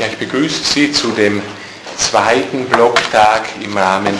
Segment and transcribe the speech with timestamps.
[0.00, 1.42] Ja, ich begrüße Sie zu dem
[1.98, 4.18] zweiten Blocktag im Rahmen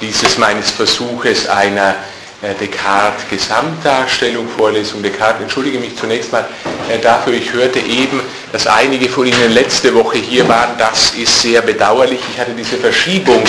[0.00, 1.94] dieses meines Versuches einer
[2.42, 5.42] äh, Descartes Gesamtdarstellung, Vorlesung Descartes.
[5.42, 6.48] Entschuldige mich zunächst mal
[6.88, 8.20] äh, dafür, ich hörte eben,
[8.50, 10.70] dass einige von Ihnen letzte Woche hier waren.
[10.78, 12.18] Das ist sehr bedauerlich.
[12.34, 13.44] Ich hatte diese Verschiebung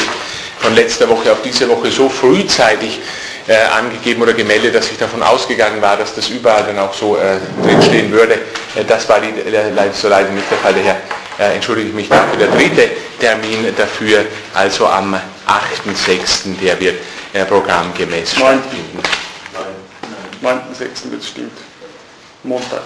[0.59, 2.99] von letzter Woche auf diese Woche so frühzeitig
[3.47, 7.17] äh, angegeben oder gemeldet, dass ich davon ausgegangen war, dass das überall dann auch so
[7.17, 8.37] äh, drinstehen würde.
[8.87, 10.75] Das war die, äh, so leider nicht der Fall.
[10.75, 10.97] Daher
[11.41, 12.37] äh, entschuldige ich mich dafür.
[12.37, 12.89] Der dritte
[13.19, 17.01] Termin dafür, also am 8.6., der wird
[17.33, 18.99] äh, programmgemäß stattfinden.
[20.43, 21.15] 9.6.
[21.15, 21.57] das stimmt.
[22.43, 22.81] Montag.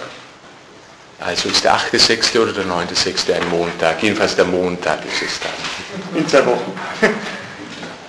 [1.20, 2.38] Also ist der 8.6.
[2.40, 3.34] oder der 9.6.
[3.34, 4.02] ein Montag?
[4.02, 6.18] Jedenfalls der Montag ist es dann.
[6.18, 6.72] In zwei Wochen.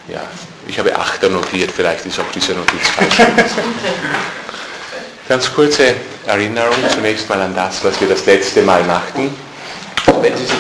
[0.10, 0.22] Ja,
[0.66, 3.18] ich habe 8 notiert, vielleicht ist auch diese Notiz falsch.
[5.28, 5.96] Ganz kurze
[6.26, 9.36] Erinnerung zunächst mal an das, was wir das letzte Mal machten.
[10.22, 10.56] Wenn Sie sich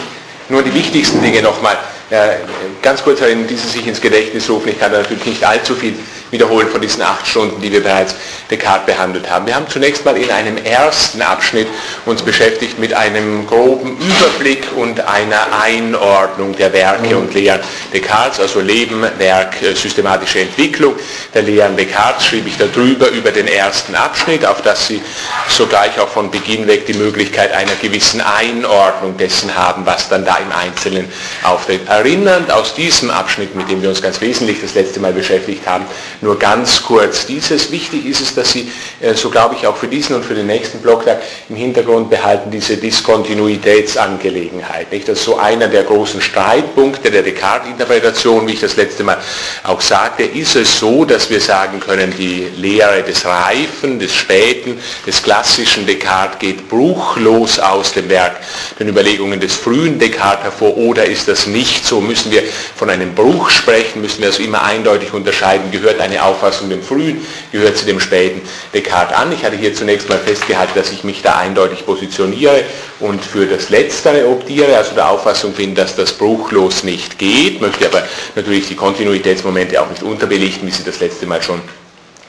[0.49, 1.77] nur die wichtigsten Dinge nochmal
[2.09, 2.35] äh,
[2.81, 5.75] ganz kurz erinnern, die Sie sich ins Gedächtnis rufen, ich kann da natürlich nicht allzu
[5.75, 5.93] viel
[6.31, 8.15] wiederholen von diesen acht Stunden, die wir bereits
[8.49, 9.45] Descartes behandelt haben.
[9.45, 11.67] Wir haben zunächst mal in einem ersten Abschnitt
[12.05, 17.61] uns beschäftigt mit einem groben Überblick und einer Einordnung der Werke und Lehren
[17.93, 20.95] Descartes, also Leben, Werk, äh, systematische Entwicklung
[21.33, 25.01] der Lehren Descartes, schrieb ich darüber über den ersten Abschnitt, auf das Sie
[25.49, 30.37] sogleich auch von Beginn weg die Möglichkeit einer gewissen Einordnung dessen haben, was dann da
[30.37, 31.07] im Einzelnen
[31.43, 31.87] auftritt.
[31.87, 35.85] Erinnernd aus diesem Abschnitt, mit dem wir uns ganz wesentlich das letzte Mal beschäftigt haben,
[36.21, 37.25] nur ganz kurz.
[37.25, 40.35] Dieses wichtig ist es, dass Sie, äh, so glaube ich, auch für diesen und für
[40.35, 44.91] den nächsten Blocktag im Hintergrund behalten, diese Diskontinuitätsangelegenheit.
[44.91, 45.07] Nicht?
[45.07, 49.17] Das ist so einer der großen Streitpunkte der Descartes-Interpretation, wie ich das letzte Mal
[49.63, 54.79] auch sagte, ist es so, dass wir sagen können, die Lehre des Reifen, des Späten,
[55.05, 58.37] des klassischen Descartes geht bruchlos aus dem Werk,
[58.79, 62.01] den Überlegungen des frühen Descartes hervor, oder ist das nicht so?
[62.01, 62.43] Müssen wir
[62.75, 67.25] von einem Bruch sprechen, müssen wir also immer eindeutig unterscheiden, gehört eine Auffassung dem frühen,
[67.51, 68.41] gehört sie dem späten
[68.73, 69.31] Descartes an.
[69.31, 72.63] Ich hatte hier zunächst mal festgehalten, dass ich mich da eindeutig positioniere
[72.99, 77.85] und für das Letztere optiere, also der Auffassung bin, dass das bruchlos nicht geht, möchte
[77.85, 78.03] aber
[78.35, 81.61] natürlich die Kontinuitätsmomente auch nicht unterbelichten, wie Sie das letzte Mal schon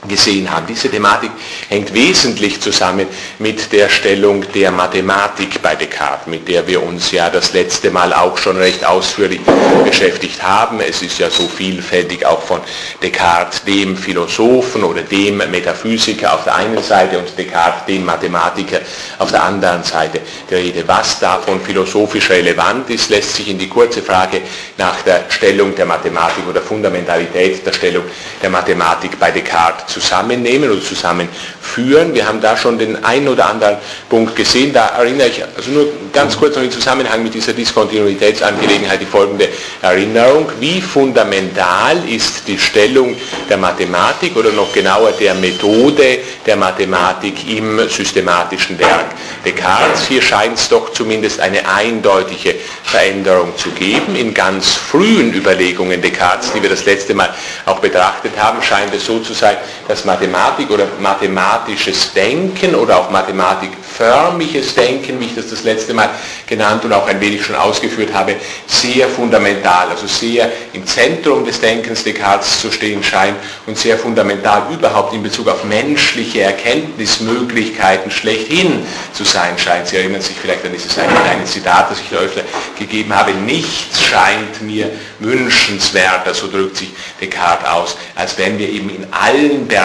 [0.06, 0.66] gesehen haben.
[0.66, 1.30] Diese Thematik
[1.68, 3.06] hängt wesentlich zusammen
[3.38, 8.12] mit der Stellung der Mathematik bei Descartes, mit der wir uns ja das letzte Mal
[8.12, 9.40] auch schon recht ausführlich
[9.84, 10.80] beschäftigt haben.
[10.80, 12.60] Es ist ja so vielfältig auch von
[13.02, 18.80] Descartes, dem Philosophen oder dem Metaphysiker auf der einen Seite und Descartes, dem Mathematiker
[19.18, 20.86] auf der anderen Seite die Rede.
[20.86, 24.42] Was davon philosophisch relevant ist, lässt sich in die kurze Frage
[24.76, 28.04] nach der Stellung der Mathematik oder Fundamentalität der Stellung
[28.40, 32.14] der Mathematik bei Descartes zusammennehmen oder zusammenführen.
[32.14, 33.76] Wir haben da schon den einen oder anderen
[34.08, 34.72] Punkt gesehen.
[34.72, 39.48] Da erinnere ich, also nur ganz kurz noch im Zusammenhang mit dieser Diskontinuitätsangelegenheit die folgende
[39.82, 40.50] Erinnerung.
[40.60, 43.16] Wie fundamental ist die Stellung
[43.48, 49.06] der Mathematik oder noch genauer der Methode der Mathematik im systematischen Werk
[49.44, 50.06] Descartes?
[50.06, 52.54] Hier scheint es doch zumindest eine eindeutige
[52.84, 54.16] Veränderung zu geben.
[54.16, 57.34] In ganz frühen Überlegungen Descartes, die wir das letzte Mal
[57.66, 59.56] auch betrachtet haben, scheint es so zu sein,
[59.88, 66.10] dass Mathematik oder mathematisches Denken oder auch mathematikförmiges Denken, wie ich das das letzte Mal
[66.46, 71.58] genannt und auch ein wenig schon ausgeführt habe, sehr fundamental, also sehr im Zentrum des
[71.58, 78.84] Denkens Descartes zu stehen scheint und sehr fundamental überhaupt in Bezug auf menschliche Erkenntnismöglichkeiten schlechthin
[79.14, 79.88] zu sein scheint.
[79.88, 82.42] Sie erinnern sich vielleicht an dieses eine kleine Zitat, das ich da öfter
[82.78, 83.32] gegeben habe.
[83.32, 86.90] Nichts scheint mir wünschenswerter, so drückt sich
[87.22, 89.77] Descartes aus, als wenn wir eben in allen Bereichen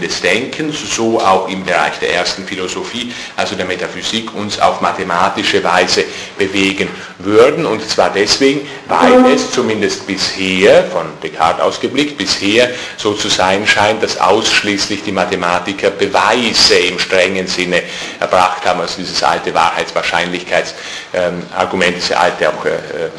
[0.00, 5.62] des Denkens, so auch im Bereich der ersten Philosophie, also der Metaphysik, uns auf mathematische
[5.64, 6.04] Weise
[6.38, 6.88] bewegen
[7.18, 7.66] würden.
[7.66, 14.00] Und zwar deswegen, weil es zumindest bisher, von Descartes ausgeblickt, bisher so zu sein scheint,
[14.02, 17.82] dass ausschließlich die Mathematiker Beweise im strengen Sinne
[18.18, 23.10] erbracht haben, also dieses alte Wahrheitswahrscheinlichkeitsargument, diese alte auch äh, äh,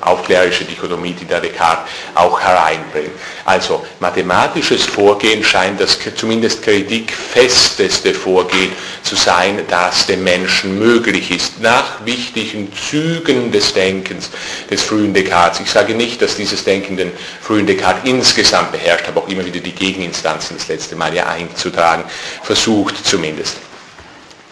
[0.00, 3.10] aufklärische Dichotomie, die der Descartes auch hereinbringt.
[3.44, 8.72] Also mathematisches Vorgehen scheint das zumindest kritikfesteste Vorgehen
[9.02, 14.30] zu sein, das dem Menschen möglich ist, nach wichtigen Zügen des Denkens
[14.70, 15.60] des frühen Descartes.
[15.60, 19.60] Ich sage nicht, dass dieses Denken den frühen Descartes insgesamt beherrscht, habe auch immer wieder
[19.60, 22.04] die Gegeninstanzen das letzte Mal ja einzutragen,
[22.42, 23.56] versucht zumindest.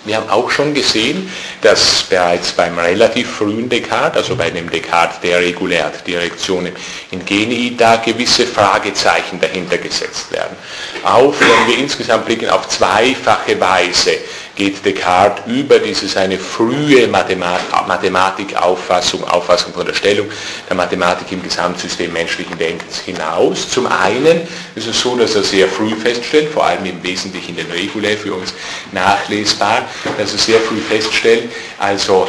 [0.04, 5.20] Wir haben auch schon gesehen, dass bereits beim relativ frühen Descartes, also bei dem Descartes
[5.20, 6.72] der regulärt Direktionen
[7.12, 10.56] in Genii, da gewisse Fragezeichen dahinter gesetzt werden.
[11.04, 14.18] Auf, wenn wir insgesamt blicken, auf zweifache Weise
[14.54, 20.26] geht Descartes über diese seine frühe Mathematikauffassung, Auffassung von der Stellung
[20.68, 23.66] der Mathematik im Gesamtsystem menschlichen Denkens hinaus.
[23.68, 24.42] Zum einen
[24.74, 28.16] ist es so, dass er sehr früh feststellt, vor allem im Wesentlichen in den Regulae
[28.16, 28.52] für uns
[28.92, 29.86] nachlesbar,
[30.18, 32.28] dass er sehr früh feststellt, also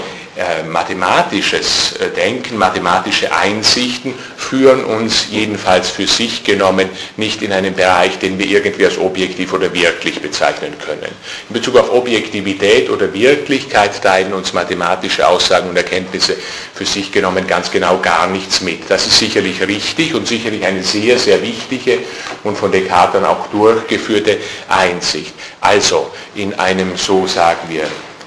[0.70, 8.20] mathematisches äh, Denken, mathematische Einsichten führen uns jedenfalls für sich genommen nicht in einen Bereich,
[8.20, 11.12] den wir irgendwie als objektiv oder wirklich bezeichnen können.
[11.50, 16.36] In Bezug auf Objektivität oder Wirklichkeit teilen uns mathematische Aussagen und Erkenntnisse
[16.74, 18.90] für sich genommen ganz genau gar nichts mit.
[18.90, 22.00] Das ist sicherlich richtig und sicherlich eine sehr, sehr wichtige
[22.44, 24.38] und von Descartes dann auch durchgeführte
[24.68, 25.34] Einsicht.
[25.62, 27.84] Also in einem, so sagen wir,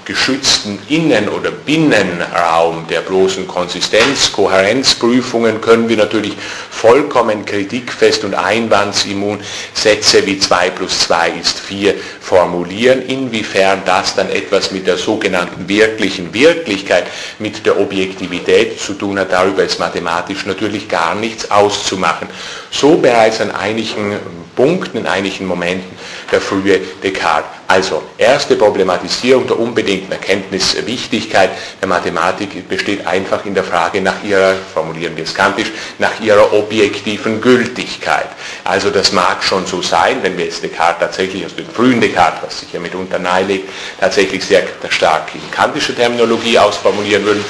[0.07, 6.33] geschützten Innen- oder Binnenraum der bloßen Konsistenz, Kohärenzprüfungen können wir natürlich
[6.71, 9.41] vollkommen kritikfest und einwandsimmun
[9.73, 13.01] Sätze wie 2 plus 2 ist 4 formulieren.
[13.01, 17.07] Inwiefern das dann etwas mit der sogenannten wirklichen Wirklichkeit,
[17.39, 22.29] mit der Objektivität zu tun hat, darüber ist mathematisch natürlich gar nichts auszumachen.
[22.71, 24.17] So bereits an einigen
[24.55, 25.97] Punkten, in einigen Momenten
[26.31, 27.49] der frühe Descartes.
[27.67, 31.49] Also, erste Problematisierung der unbedingten Erkenntniswichtigkeit
[31.81, 36.53] der Mathematik besteht einfach in der Frage nach ihrer, formulieren wir es kantisch, nach ihrer
[36.53, 38.27] objektiven Gültigkeit.
[38.63, 42.39] Also das mag schon so sein, wenn wir jetzt Descartes tatsächlich aus dem frühen Descartes,
[42.43, 43.69] was sich ja mitunter nahelegt,
[43.99, 47.45] tatsächlich sehr stark in kantischer Terminologie ausformulieren würden.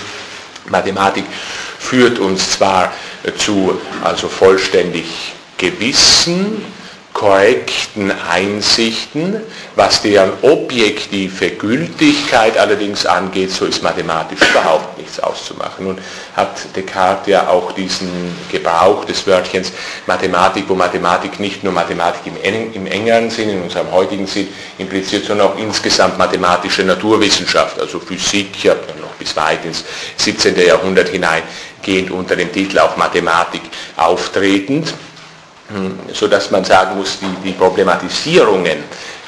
[0.69, 1.25] Mathematik
[1.79, 2.91] führt uns zwar
[3.37, 5.05] zu also vollständig
[5.57, 6.63] Gewissen,
[7.17, 9.41] korrekten Einsichten.
[9.75, 15.85] Was deren objektive Gültigkeit allerdings angeht, so ist mathematisch überhaupt nichts auszumachen.
[15.87, 15.97] Nun
[16.35, 19.71] hat Descartes ja auch diesen Gebrauch des Wörtchens
[20.05, 25.25] Mathematik, wo Mathematik nicht nur Mathematik im, im engeren Sinn, in unserem heutigen Sinn impliziert,
[25.25, 29.83] sondern auch insgesamt mathematische Naturwissenschaft, also Physik, ja noch bis weit ins
[30.17, 30.55] 17.
[30.55, 33.61] Jahrhundert hineingehend unter dem Titel auch Mathematik
[33.95, 34.93] auftretend
[36.13, 38.83] sodass man sagen muss, die, die Problematisierungen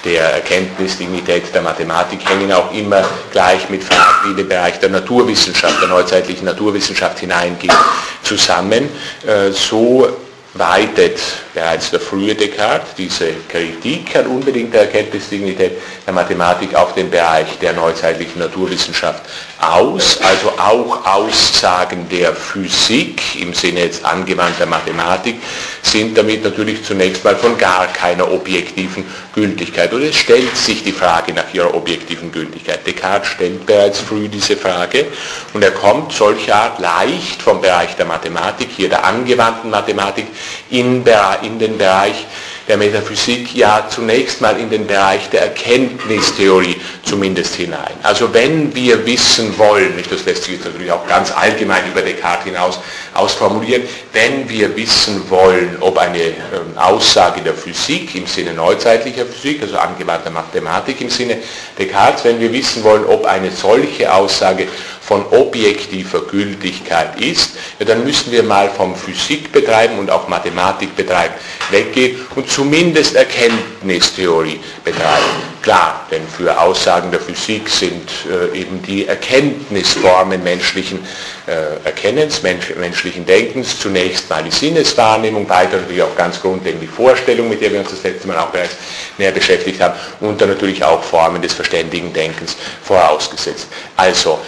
[0.05, 4.89] der Erkenntnisdignität der Mathematik hängen auch immer gleich mit Fragen, die in den Bereich der
[4.89, 7.75] Naturwissenschaft, der neuzeitlichen Naturwissenschaft hineingehen,
[8.23, 8.89] zusammen.
[9.27, 10.07] Äh, so
[10.53, 11.19] weitet
[11.53, 15.73] bereits der frühe Descartes diese Kritik an unbedingter Erkenntnisdignität
[16.05, 19.21] der Mathematik auf den Bereich der neuzeitlichen Naturwissenschaft
[19.61, 25.35] aus, also auch Aussagen der Physik im Sinne jetzt angewandter Mathematik
[25.83, 29.05] sind damit natürlich zunächst mal von gar keiner objektiven
[29.39, 29.93] Gültigkeit.
[29.93, 32.85] Und es stellt sich die Frage nach ihrer objektiven Gültigkeit.
[32.85, 35.05] Descartes stellt bereits früh diese Frage
[35.53, 40.27] und er kommt solcher Art leicht vom Bereich der Mathematik, hier der angewandten Mathematik,
[40.69, 42.25] in den Bereich
[42.69, 47.93] der Metaphysik ja zunächst mal in den Bereich der Erkenntnistheorie zumindest hinein.
[48.03, 52.45] Also wenn wir wissen wollen, das lässt sich jetzt natürlich auch ganz allgemein über Descartes
[52.45, 52.79] hinaus
[53.15, 53.81] ausformulieren,
[54.13, 59.77] wenn wir wissen wollen, ob eine ähm, Aussage der Physik im Sinne neuzeitlicher Physik, also
[59.77, 61.39] angewandter Mathematik im Sinne
[61.77, 64.67] Descartes, wenn wir wissen wollen, ob eine solche Aussage
[65.09, 70.95] von objektiver Gültigkeit ist, ja, dann müssen wir mal vom Physik betreiben und auch Mathematik
[70.95, 71.33] betreiben
[71.71, 75.49] weggehen und zumindest Erkenntnistheorie betreiben.
[75.61, 80.99] Klar, denn für Aussagen der Physik sind äh, eben die Erkenntnisformen menschlichen
[81.47, 86.87] äh, Erkennens, mensch, menschlichen Denkens zunächst mal die Sinneswahrnehmung, weiter natürlich auch ganz grundlegend die
[86.87, 88.75] Vorstellung, mit der wir uns das letzte Mal auch bereits
[89.17, 93.67] näher beschäftigt haben, und dann natürlich auch Formen des verständigen Denkens vorausgesetzt.
[93.97, 94.39] Also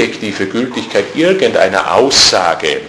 [0.00, 2.80] objektive Gültigkeit irgendeiner Aussage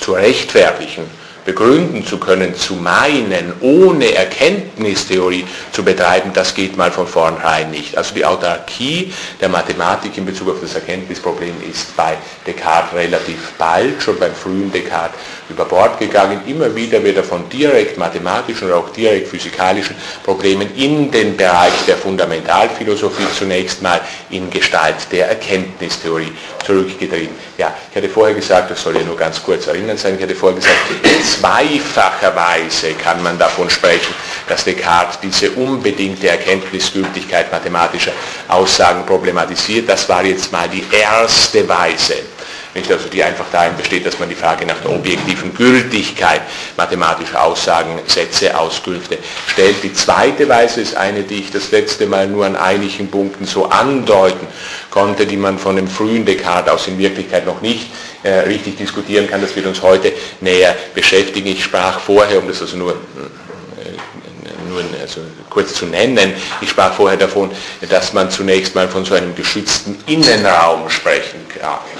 [0.00, 1.04] zu rechtfertigen,
[1.44, 7.96] begründen zu können, zu meinen, ohne Erkenntnistheorie zu betreiben, das geht mal von vornherein nicht.
[7.96, 14.02] Also die Autarkie der Mathematik in Bezug auf das Erkenntnisproblem ist bei Descartes relativ bald,
[14.02, 15.18] schon beim frühen Descartes,
[15.50, 16.40] über Bord gegangen.
[16.46, 21.72] Immer wieder wird er von direkt mathematischen oder auch direkt physikalischen Problemen in den Bereich
[21.86, 24.00] der Fundamentalphilosophie zunächst mal
[24.30, 26.32] in Gestalt der Erkenntnistheorie
[26.64, 27.34] zurückgetrieben.
[27.56, 30.34] Ja, ich hatte vorher gesagt, das soll ja nur ganz kurz erinnern sein, ich hatte
[30.34, 30.76] vorher gesagt,
[31.40, 34.14] zweifacherweise kann man davon sprechen,
[34.48, 38.12] dass Descartes diese unbedingte Erkenntnisgültigkeit mathematischer
[38.48, 39.88] Aussagen problematisiert.
[39.88, 42.16] Das war jetzt mal die erste Weise
[42.78, 42.90] nicht?
[42.90, 46.42] Also die einfach darin besteht, dass man die Frage nach der objektiven Gültigkeit
[46.76, 49.18] mathematischer Aussagen, Sätze, Auskünfte
[49.48, 49.82] stellt.
[49.82, 53.66] Die zweite Weise ist eine, die ich das letzte Mal nur an einigen Punkten so
[53.66, 54.46] andeuten
[54.90, 57.88] konnte, die man von dem frühen Descartes aus in Wirklichkeit noch nicht
[58.22, 59.40] äh, richtig diskutieren kann.
[59.40, 61.48] Das wird uns heute näher beschäftigen.
[61.48, 62.96] Ich sprach vorher, um das also nur
[64.68, 65.20] nur also
[65.50, 66.32] kurz zu nennen.
[66.60, 67.50] Ich sprach vorher davon,
[67.88, 71.48] dass man zunächst mal von so einem geschützten Innenraum sprechen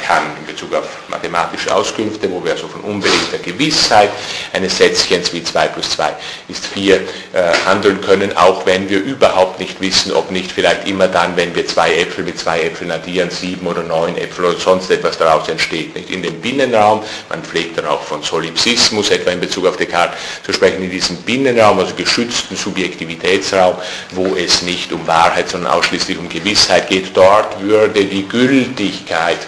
[0.07, 4.11] kann in Bezug auf mathematische Auskünfte, wo wir also von unbedingter Gewissheit
[4.53, 6.13] eines Sätzchens wie 2 plus 2
[6.49, 7.01] ist 4 äh,
[7.67, 11.67] handeln können, auch wenn wir überhaupt nicht wissen, ob nicht vielleicht immer dann, wenn wir
[11.67, 15.95] zwei Äpfel mit zwei Äpfeln addieren, sieben oder neun Äpfel oder sonst etwas daraus entsteht.
[15.95, 20.19] Nicht in dem Binnenraum, man pflegt dann auch von Solipsismus, etwa in Bezug auf Descartes,
[20.45, 23.77] zu sprechen, in diesem Binnenraum, also geschützten Subjektivitätsraum,
[24.11, 27.17] wo es nicht um Wahrheit, sondern ausschließlich um Gewissheit geht.
[27.17, 29.39] Dort würde die Gültigkeit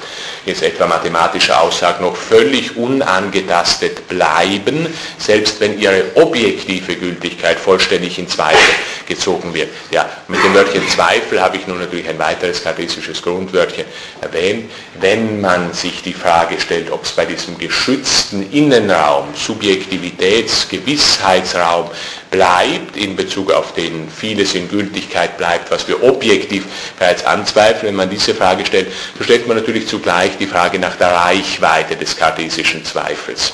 [0.47, 4.87] jetzt etwa mathematische Aussagen noch völlig unangetastet bleiben,
[5.19, 8.75] selbst wenn ihre objektive Gültigkeit vollständig in Zweifel
[9.07, 9.69] gezogen wird.
[9.91, 13.85] Ja, mit dem Wörtchen Zweifel habe ich nun natürlich ein weiteres kartesisches Grundwörtchen
[14.21, 14.71] erwähnt.
[15.01, 21.91] Wenn man sich die Frage stellt, ob es bei diesem geschützten Innenraum, Subjektivitäts-, Gewissheitsraum
[22.31, 26.65] bleibt, in Bezug auf den vieles in Gültigkeit bleibt, was wir objektiv
[26.99, 30.97] bereits anzweifeln, wenn man diese Frage stellt, so stellt man natürlich zugleich die Frage nach
[30.97, 33.53] der Reichweite des kartesischen Zweifels.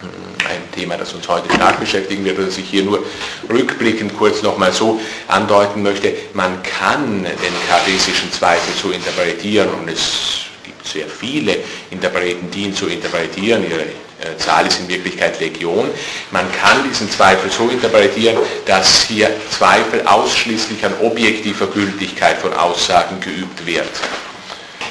[0.00, 0.08] Hm,
[0.48, 3.04] ein Thema, das uns heute stark beschäftigen wird, das ich hier nur
[3.48, 6.14] rückblickend kurz nochmal so andeuten möchte.
[6.32, 11.58] Man kann den kartesischen Zweifel so interpretieren und es gibt sehr viele
[11.90, 13.62] Interpreten, die ihn so interpretieren.
[13.68, 15.90] Ihre äh, Zahl ist in Wirklichkeit Legion.
[16.30, 23.20] Man kann diesen Zweifel so interpretieren, dass hier Zweifel ausschließlich an objektiver Gültigkeit von Aussagen
[23.20, 23.88] geübt wird.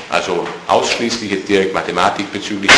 [0.09, 2.71] Also ausschließlich jetzt direkt Mathematik bezüglich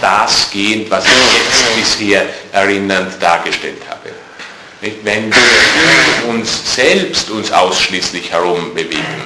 [0.00, 4.10] das gehend, was ich jetzt bisher erinnernd dargestellt habe.
[5.02, 9.24] Wenn wir uns selbst uns ausschließlich herum bewegen,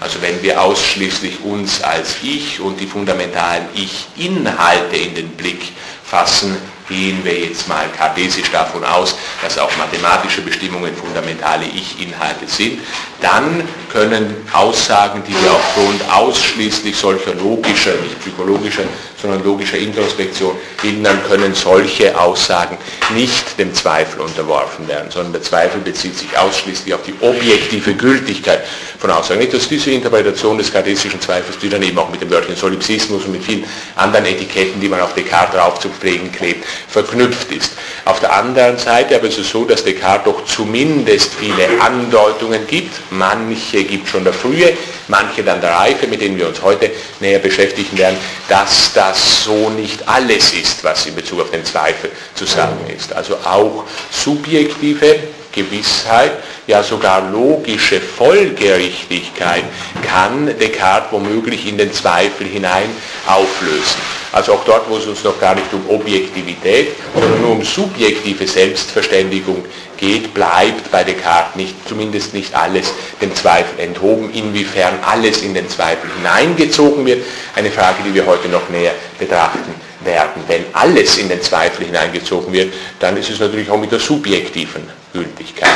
[0.00, 5.72] also wenn wir ausschließlich uns als Ich und die fundamentalen Ich-Inhalte in den Blick
[6.04, 6.56] fassen,
[6.90, 12.80] gehen wir jetzt mal kartesisch davon aus, dass auch mathematische Bestimmungen fundamentale Ich-Inhalte sind,
[13.22, 18.82] dann können Aussagen, die wir aufgrund ausschließlich solcher logischer, nicht psychologischer,
[19.20, 22.78] sondern logischer Introspektion hindern, können solche Aussagen
[23.14, 28.64] nicht dem Zweifel unterworfen werden, sondern der Zweifel bezieht sich ausschließlich auf die objektive Gültigkeit
[28.98, 29.40] von Aussagen.
[29.40, 33.24] Nicht, dass diese Interpretation des kartesischen Zweifels, die dann eben auch mit dem Wörtchen Solipsismus
[33.24, 33.64] und mit vielen
[33.96, 37.72] anderen Etiketten, die man auf Descartes draufzuprägen klebt, verknüpft ist.
[38.04, 42.94] Auf der anderen Seite aber ist es so, dass Descartes doch zumindest viele Andeutungen gibt,
[43.10, 44.72] manche gibt schon der Frühe,
[45.08, 48.16] manche dann der Reife, mit denen wir uns heute näher beschäftigen werden,
[48.48, 53.12] dass das so nicht alles ist, was in Bezug auf den Zweifel zu sagen ist.
[53.12, 55.18] Also auch subjektive
[55.52, 56.32] Gewissheit,
[56.66, 59.64] ja sogar logische Folgerichtigkeit
[60.06, 62.88] kann Descartes womöglich in den Zweifel hinein
[63.26, 64.20] auflösen.
[64.32, 68.46] Also auch dort, wo es uns noch gar nicht um Objektivität, sondern nur um subjektive
[68.46, 69.64] Selbstverständigung
[69.96, 74.32] geht, bleibt bei Descartes nicht, zumindest nicht alles dem Zweifel enthoben.
[74.32, 77.24] Inwiefern alles in den Zweifel hineingezogen wird,
[77.56, 80.44] eine Frage, die wir heute noch näher betrachten werden.
[80.46, 84.99] Wenn alles in den Zweifel hineingezogen wird, dann ist es natürlich auch mit der subjektiven
[85.12, 85.70] Gültigkeit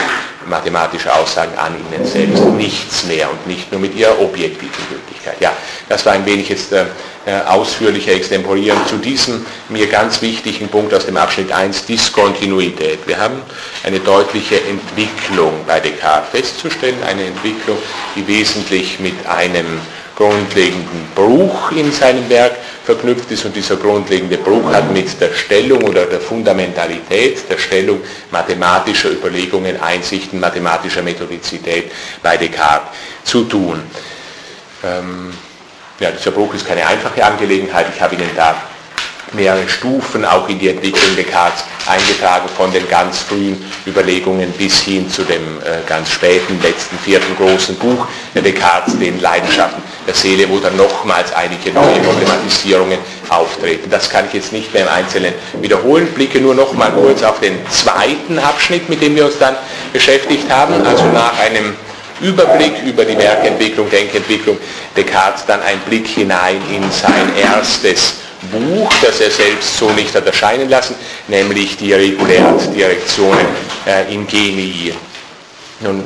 [0.47, 5.41] mathematischer Aussagen an ihnen selbst nichts mehr und nicht nur mit ihrer objektiven Gültigkeit.
[5.41, 5.53] Ja,
[5.89, 6.85] das war ein wenig jetzt äh,
[7.27, 13.07] äh ausführlicher Extemporieren zu diesem mir ganz wichtigen Punkt aus dem Abschnitt 1, Diskontinuität.
[13.07, 13.41] Wir haben
[13.85, 17.79] eine deutliche Entwicklung bei Descartes festzustellen, eine Entwicklung,
[18.17, 19.81] die wesentlich mit einem
[20.17, 25.83] grundlegenden Bruch in seinem Werk verknüpft ist und dieser grundlegende Bruch hat mit der Stellung
[25.83, 31.91] oder der Fundamentalität der Stellung mathematischer Überlegungen, Einsichten, mathematischer Methodizität
[32.23, 32.91] bei Descartes
[33.25, 33.83] zu tun.
[34.85, 35.33] Ähm,
[35.99, 37.87] ja, dieser Bruch ist keine einfache Angelegenheit.
[37.95, 38.55] Ich habe Ihnen da
[39.35, 45.09] mehrere Stufen auch in die Entwicklung Descartes eingetragen, von den ganz frühen Überlegungen bis hin
[45.11, 50.59] zu dem äh, ganz späten, letzten, vierten großen Buch Descartes, den Leidenschaften der Seele, wo
[50.59, 52.99] dann nochmals einige neue Problematisierungen
[53.29, 53.91] auftreten.
[53.91, 56.07] Das kann ich jetzt nicht mehr im Einzelnen wiederholen.
[56.15, 59.57] Blicke nur noch mal kurz auf den zweiten Abschnitt, mit dem wir uns dann
[59.93, 61.75] beschäftigt haben, also nach einem
[62.21, 64.59] Überblick über die Werkentwicklung, Denkentwicklung
[64.97, 70.27] Descartes dann ein Blick hinein in sein erstes Buch, das er selbst so nicht hat
[70.27, 70.95] erscheinen lassen,
[71.29, 73.47] nämlich die Regulärt Direktionen
[73.87, 74.95] äh, in Genii.
[75.81, 76.05] Nun,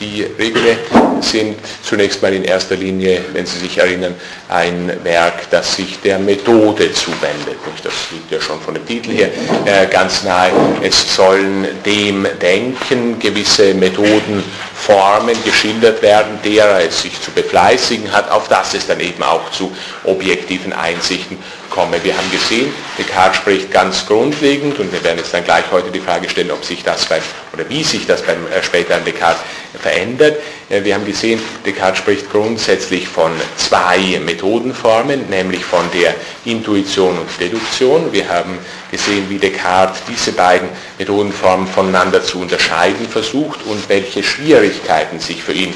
[0.00, 0.78] Die Regule
[1.20, 4.14] sind zunächst mal in erster Linie, wenn Sie sich erinnern,
[4.48, 7.58] ein Werk, das sich der Methode zuwendet.
[7.84, 9.28] Das liegt ja schon von dem Titel her
[9.66, 10.52] äh, ganz nahe.
[10.82, 18.48] Es sollen dem Denken gewisse Methodenformen geschildert werden, derer es sich zu befleißigen hat, auf
[18.48, 19.70] das es dann eben auch zu
[20.04, 21.36] objektiven Einsichten
[21.70, 22.02] komme.
[22.02, 26.00] Wir haben gesehen, Descartes spricht ganz grundlegend und wir werden jetzt dann gleich heute die
[26.00, 29.42] Frage stellen, ob sich das beim, oder wie sich das beim äh, späteren Descartes
[29.78, 30.38] verändert.
[30.68, 37.28] Äh, wir haben gesehen, Descartes spricht grundsätzlich von zwei Methodenformen, nämlich von der Intuition und
[37.40, 38.12] Deduktion.
[38.12, 38.58] Wir haben
[38.90, 45.52] gesehen, wie Descartes diese beiden Methodenformen voneinander zu unterscheiden versucht und welche Schwierigkeiten sich für
[45.52, 45.74] ihn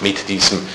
[0.00, 0.66] mit diesem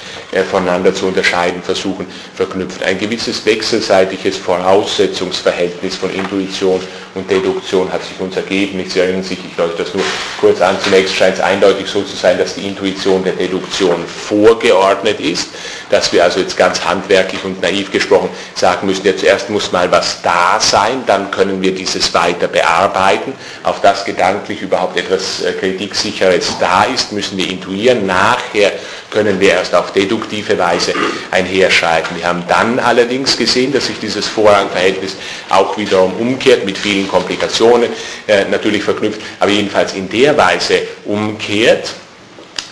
[0.43, 2.81] voneinander zu unterscheiden versuchen, verknüpft.
[2.83, 6.81] Ein gewisses wechselseitiges Voraussetzungsverhältnis von Intuition
[7.15, 8.79] und Deduktion hat sich uns ergeben.
[8.79, 10.03] Ich erinnern sich, ich deute das nur
[10.39, 10.77] kurz an.
[10.83, 15.49] Zunächst scheint es eindeutig so zu sein, dass die Intuition der Deduktion vorgeordnet ist,
[15.91, 19.91] dass wir also jetzt ganz handwerklich und naiv gesprochen sagen müssen, ja zuerst muss mal
[19.91, 23.33] was da sein, dann können wir dieses weiter bearbeiten.
[23.61, 28.07] Auf das gedanklich überhaupt etwas äh, Kritiksicheres da ist, müssen wir intuieren.
[28.07, 28.71] Nachher
[29.11, 29.91] können wir erst auf
[30.23, 30.93] deduktive Weise
[31.31, 32.17] einherschreiten.
[32.17, 35.15] Wir haben dann allerdings gesehen, dass sich dieses Vorrangverhältnis
[35.49, 37.89] auch wiederum umkehrt, mit vielen Komplikationen
[38.27, 41.93] äh, natürlich verknüpft, aber jedenfalls in der Weise umkehrt,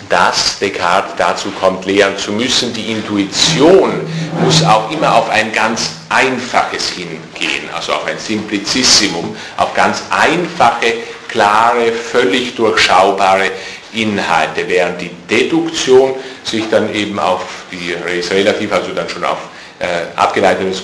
[0.09, 4.01] dass Descartes dazu kommt, lehren zu müssen, die Intuition
[4.41, 10.93] muss auch immer auf ein ganz einfaches hingehen, also auf ein Simplicissimum, auf ganz einfache,
[11.29, 13.51] klare, völlig durchschaubare
[13.93, 19.37] Inhalte, während die Deduktion sich dann eben auf die Res Relativ, also dann schon auf
[19.79, 20.83] äh, abgeleitetes,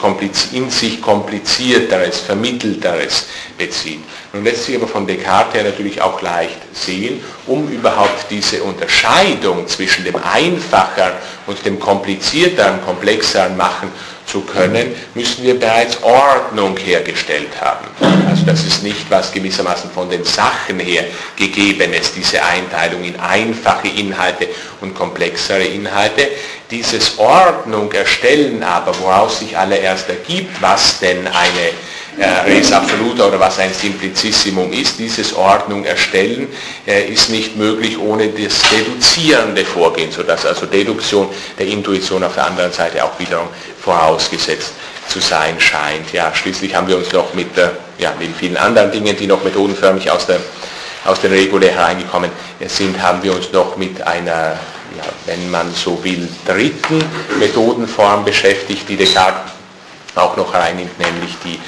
[0.53, 3.99] in sich komplizierteres, vermittelteres bezieht.
[4.33, 9.67] Nun lässt sich aber von Descartes her natürlich auch leicht sehen, um überhaupt diese Unterscheidung
[9.67, 11.13] zwischen dem einfacher
[11.45, 13.91] und dem komplizierteren, komplexeren machen
[14.27, 17.87] zu können, müssen wir bereits Ordnung hergestellt haben.
[18.27, 21.05] Also das ist nicht was gewissermaßen von den Sachen her
[21.35, 24.49] gegeben ist, diese Einteilung in einfache Inhalte
[24.81, 26.27] und komplexere Inhalte.
[26.69, 31.71] Dieses Ordnung erstellen aber, woraus sich allererst ergibt, was denn eine
[32.19, 36.47] Res Absoluta oder was ein Simplicissimum ist, dieses Ordnung erstellen,
[36.87, 42.47] äh, ist nicht möglich ohne das deduzierende Vorgehen, sodass also Deduktion der Intuition auf der
[42.47, 43.47] anderen Seite auch wiederum
[43.79, 44.71] vorausgesetzt
[45.07, 46.11] zu sein scheint.
[46.11, 47.69] Ja, schließlich haben wir uns noch mit, äh,
[47.99, 50.39] ja, neben vielen anderen Dingen, die noch methodenförmig aus der
[51.05, 52.29] aus den Regulär hereingekommen
[52.67, 57.01] sind, haben wir uns noch mit einer, ja, wenn man so will, dritten
[57.39, 59.53] Methodenform beschäftigt, die Descartes
[60.15, 61.59] auch noch hereinnimmt, nämlich die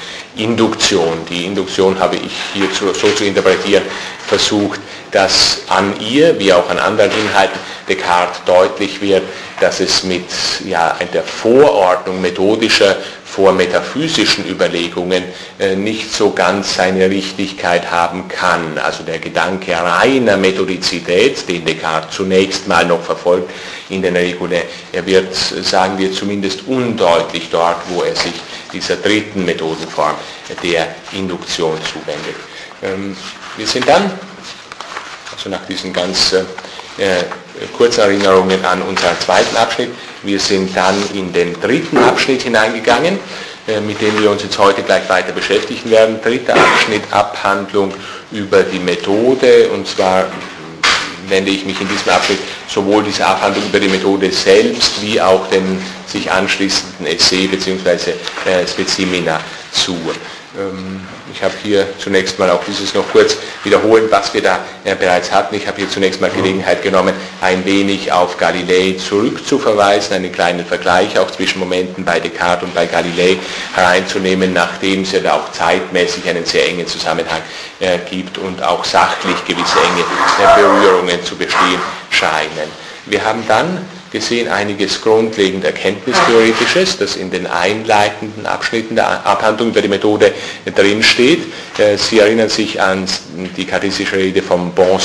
[0.42, 1.24] Induktion.
[1.28, 3.82] Die Induktion habe ich hier so zu interpretieren
[4.26, 9.22] versucht, dass an ihr, wie auch an anderen Inhalten Descartes deutlich wird,
[9.60, 10.26] dass es mit
[10.64, 15.24] ja, der Vorordnung methodischer vor metaphysischen Überlegungen
[15.58, 18.76] äh, nicht so ganz seine Richtigkeit haben kann.
[18.78, 23.50] Also der Gedanke reiner Methodizität, den Descartes zunächst mal noch verfolgt
[23.88, 24.52] in den Regeln,
[24.92, 28.34] er wird, sagen wir, zumindest undeutlich dort, wo er sich
[28.72, 30.16] dieser dritten Methodenform
[30.62, 32.36] der Induktion zuwendet.
[32.82, 33.16] Ähm,
[33.56, 34.10] wir sind dann,
[35.32, 36.40] also nach diesen ganz äh,
[36.98, 37.24] äh,
[37.76, 39.90] Kurzerinnerungen an unseren zweiten Abschnitt,
[40.22, 43.18] wir sind dann in den dritten Abschnitt hineingegangen,
[43.68, 46.20] äh, mit dem wir uns jetzt heute gleich weiter beschäftigen werden.
[46.22, 47.92] Dritter Abschnitt, Abhandlung
[48.32, 50.26] über die Methode, und zwar
[51.28, 55.46] wende ich mich in diesem Abschnitt sowohl diese Abhandlung über die Methode selbst wie auch
[55.48, 58.12] den sich anschließenden Essay bzw.
[58.44, 59.40] Äh, Spezimina
[59.72, 59.96] zu.
[60.58, 61.00] Ähm,
[61.32, 65.30] ich habe hier zunächst mal auch dieses noch kurz wiederholen, was wir da äh, bereits
[65.30, 65.54] hatten.
[65.54, 71.18] Ich habe hier zunächst mal Gelegenheit genommen, ein wenig auf Galilei zurückzuverweisen, einen kleinen Vergleich
[71.18, 73.38] auch zwischen Momenten bei Descartes und bei Galilei
[73.74, 77.42] hereinzunehmen, nachdem es ja da auch zeitmäßig einen sehr engen Zusammenhang
[77.80, 82.70] äh, gibt und auch sachlich gewisse enge äh, Berührungen zu bestehen scheinen.
[83.06, 89.82] Wir haben dann gesehen einiges grundlegend Erkenntnistheoretisches, das in den einleitenden Abschnitten der Abhandlung über
[89.82, 90.32] die Methode
[90.74, 91.42] drinsteht.
[91.78, 93.06] Äh, Sie erinnern sich an
[93.56, 94.98] die kartesische Rede vom Bon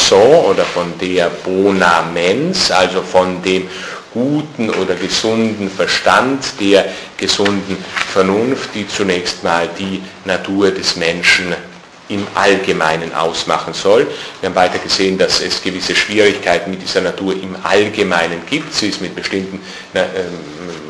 [0.50, 3.68] oder von der Bona Mens, also von dem
[4.14, 6.86] guten oder gesunden Verstand, der
[7.18, 7.78] gesunden
[8.14, 11.54] Vernunft, die zunächst mal die Natur des Menschen
[12.10, 14.06] im Allgemeinen ausmachen soll.
[14.42, 18.74] Wir haben weiter gesehen, dass es gewisse Schwierigkeiten mit dieser Natur im Allgemeinen gibt.
[18.74, 19.62] Sie ist mit bestimmten
[19.94, 20.04] äh,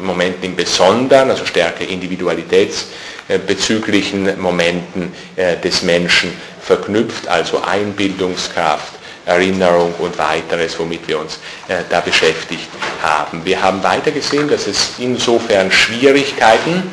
[0.01, 8.93] Momenten im Besonderen, also stärker individualitätsbezüglichen Momenten äh, des Menschen verknüpft, also Einbildungskraft,
[9.25, 12.67] Erinnerung und weiteres, womit wir uns äh, da beschäftigt
[13.01, 13.45] haben.
[13.45, 16.83] Wir haben weiter gesehen, dass es insofern Schwierigkeiten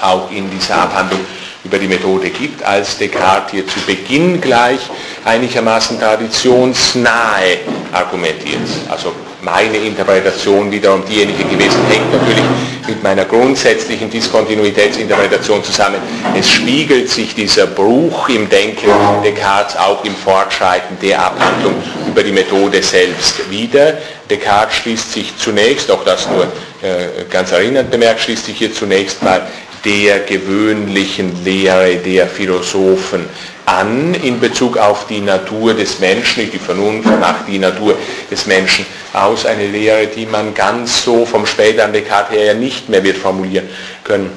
[0.00, 1.20] auch in dieser Abhandlung
[1.64, 4.80] über die Methode gibt, als Descartes hier zu Beginn gleich
[5.24, 7.58] einigermaßen traditionsnahe
[7.92, 8.60] argumentiert.
[8.88, 12.44] Also meine Interpretation wiederum diejenige gewesen, hängt natürlich
[12.86, 16.00] mit meiner grundsätzlichen Diskontinuitätsinterpretation zusammen.
[16.36, 18.90] Es spiegelt sich dieser Bruch im Denken
[19.22, 21.74] Descartes auch im Fortschreiten der Abhandlung
[22.06, 23.98] über die Methode selbst wieder.
[24.28, 26.44] Descartes schließt sich zunächst, auch das nur
[26.82, 29.46] äh, ganz erinnernd bemerkt, schließt sich hier zunächst mal
[29.84, 33.26] der gewöhnlichen Lehre der Philosophen
[33.66, 37.96] an in Bezug auf die Natur des Menschen, nicht die Vernunft macht die Natur
[38.30, 42.88] des Menschen aus, eine Lehre, die man ganz so vom späteren Descartes her ja nicht
[42.88, 43.68] mehr wird formulieren
[44.04, 44.30] können.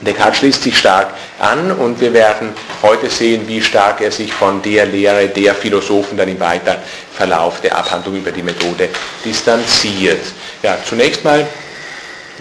[0.00, 1.08] Descartes schließt sich stark
[1.40, 2.50] an und wir werden
[2.82, 6.78] heute sehen, wie stark er sich von der Lehre der Philosophen dann im weiteren
[7.14, 8.90] Verlauf der Abhandlung über die Methode
[9.24, 10.20] distanziert.
[10.62, 11.46] Ja, zunächst mal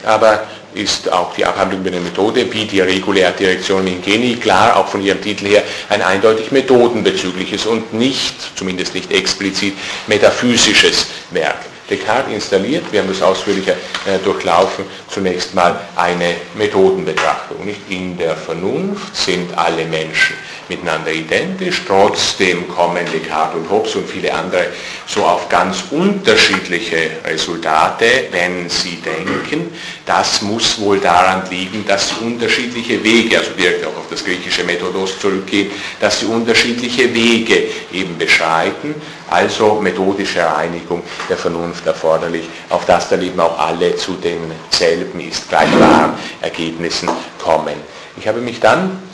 [0.04, 0.44] aber
[0.78, 4.88] ist auch die Abhandlung über eine Methode wie die reguläre Direktion in Geni klar, auch
[4.88, 9.74] von ihrem Titel her, ein eindeutig methodenbezügliches und nicht, zumindest nicht explizit,
[10.08, 11.58] metaphysisches Werk.
[11.90, 17.66] Descartes installiert, wir haben das ausführlicher äh, durchlaufen, zunächst mal eine Methodenbetrachtung.
[17.66, 17.80] Nicht?
[17.90, 20.36] In der Vernunft sind alle Menschen
[20.68, 24.68] miteinander identisch, trotzdem kommen Descartes und Hobbes und viele andere
[25.06, 29.72] so auf ganz unterschiedliche Resultate, wenn sie denken,
[30.08, 34.64] das muss wohl daran liegen, dass sie unterschiedliche Wege, also direkt auch auf das griechische
[34.64, 38.96] Methodos zurückgehen, dass sie unterschiedliche Wege eben beschreiten,
[39.30, 45.50] also methodische Reinigung der Vernunft erforderlich, auf das dann eben auch alle zu denselben ist
[45.50, 47.76] gleich wahren Ergebnissen kommen.
[48.18, 49.07] Ich habe mich dann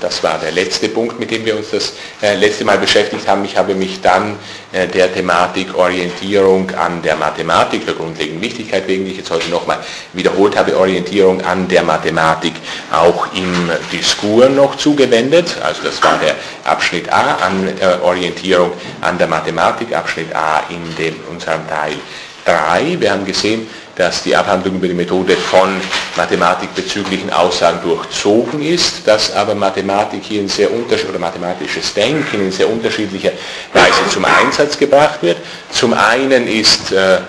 [0.00, 3.44] das war der letzte Punkt, mit dem wir uns das äh, letzte Mal beschäftigt haben.
[3.44, 4.36] Ich habe mich dann
[4.72, 9.48] äh, der Thematik Orientierung an der Mathematik, der grundlegenden Wichtigkeit wegen, die ich jetzt heute
[9.48, 9.78] nochmal
[10.12, 12.54] wiederholt habe, Orientierung an der Mathematik
[12.92, 15.56] auch im Diskurs noch zugewendet.
[15.62, 20.96] Also das war der Abschnitt A an äh, Orientierung an der Mathematik, Abschnitt A in
[20.96, 21.96] dem, unserem Teil
[22.46, 22.96] 3.
[23.00, 25.80] Wir haben gesehen, dass die Abhandlung über die Methode von
[26.16, 32.70] mathematikbezüglichen Aussagen durchzogen ist, dass aber Mathematik hier in sehr oder mathematisches Denken in sehr
[32.70, 33.32] unterschiedlicher
[33.72, 35.38] Weise zum Einsatz gebracht wird.
[35.72, 37.20] Zum einen ist, äh, äh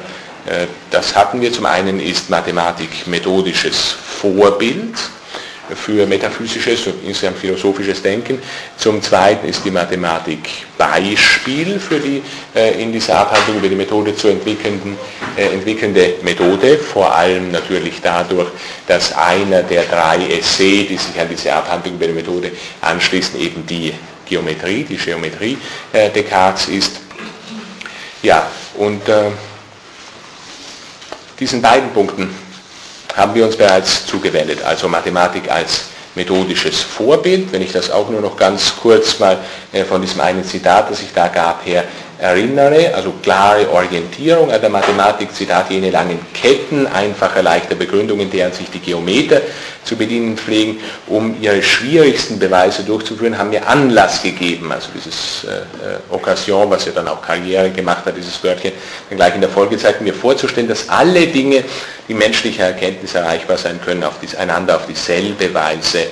[0.91, 4.95] das hatten wir, zum einen ist Mathematik methodisches Vorbild,
[5.75, 8.39] für metaphysisches und insgesamt philosophisches Denken.
[8.77, 12.21] Zum Zweiten ist die Mathematik Beispiel für die
[12.55, 14.97] äh, in dieser Abhandlung über die Methode zu entwickelnden,
[15.35, 18.49] äh, entwickelnde Methode, vor allem natürlich dadurch,
[18.87, 22.51] dass einer der drei Essay, die sich an diese Abhandlung über die Methode
[22.81, 23.93] anschließen, eben die
[24.25, 25.57] Geometrie, die Geometrie
[25.93, 26.99] äh, Descartes ist.
[28.23, 29.31] Ja, und äh,
[31.39, 32.46] diesen beiden Punkten
[33.17, 34.63] haben wir uns bereits zugewendet.
[34.63, 39.37] Also Mathematik als methodisches Vorbild, wenn ich das auch nur noch ganz kurz mal
[39.73, 41.83] äh, von diesem einen Zitat, das ich da gab, her
[42.19, 48.51] erinnere, also klare Orientierung an der Mathematik, Zitat, jene langen Ketten einfacher, leichter Begründungen, deren
[48.53, 49.41] sich die Geometer
[49.83, 55.57] zu bedienen pflegen, um ihre schwierigsten Beweise durchzuführen, haben mir Anlass gegeben, also dieses äh,
[55.57, 58.73] äh, Occasion, was ja dann auch Karriere gemacht hat, dieses Wörtchen,
[59.09, 61.63] dann gleich in der Folgezeit mir vorzustellen, dass alle Dinge,
[62.07, 66.07] die menschlicher Erkenntnis erreichbar sein können, auf dies, einander auf dieselbe Weise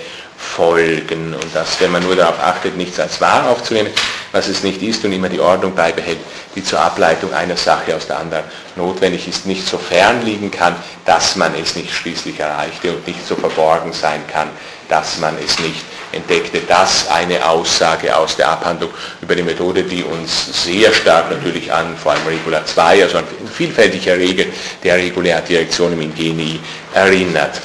[0.56, 3.90] folgen und dass, wenn man nur darauf achtet, nichts als wahr aufzunehmen,
[4.32, 6.20] was es nicht ist und immer die Ordnung beibehält,
[6.56, 10.76] die zur Ableitung einer Sache aus der anderen notwendig ist, nicht so fern liegen kann,
[11.06, 14.50] dass man es nicht schließlich erreichte und nicht so verborgen sein kann,
[14.88, 16.62] dass man es nicht entdeckte.
[16.68, 18.92] Das eine Aussage aus der Abhandlung
[19.22, 23.26] über die Methode, die uns sehr stark natürlich an vor allem Regula 2, also an
[23.54, 24.48] vielfältiger Regel
[24.84, 26.60] der Regulärdirektion im Ingeni
[26.94, 27.62] erinnert.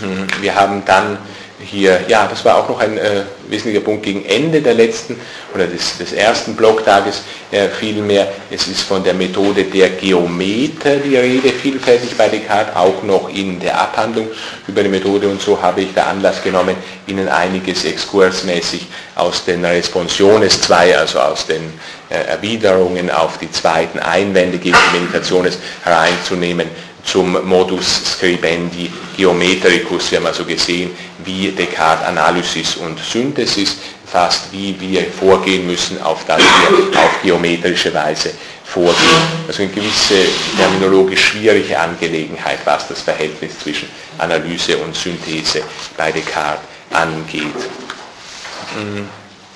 [0.00, 1.18] Hm, wir haben dann
[1.64, 5.18] hier, ja, das war auch noch ein äh, wesentlicher Punkt gegen Ende der letzten
[5.54, 8.28] oder des, des ersten Blocktages äh, vielmehr.
[8.50, 13.60] Es ist von der Methode der Geometer die Rede, vielfältig bei Descartes, auch noch in
[13.60, 14.28] der Abhandlung
[14.66, 19.64] über die Methode und so habe ich da Anlass genommen, Ihnen einiges exkursmäßig aus den
[19.64, 21.72] Responsiones 2, also aus den
[22.08, 26.68] äh, Erwiderungen auf die zweiten Einwände gegen die Meditationes hereinzunehmen
[27.04, 30.10] zum Modus scribendi geometricus.
[30.10, 30.90] Wir haben also gesehen,
[31.24, 37.92] wie Descartes Analysis und Synthesis fasst, wie wir vorgehen müssen, auf das wir auf geometrische
[37.94, 38.34] Weise
[38.64, 39.22] vorgehen.
[39.46, 43.88] Also eine gewisse terminologisch schwierige Angelegenheit, was das Verhältnis zwischen
[44.18, 45.62] Analyse und Synthese
[45.96, 47.54] bei Descartes angeht.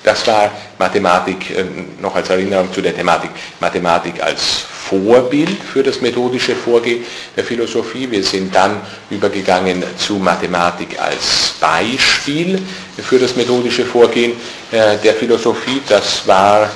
[0.07, 1.65] Das war Mathematik, äh,
[2.01, 7.03] noch als Erinnerung zu der Thematik, Mathematik als Vorbild für das methodische Vorgehen
[7.35, 8.09] der Philosophie.
[8.09, 12.61] Wir sind dann übergegangen zu Mathematik als Beispiel
[12.97, 14.31] für das methodische Vorgehen
[14.71, 15.81] äh, der Philosophie.
[15.89, 16.69] Das war,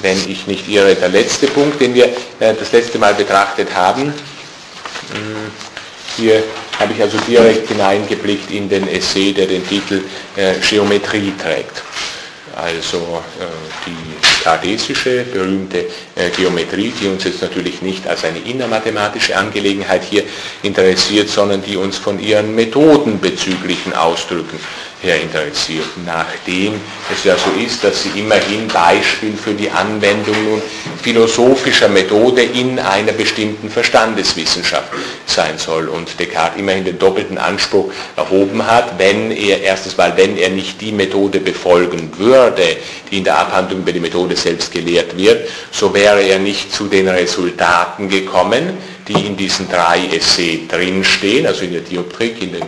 [0.00, 2.06] wenn ich nicht irre, der letzte Punkt, den wir
[2.38, 4.04] äh, das letzte Mal betrachtet haben.
[4.04, 5.50] Hm,
[6.16, 6.44] hier
[6.78, 10.02] habe ich also direkt hineingeblickt in den Essay, der den Titel
[10.68, 11.82] Geometrie trägt.
[12.56, 13.44] Also äh,
[13.86, 15.86] die kartesische berühmte
[16.16, 20.24] äh, Geometrie, die uns jetzt natürlich nicht als eine innermathematische Angelegenheit hier
[20.62, 24.58] interessiert, sondern die uns von ihren methodenbezüglichen Ausdrücken
[25.02, 26.74] her interessiert, nachdem
[27.12, 30.62] es ja so ist, dass sie immerhin Beispiel für die Anwendung nun
[31.02, 34.92] philosophischer Methode in einer bestimmten Verstandeswissenschaft
[35.26, 35.88] sein soll.
[35.88, 40.80] Und Descartes immerhin den doppelten Anspruch erhoben hat, wenn er erstens mal, wenn er nicht
[40.80, 42.76] die Methode befolgen würde,
[43.10, 46.86] die in der Abhandlung über die Methode selbst gelehrt wird, so wäre er nicht zu
[46.86, 52.62] den Resultaten gekommen, die in diesen drei Essays drinstehen, also in der Dioptrik, in den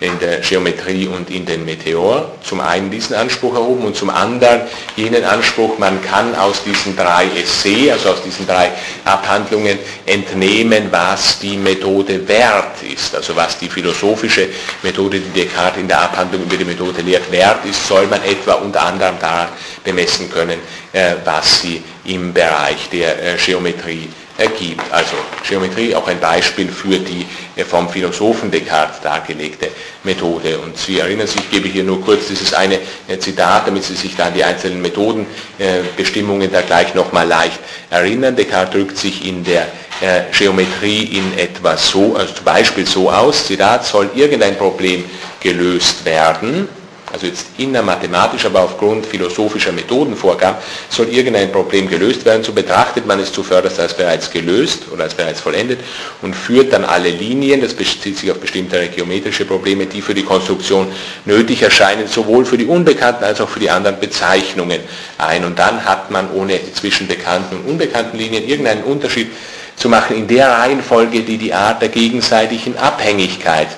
[0.00, 2.32] in der Geometrie und in den Meteor.
[2.42, 4.62] Zum einen diesen Anspruch erhoben und zum anderen
[4.94, 8.70] jenen Anspruch, man kann aus diesen drei Essays, also aus diesen drei
[9.04, 13.14] Abhandlungen entnehmen, was die Methode wert ist.
[13.14, 14.48] Also was die philosophische
[14.82, 18.54] Methode, die Descartes in der Abhandlung über die Methode lehrt, wert ist, soll man etwa
[18.54, 19.48] unter anderem daran
[19.82, 20.58] bemessen können,
[20.92, 24.82] äh, was sie im Bereich der äh, Geometrie ergibt.
[24.90, 25.16] Also
[25.48, 29.68] Geometrie auch ein Beispiel für die äh, vom Philosophen Descartes dargelegte
[30.04, 30.58] Methode.
[30.58, 33.94] Und Sie erinnern sich, ich gebe hier nur kurz dieses eine äh, Zitat, damit Sie
[33.94, 37.58] sich da an die einzelnen Methodenbestimmungen da gleich nochmal leicht
[37.90, 38.36] erinnern.
[38.36, 39.68] Descartes drückt sich in der
[40.00, 45.04] äh, Geometrie in etwa so, also zum Beispiel so aus, Zitat, soll irgendein Problem
[45.40, 46.68] gelöst werden,
[47.16, 53.18] also jetzt innermathematisch, aber aufgrund philosophischer Methodenvorgaben, soll irgendein Problem gelöst werden, so betrachtet man
[53.20, 55.80] es zuvörderst als bereits gelöst oder als bereits vollendet
[56.20, 60.24] und führt dann alle Linien, das bezieht sich auf bestimmte geometrische Probleme, die für die
[60.24, 60.88] Konstruktion
[61.24, 64.80] nötig erscheinen, sowohl für die unbekannten als auch für die anderen Bezeichnungen
[65.16, 65.44] ein.
[65.46, 69.28] Und dann hat man ohne zwischen bekannten und unbekannten Linien irgendeinen Unterschied
[69.76, 73.68] zu machen in der Reihenfolge, die die Art der gegenseitigen Abhängigkeit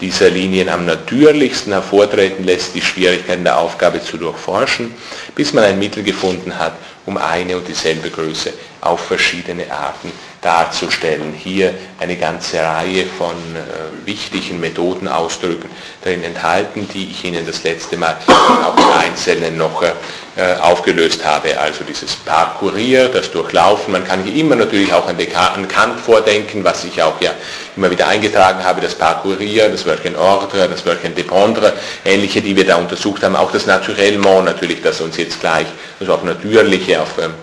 [0.00, 4.94] dieser Linien am natürlichsten hervortreten lässt, die Schwierigkeiten der Aufgabe zu durchforschen,
[5.34, 6.74] bis man ein Mittel gefunden hat,
[7.06, 11.32] um eine und dieselbe Größe auf verschiedene Arten darzustellen.
[11.36, 15.68] Hier eine ganze Reihe von äh, wichtigen Methodenausdrücken
[16.02, 21.58] darin enthalten, die ich Ihnen das letzte Mal auch im Einzelnen noch äh, aufgelöst habe.
[21.58, 23.92] Also dieses Parcourier, das Durchlaufen.
[23.92, 25.16] Man kann hier immer natürlich auch an,
[25.54, 27.32] an Kant vordenken, was ich auch ja
[27.76, 31.72] immer wieder eingetragen habe, das Parcourier, das Wörtchen Ordre, das Wörtchen Dependre,
[32.04, 33.34] ähnliche, die wir da untersucht haben.
[33.34, 35.66] Auch das Naturellement natürlich, das uns jetzt gleich,
[35.98, 37.34] also auf natürliche, auf ähm,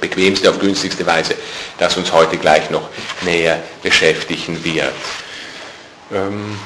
[0.00, 1.34] bequemste, auf günstigste Weise,
[1.78, 2.88] das uns heute gleich noch
[3.22, 4.92] näher beschäftigen wird.
[6.12, 6.58] Ähm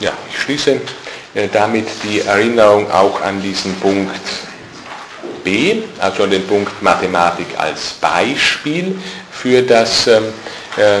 [0.00, 0.80] ja, ich schließe
[1.34, 4.20] äh, damit die Erinnerung auch an diesen Punkt
[5.42, 8.98] B, also an den Punkt Mathematik als Beispiel
[9.30, 10.24] für das ähm,
[10.76, 11.00] äh,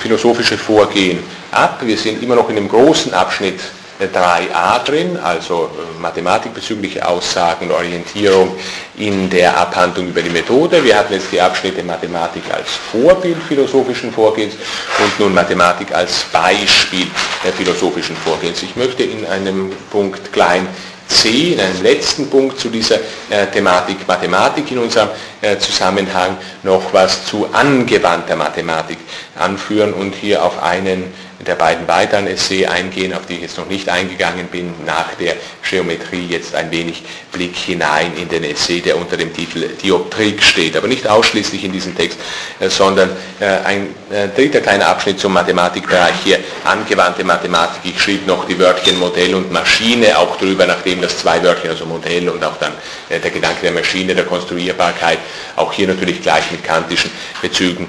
[0.00, 1.22] philosophische Vorgehen
[1.54, 1.80] ab.
[1.82, 3.60] Wir sind immer noch in dem großen Abschnitt
[4.00, 8.56] 3a drin, also äh, mathematikbezügliche Aussagen und Orientierung
[8.96, 10.82] in der Abhandlung über die Methode.
[10.82, 14.54] Wir hatten jetzt die Abschnitte Mathematik als Vorbild philosophischen Vorgehens
[14.98, 17.06] und nun Mathematik als Beispiel
[17.44, 18.62] der philosophischen Vorgehens.
[18.62, 20.66] Ich möchte in einem Punkt klein
[21.06, 22.96] C, in einem letzten Punkt zu dieser
[23.30, 28.98] äh, Thematik Mathematik in unserem äh, Zusammenhang noch was zu angewandter Mathematik
[29.38, 31.12] anführen und hier auf einen
[31.46, 35.34] der beiden weiteren Essay eingehen, auf die ich jetzt noch nicht eingegangen bin, nach der
[35.68, 37.02] Geometrie jetzt ein wenig
[37.32, 41.72] Blick hinein in den Essay, der unter dem Titel Dioptrik steht, aber nicht ausschließlich in
[41.72, 42.18] diesem Text,
[42.60, 47.80] äh, sondern äh, ein äh, dritter kleiner Abschnitt zum Mathematikbereich hier, angewandte Mathematik.
[47.84, 51.86] Ich schrieb noch die Wörtchen Modell und Maschine auch drüber, nachdem das zwei Wörtchen, also
[51.86, 52.72] Modell und auch dann
[53.10, 55.18] der Gedanke der Maschine, der Konstruierbarkeit,
[55.56, 57.86] auch hier natürlich gleich mit kantischen Bezügen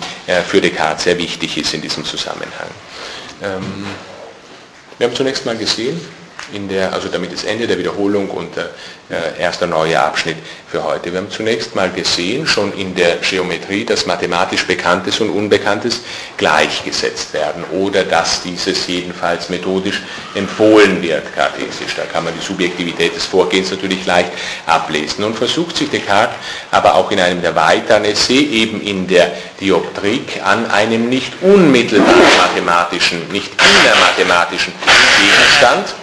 [0.47, 2.69] für Descartes sehr wichtig ist in diesem Zusammenhang.
[3.41, 3.85] Ähm,
[4.97, 5.99] wir haben zunächst mal gesehen,
[6.53, 8.69] in der, also damit das Ende der Wiederholung und der
[9.09, 11.11] äh, erster neue Abschnitt für heute.
[11.11, 16.01] Wir haben zunächst mal gesehen, schon in der Geometrie, dass mathematisch Bekanntes und Unbekanntes
[16.37, 20.01] gleichgesetzt werden oder dass dieses jedenfalls methodisch
[20.33, 21.95] empfohlen wird, kartesisch.
[21.95, 24.31] Da kann man die Subjektivität des Vorgehens natürlich leicht
[24.65, 25.23] ablesen.
[25.23, 26.35] Und versucht sich Descartes
[26.71, 29.31] aber auch in einem der weiteren Essay, eben in der
[29.61, 34.73] Dioptrik, an einem nicht unmittelbar mathematischen, nicht innermathematischen
[35.19, 35.95] Gegenstand,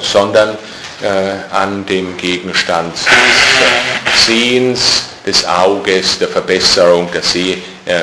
[0.00, 0.56] sondern
[1.02, 8.00] äh, an dem Gegenstand des Sehens, des Auges, der Verbesserung der, Seh, äh,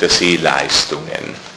[0.00, 1.49] der Sehleistungen.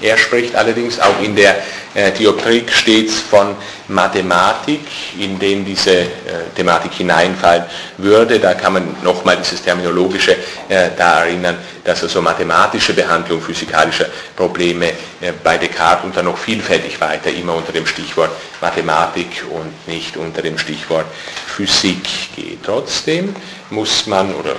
[0.00, 1.56] Er spricht allerdings auch in der
[1.94, 3.56] äh, Dioptrik stets von
[3.88, 4.82] Mathematik,
[5.18, 6.06] in den diese äh,
[6.54, 7.64] Thematik hineinfallen
[7.96, 8.38] würde.
[8.38, 10.32] Da kann man nochmal dieses Terminologische
[10.68, 14.92] äh, da erinnern, dass also mathematische Behandlung physikalischer Probleme
[15.42, 20.42] bei Descartes und dann noch vielfältig weiter immer unter dem Stichwort Mathematik und nicht unter
[20.42, 21.06] dem Stichwort
[21.46, 22.64] Physik geht.
[22.64, 23.34] Trotzdem
[23.70, 24.56] muss man oder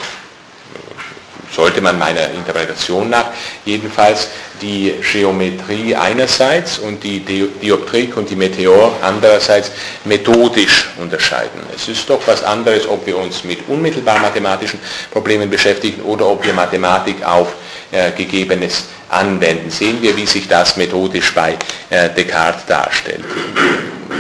[1.52, 3.32] sollte man meiner Interpretation nach
[3.66, 4.30] jedenfalls
[4.62, 9.72] die Geometrie einerseits und die Dioptrik und die Meteor andererseits
[10.06, 11.62] methodisch unterscheiden.
[11.76, 14.80] Es ist doch was anderes, ob wir uns mit unmittelbar mathematischen
[15.12, 17.54] Problemen beschäftigen oder ob wir Mathematik auf
[17.92, 19.70] äh, Gegebenes anwenden.
[19.70, 21.56] Sehen wir, wie sich das methodisch bei
[21.90, 23.24] äh, Descartes darstellt.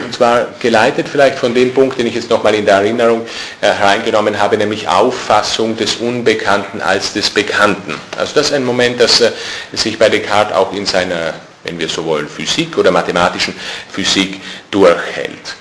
[0.08, 3.26] Und zwar geleitet vielleicht von dem Punkt, den ich jetzt nochmal in der Erinnerung
[3.60, 7.93] äh, hereingenommen habe, nämlich Auffassung des Unbekannten als des Bekannten.
[8.17, 9.32] Also das ist ein Moment, das äh,
[9.73, 13.54] sich bei Descartes auch in seiner, wenn wir so wollen, Physik oder mathematischen
[13.92, 14.40] Physik
[14.72, 15.56] durchhält.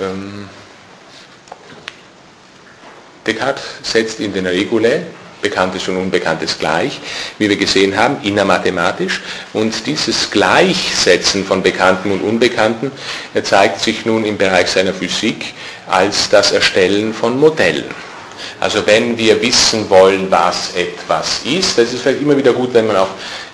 [0.00, 0.48] Ähm,
[3.26, 5.02] Descartes setzt in den Regulae
[5.42, 6.98] Bekanntes und Unbekanntes gleich,
[7.38, 9.20] wie wir gesehen haben, innermathematisch.
[9.52, 12.90] Und dieses Gleichsetzen von Bekannten und Unbekannten
[13.42, 15.54] zeigt sich nun im Bereich seiner Physik
[15.86, 17.84] als das Erstellen von Modellen.
[18.58, 22.86] Also wenn wir wissen wollen, was etwas ist, das ist vielleicht immer wieder gut, wenn
[22.86, 23.10] man auf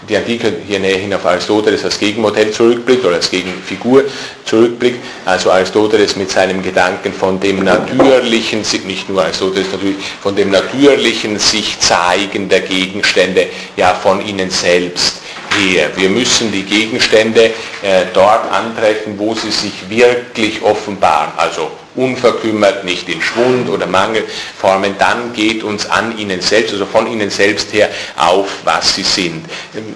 [0.08, 4.04] die Antike hier näherhin auf Aristoteles als Gegenmodell zurückblickt oder als Gegenfigur
[4.44, 4.98] zurückblickt.
[5.24, 11.38] Also Aristoteles mit seinem Gedanken von dem natürlichen, nicht nur Aristoteles natürlich, von dem natürlichen
[11.38, 15.21] sich zeigen der Gegenstände ja von ihnen selbst
[15.58, 15.90] her.
[15.96, 17.44] Wir müssen die Gegenstände
[17.82, 21.32] äh, dort antreffen, wo sie sich wirklich offenbaren.
[21.36, 27.06] Also unverkümmert, nicht in Schwund oder Mangelformen, dann geht uns an ihnen selbst, also von
[27.06, 29.44] ihnen selbst her auf, was sie sind.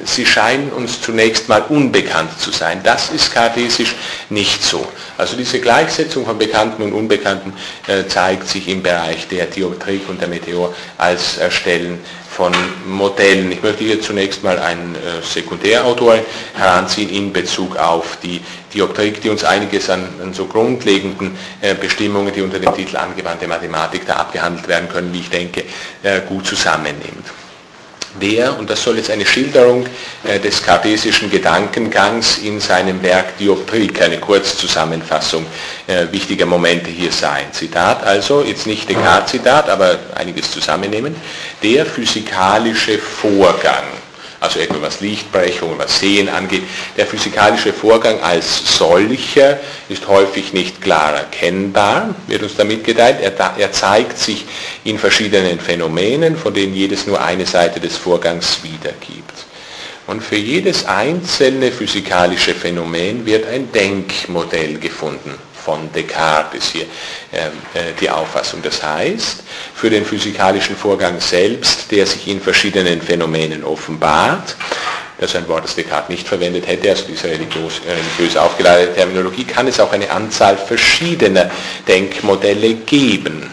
[0.05, 2.81] Sie scheinen uns zunächst mal unbekannt zu sein.
[2.83, 3.95] Das ist kartesisch
[4.29, 4.87] nicht so.
[5.17, 7.55] Also diese Gleichsetzung von Bekannten und Unbekannten
[7.87, 12.01] äh, zeigt sich im Bereich der Dioptrik und der Meteor als Erstellen
[12.37, 12.53] von
[12.87, 13.51] Modellen.
[13.51, 16.19] Ich möchte hier zunächst mal einen äh, Sekundärautor
[16.55, 18.43] heranziehen in Bezug auf die
[18.75, 23.49] Dioptrik, die uns einiges an, an so grundlegenden äh, Bestimmungen, die unter dem Titel angewandte
[23.49, 25.65] Mathematik da abgehandelt werden können, wie ich denke,
[26.03, 27.25] äh, gut zusammennimmt
[28.19, 29.87] wer, und das soll jetzt eine Schilderung
[30.25, 35.47] äh, des kartesischen Gedankengangs in seinem Werk Dioptrik, eine Kurzzusammenfassung
[35.87, 37.47] äh, wichtiger Momente hier sein.
[37.53, 41.15] Zitat also, jetzt nicht Descartes-Zitat, aber einiges zusammennehmen,
[41.63, 43.85] der physikalische Vorgang
[44.47, 46.63] also etwa was Lichtbrechung, was Sehen angeht.
[46.97, 53.19] Der physikalische Vorgang als solcher ist häufig nicht klar erkennbar, wird uns damit geteilt.
[53.21, 54.45] Er, er zeigt sich
[54.85, 59.47] in verschiedenen Phänomenen, von denen jedes nur eine Seite des Vorgangs wiedergibt.
[60.07, 65.35] Und für jedes einzelne physikalische Phänomen wird ein Denkmodell gefunden
[65.67, 66.87] von Descartes ist hier
[67.33, 68.63] ähm, äh, die Auffassung.
[68.63, 69.43] Das heißt,
[69.75, 74.55] für den physikalischen Vorgang selbst, der sich in verschiedenen Phänomenen offenbart,
[75.19, 78.95] das ist ein Wort, das Descartes nicht verwendet hätte, also diese religiös, äh, religiös aufgeleitete
[78.95, 81.51] Terminologie, kann es auch eine Anzahl verschiedener
[81.89, 83.51] Denkmodelle geben.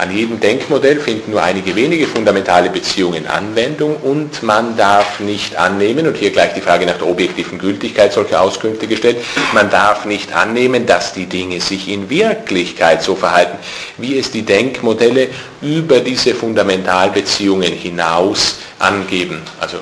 [0.00, 6.06] An jedem Denkmodell finden nur einige wenige fundamentale Beziehungen Anwendung und man darf nicht annehmen,
[6.06, 9.18] und hier gleich die Frage nach der objektiven Gültigkeit solcher Auskünfte gestellt,
[9.52, 13.58] man darf nicht annehmen, dass die Dinge sich in Wirklichkeit so verhalten,
[13.98, 15.28] wie es die Denkmodelle
[15.60, 19.42] über diese Fundamentalbeziehungen hinaus angeben.
[19.60, 19.80] Also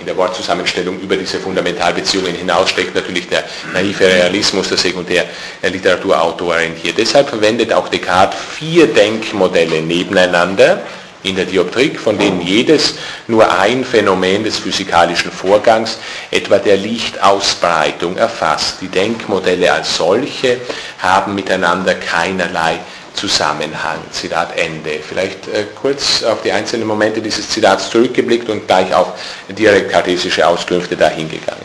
[0.00, 6.92] in der Wortzusammenstellung über diese Fundamentalbeziehungen hinaus steckt natürlich der naive Realismus der Sekundärliteraturautorin hier.
[6.92, 10.82] Deshalb verwendet auch Descartes vier Denkmodelle nebeneinander
[11.22, 12.94] in der Dioptrik, von denen jedes
[13.28, 15.98] nur ein Phänomen des physikalischen Vorgangs,
[16.30, 18.76] etwa der Lichtausbreitung, erfasst.
[18.80, 20.60] Die Denkmodelle als solche
[20.98, 22.78] haben miteinander keinerlei
[23.14, 23.98] Zusammenhang.
[24.10, 25.00] Zitat Ende.
[25.06, 29.12] Vielleicht äh, kurz auf die einzelnen Momente dieses Zitats zurückgeblickt und gleich auf
[29.48, 31.64] direkt kartesische Auskünfte dahingegangen.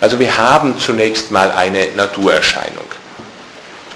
[0.00, 2.84] Also wir haben zunächst mal eine Naturerscheinung.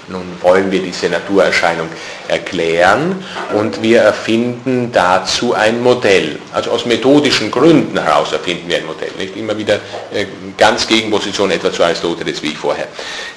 [0.07, 1.87] Nun wollen wir diese Naturerscheinung
[2.31, 6.39] erklären und wir erfinden dazu ein Modell.
[6.53, 9.11] Also aus methodischen Gründen heraus erfinden wir ein Modell.
[9.17, 9.75] Nicht immer wieder
[10.13, 10.25] äh,
[10.57, 12.87] ganz Gegenposition etwa zu Aristoteles, wie ich vorher,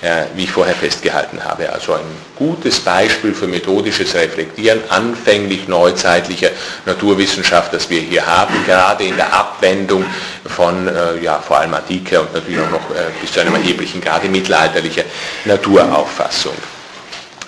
[0.01, 1.73] äh, wie ich vorher festgehalten habe.
[1.73, 2.05] Also ein
[2.37, 6.51] gutes Beispiel für methodisches Reflektieren anfänglich neuzeitlicher
[6.87, 10.05] Naturwissenschaft, das wir hier haben, gerade in der Abwendung
[10.47, 14.29] von äh, ja, vor allem antiker und natürlich auch noch bis zu einem erheblichen Grade
[14.29, 15.03] mittelalterlicher
[15.47, 16.55] Naturauffassung.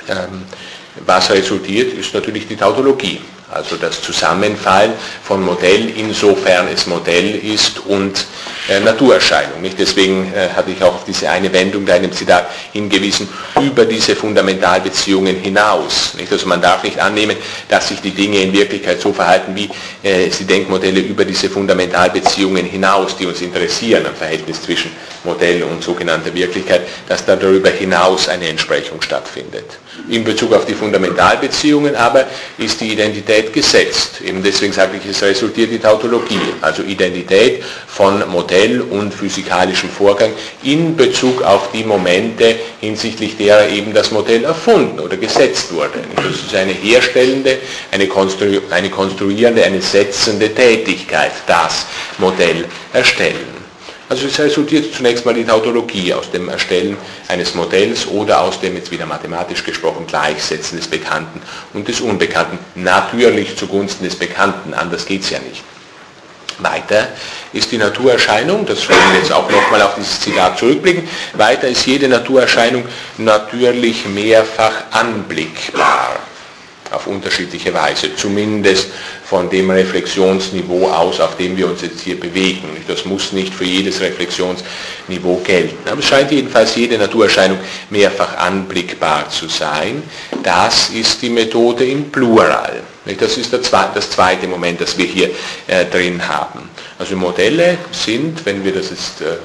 [0.08, 0.44] Ähm,
[1.04, 3.20] was resultiert, ist natürlich die Tautologie,
[3.52, 4.92] also das Zusammenfallen
[5.22, 8.26] von Modell, insofern es Modell ist und
[8.68, 9.60] äh, Naturerscheinung.
[9.62, 9.78] Nicht?
[9.78, 13.28] Deswegen äh, hatte ich auch auf diese eine Wendung da in dem Zitat hingewiesen,
[13.60, 16.14] über diese Fundamentalbeziehungen hinaus.
[16.14, 16.32] Nicht?
[16.32, 17.36] Also man darf nicht annehmen,
[17.68, 19.70] dass sich die Dinge in Wirklichkeit so verhalten, wie
[20.02, 24.90] äh, sie Denkmodelle über diese Fundamentalbeziehungen hinaus, die uns interessieren, am Verhältnis zwischen
[25.24, 29.78] Modell und sogenannter Wirklichkeit, dass da darüber hinaus eine Entsprechung stattfindet.
[30.08, 32.26] In Bezug auf die Fundamentalbeziehungen aber
[32.58, 34.20] ist die Identität gesetzt.
[34.24, 38.55] Eben deswegen sage ich, es resultiert die Tautologie, also Identität von Modell
[38.90, 40.32] und physikalischem Vorgang
[40.62, 46.00] in Bezug auf die Momente, hinsichtlich derer eben das Modell erfunden oder gesetzt wurde.
[46.16, 47.58] Das ist eine herstellende,
[47.90, 51.86] eine, konstru eine konstruierende, eine setzende Tätigkeit, das
[52.18, 53.56] Modell erstellen.
[54.08, 56.96] Also es resultiert zunächst mal die Tautologie aus dem Erstellen
[57.26, 61.42] eines Modells oder aus dem, jetzt wieder mathematisch gesprochen, Gleichsetzen des Bekannten
[61.74, 62.58] und des Unbekannten.
[62.76, 65.62] Natürlich zugunsten des Bekannten, anders geht es ja nicht.
[66.58, 67.08] Weiter
[67.52, 71.86] ist die Naturerscheinung, das wollen wir jetzt auch nochmal auf dieses Zitat zurückblicken, weiter ist
[71.86, 72.84] jede Naturerscheinung
[73.18, 76.16] natürlich mehrfach anblickbar
[76.90, 78.88] auf unterschiedliche Weise, zumindest
[79.24, 82.68] von dem Reflexionsniveau aus, auf dem wir uns jetzt hier bewegen.
[82.86, 85.88] Das muss nicht für jedes Reflexionsniveau gelten.
[85.88, 87.58] Aber es scheint jedenfalls jede Naturerscheinung
[87.90, 90.02] mehrfach anblickbar zu sein.
[90.42, 92.82] Das ist die Methode im Plural.
[93.14, 95.30] Das ist das zweite Moment, das wir hier
[95.68, 96.68] äh, drin haben.
[96.98, 99.36] Also Modelle sind, wenn wir das jetzt äh,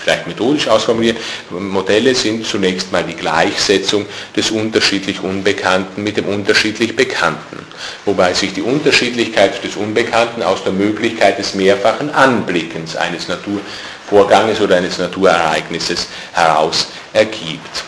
[0.00, 1.16] vielleicht methodisch ausformulieren,
[1.50, 7.58] Modelle sind zunächst mal die Gleichsetzung des unterschiedlich Unbekannten mit dem unterschiedlich Bekannten,
[8.04, 14.76] wobei sich die Unterschiedlichkeit des Unbekannten aus der Möglichkeit des mehrfachen Anblickens eines Naturvorganges oder
[14.76, 17.84] eines Naturereignisses heraus ergibt.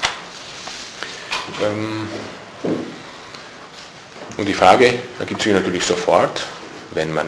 [1.63, 2.09] Ähm,
[4.37, 6.43] und die Frage ergibt sich natürlich sofort,
[6.93, 7.27] wenn man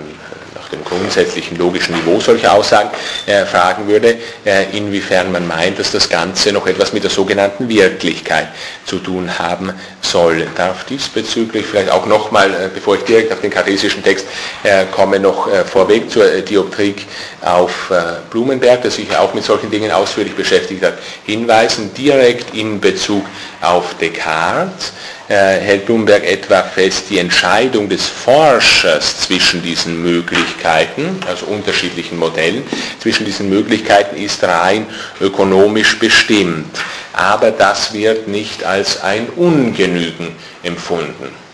[0.55, 2.91] nach dem grundsätzlichen logischen Niveau solcher Aussagen
[3.27, 7.69] äh, fragen würde, äh, inwiefern man meint, dass das Ganze noch etwas mit der sogenannten
[7.69, 8.49] Wirklichkeit
[8.87, 9.73] zu tun haben
[10.15, 10.47] soll.
[10.55, 14.27] Darf diesbezüglich vielleicht auch nochmal, äh, bevor ich direkt auf den kartesischen Text
[14.63, 17.07] äh, komme, noch äh, vorweg zur Dioptrik
[17.43, 17.93] auf
[18.31, 20.95] Blumenberg, der sich ja auch mit solchen Dingen ausführlich beschäftigt hat,
[21.25, 23.25] hinweisen, direkt in Bezug
[23.61, 24.93] auf Descartes
[25.27, 32.63] hält Bloomberg etwa fest, die Entscheidung des Forschers zwischen diesen Möglichkeiten, also unterschiedlichen Modellen,
[33.01, 34.87] zwischen diesen Möglichkeiten ist rein
[35.23, 36.79] ökonomisch bestimmt.
[37.15, 41.45] Aber das wird nicht als ein Ungenügen empfunden.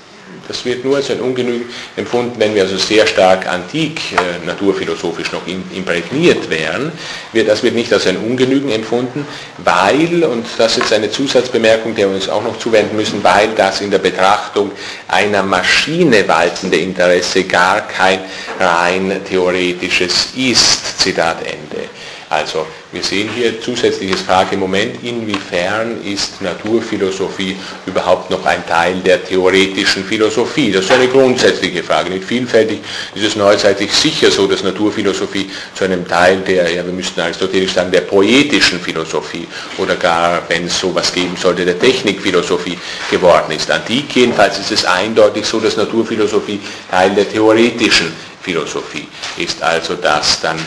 [0.51, 5.31] Das wird nur als ein Ungenügen empfunden, wenn wir also sehr stark antik äh, naturphilosophisch
[5.31, 6.91] noch imprägniert wären.
[7.33, 9.25] Wir, das wird nicht als ein Ungenügen empfunden,
[9.59, 13.51] weil, und das ist jetzt eine Zusatzbemerkung, der wir uns auch noch zuwenden müssen, weil
[13.55, 14.73] das in der Betrachtung
[15.07, 18.19] einer Maschine waltende Interesse gar kein
[18.59, 20.99] rein theoretisches ist.
[20.99, 21.89] Zitat Ende.
[22.31, 27.57] Also wir sehen hier zusätzliches Frage im Moment, inwiefern ist Naturphilosophie
[27.87, 30.71] überhaupt noch ein Teil der theoretischen Philosophie?
[30.71, 32.09] Das ist eine grundsätzliche Frage.
[32.11, 32.83] Nicht vielfältig
[33.17, 37.73] ist es neuzeitlich sicher so, dass Naturphilosophie zu einem Teil der, ja wir müssten aristotelisch
[37.73, 42.79] sagen, der poetischen Philosophie oder gar, wenn es sowas geben sollte, der Technikphilosophie
[43.11, 43.69] geworden ist.
[43.73, 50.41] Antik jedenfalls ist es eindeutig so, dass Naturphilosophie Teil der theoretischen Philosophie ist, also dass
[50.41, 50.61] dann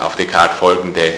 [0.00, 1.14] auf Descartes folgende äh,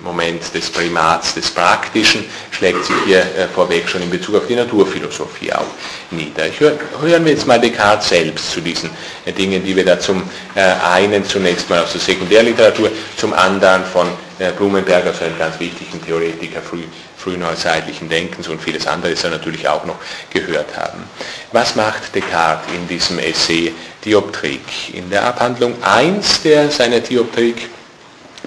[0.00, 4.54] Moment des Primats des Praktischen schlägt sich hier äh, vorweg schon in Bezug auf die
[4.54, 5.66] Naturphilosophie auch
[6.10, 6.46] nieder.
[6.46, 8.90] Ich hör, hören wir jetzt mal Descartes selbst zu diesen
[9.36, 10.22] Dingen, die wir da zum
[10.54, 14.08] einen zunächst mal aus der Sekundärliteratur, zum anderen von
[14.56, 16.84] Blumenberg, also einem ganz wichtigen Theoretiker früh,
[17.28, 19.96] frühneuzeitlichen Denkens und vieles andere ist er natürlich auch noch
[20.30, 21.04] gehört haben.
[21.52, 23.74] Was macht Descartes in diesem Essay
[24.04, 24.94] Dioptrik?
[24.94, 27.68] In der Abhandlung 1 der seiner Dioptrik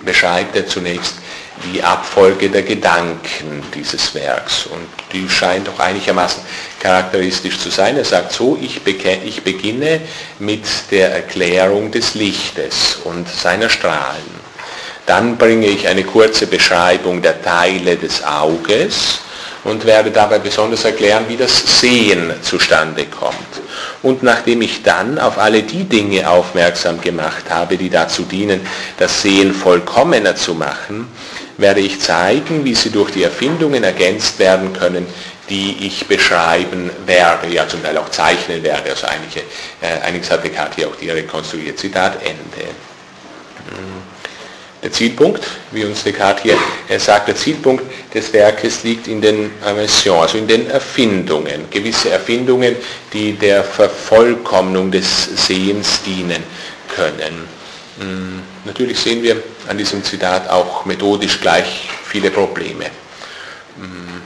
[0.03, 1.13] beschreibt er zunächst
[1.71, 6.41] die Abfolge der Gedanken dieses Werks und die scheint auch einigermaßen
[6.79, 7.97] charakteristisch zu sein.
[7.97, 10.01] Er sagt so, ich, ich beginne
[10.39, 14.40] mit der Erklärung des Lichtes und seiner Strahlen.
[15.11, 19.19] Dann bringe ich eine kurze Beschreibung der Teile des Auges
[19.65, 23.35] und werde dabei besonders erklären, wie das Sehen zustande kommt.
[24.03, 28.61] Und nachdem ich dann auf alle die Dinge aufmerksam gemacht habe, die dazu dienen,
[28.99, 31.09] das Sehen vollkommener zu machen,
[31.57, 35.05] werde ich zeigen, wie sie durch die Erfindungen ergänzt werden können,
[35.49, 38.91] die ich beschreiben werde, ja zum Teil auch zeichnen werde.
[38.91, 39.41] Also einige,
[39.81, 41.77] äh, einiges hat Descartes hier auch direkt konstruiert.
[41.77, 42.69] Zitat Ende.
[44.83, 46.57] Der Zielpunkt, wie uns Descartes hier
[46.89, 52.09] er sagt, der Zielpunkt des Werkes liegt in den Inventions, also in den Erfindungen, gewisse
[52.09, 52.75] Erfindungen,
[53.13, 56.43] die der Vervollkommnung des Sehens dienen
[56.95, 57.47] können.
[57.99, 62.85] Hm, natürlich sehen wir an diesem Zitat auch methodisch gleich viele Probleme.
[63.77, 64.21] Hm,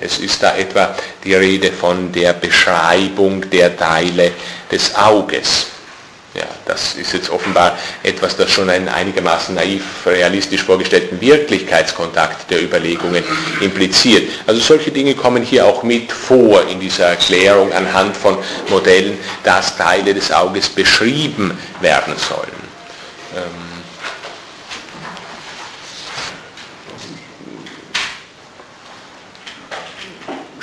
[0.00, 4.32] es ist da etwa die Rede von der Beschreibung der Teile
[4.70, 5.66] des Auges.
[6.36, 12.62] Ja, das ist jetzt offenbar etwas, das schon einen einigermaßen naiv realistisch vorgestellten Wirklichkeitskontakt der
[12.62, 13.24] Überlegungen
[13.60, 14.28] impliziert.
[14.46, 18.36] Also solche Dinge kommen hier auch mit vor in dieser Erklärung anhand von
[18.68, 22.66] Modellen, dass Teile des Auges beschrieben werden sollen.
[23.34, 23.65] Ähm,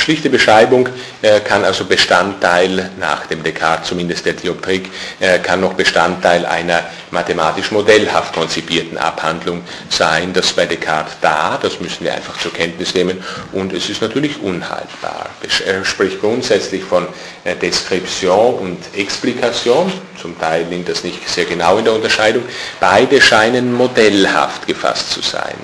[0.03, 0.89] Schlichte Beschreibung
[1.21, 4.89] äh, kann also Bestandteil, nach dem Descartes zumindest der Dioptrik,
[5.21, 10.33] äh, kann noch Bestandteil einer mathematisch modellhaft konzipierten Abhandlung sein.
[10.33, 13.23] Das bei Descartes da, das müssen wir einfach zur Kenntnis nehmen
[13.53, 15.29] und es ist natürlich unhaltbar.
[15.65, 17.07] Er spricht grundsätzlich von
[17.45, 19.89] äh, Deskription und Explikation,
[20.21, 22.43] zum Teil nimmt das nicht sehr genau in der Unterscheidung.
[22.81, 25.55] Beide scheinen modellhaft gefasst zu sein.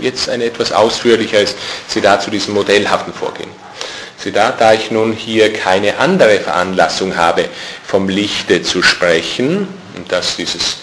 [0.00, 1.54] Jetzt ein etwas ausführlicheres
[1.88, 3.65] Zitat zu diesem modellhaften Vorgehen.
[4.26, 7.44] Zitat, da ich nun hier keine andere Veranlassung habe,
[7.86, 10.78] vom Lichte zu sprechen, und dass dieses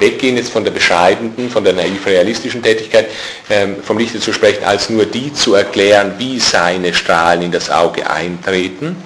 [0.00, 3.06] Weggehen jetzt von der bescheidenen, von der naiv-realistischen Tätigkeit,
[3.48, 7.70] ähm, vom Lichte zu sprechen, als nur die zu erklären, wie seine Strahlen in das
[7.70, 8.96] Auge eintreten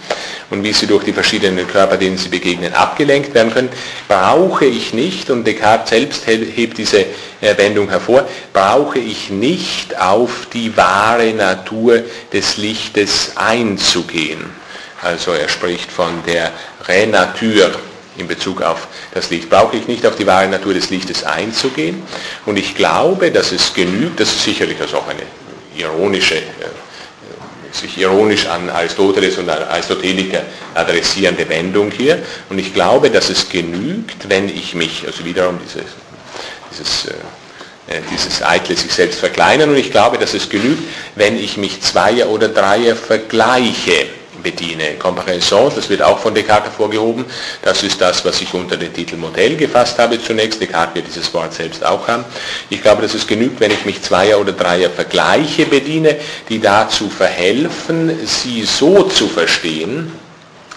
[0.48, 3.68] und wie sie durch die verschiedenen Körper, denen sie begegnen, abgelenkt werden können,
[4.08, 7.04] brauche ich nicht, und Descartes selbst hebt diese
[7.40, 12.02] Wendung hervor, brauche ich nicht auf die wahre Natur
[12.32, 14.44] des Lichtes einzugehen.
[15.02, 16.52] Also er spricht von der
[16.88, 17.72] Renatur
[18.16, 19.50] in Bezug auf das Licht.
[19.50, 22.02] Brauche ich nicht auf die wahre Natur des Lichtes einzugehen.
[22.46, 25.22] Und ich glaube, dass es genügt, das ist sicherlich also auch eine
[25.76, 26.40] ironische äh,
[27.74, 30.42] sich ironisch an Aristoteles und Aristoteliker
[30.74, 32.22] adressierende Wendung hier.
[32.48, 35.90] Und ich glaube, dass es genügt, wenn ich mich, also wiederum dieses,
[36.70, 40.82] dieses, äh, äh, dieses eitle sich selbst verkleinern, und ich glaube, dass es genügt,
[41.16, 44.06] wenn ich mich Zweier oder Dreier vergleiche
[44.45, 44.95] bediene.
[44.95, 47.24] Comparaison, das wird auch von Descartes hervorgehoben,
[47.62, 50.61] das ist das, was ich unter den Titel Modell gefasst habe zunächst.
[50.61, 52.24] Descartes wird dieses Wort selbst auch haben.
[52.70, 56.16] Ich glaube, dass es genügt, wenn ich mich Zweier oder Dreier Vergleiche bediene,
[56.49, 60.12] die dazu verhelfen, sie so zu verstehen,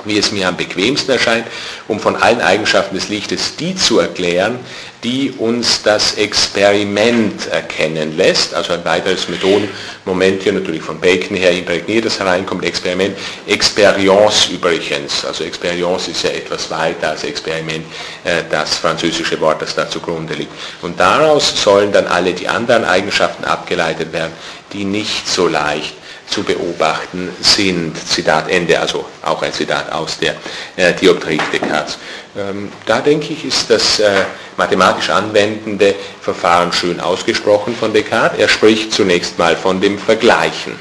[0.06, 1.46] wie es mir am bequemsten erscheint,
[1.88, 4.60] um von allen Eigenschaften des Lichtes die zu erklären,
[5.04, 8.54] die uns das Experiment erkennen lässt.
[8.54, 13.16] Also ein weiteres Methodenmoment hier natürlich von Bacon her imprägniert, das hereinkommt, Experiment.
[13.46, 17.86] Experience übrigens, also Experience ist ja etwas weiter als Experiment,
[18.24, 20.52] äh, das französische Wort, das da zugrunde liegt.
[20.82, 24.34] Und daraus sollen dann alle die anderen Eigenschaften abgeleitet werden,
[24.74, 25.94] die nicht so leicht
[26.28, 27.96] zu beobachten sind.
[28.08, 30.36] Zitat Ende, also auch ein Zitat aus der
[30.76, 31.98] äh, Dioptrik Descartes.
[32.38, 34.24] Ähm, da denke ich, ist das äh,
[34.58, 38.40] mathematisch anwendende Verfahren schön ausgesprochen von Descartes.
[38.40, 40.76] Er spricht zunächst mal von dem Vergleichen.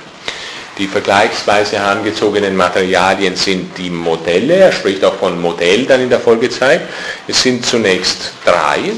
[0.78, 4.56] Die vergleichsweise herangezogenen Materialien sind die Modelle.
[4.56, 6.82] Er spricht auch von Modell dann in der Folgezeit.
[7.26, 8.92] Es sind zunächst drei.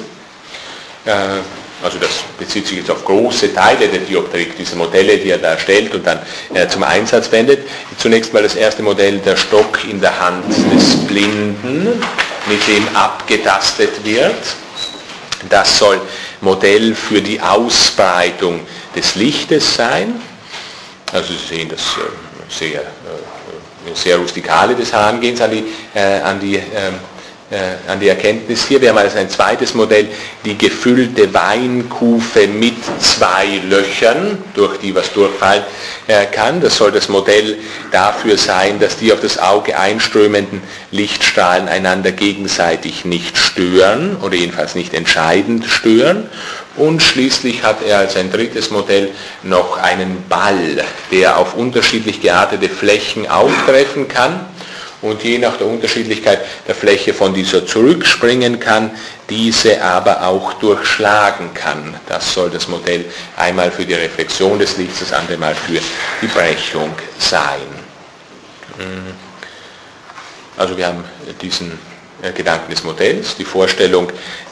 [1.82, 5.50] Also das bezieht sich jetzt auf große Teile der Dioptrik, diese Modelle, die er da
[5.52, 6.18] erstellt und dann
[6.52, 7.68] äh, zum Einsatz wendet.
[7.98, 12.02] Zunächst mal das erste Modell, der Stock in der Hand des Blinden,
[12.48, 14.34] mit dem abgetastet wird.
[15.48, 16.00] Das soll
[16.40, 18.66] Modell für die Ausbreitung
[18.96, 20.20] des Lichtes sein.
[21.12, 25.64] Also Sie sehen das äh, sehr, äh, sehr rustikale des Herangehens an die,
[25.94, 27.17] äh, an die ähm, äh,
[27.86, 28.80] an die Erkenntnis hier.
[28.80, 30.08] Wir haben also ein zweites Modell,
[30.44, 35.62] die gefüllte Weinkufe mit zwei Löchern, durch die was durchfallen
[36.08, 36.60] äh, kann.
[36.60, 37.56] Das soll das Modell
[37.90, 44.74] dafür sein, dass die auf das Auge einströmenden Lichtstrahlen einander gegenseitig nicht stören oder jedenfalls
[44.74, 46.28] nicht entscheidend stören.
[46.76, 49.08] Und schließlich hat er als ein drittes Modell
[49.42, 54.40] noch einen Ball, der auf unterschiedlich geartete Flächen auftreffen kann
[55.02, 58.90] und je nach der Unterschiedlichkeit der Fläche von dieser zurückspringen kann,
[59.30, 61.94] diese aber auch durchschlagen kann.
[62.08, 63.04] Das soll das Modell
[63.36, 65.80] einmal für die Reflexion des Lichts, das andere Mal für
[66.22, 67.60] die Brechung sein.
[68.78, 69.14] Mhm.
[70.56, 71.04] Also wir haben
[71.40, 71.78] diesen
[72.20, 74.10] äh, Gedanken des Modells, die Vorstellung,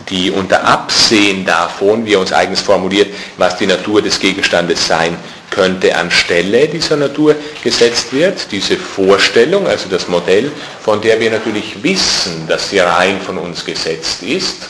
[0.08, 5.16] die unter Absehen davon, wie er uns eigens formuliert, was die Natur des Gegenstandes sein
[5.56, 7.34] könnte, anstelle dieser Natur
[7.64, 8.52] gesetzt wird.
[8.52, 10.52] Diese Vorstellung, also das Modell,
[10.82, 14.68] von der wir natürlich wissen, dass sie rein von uns gesetzt ist,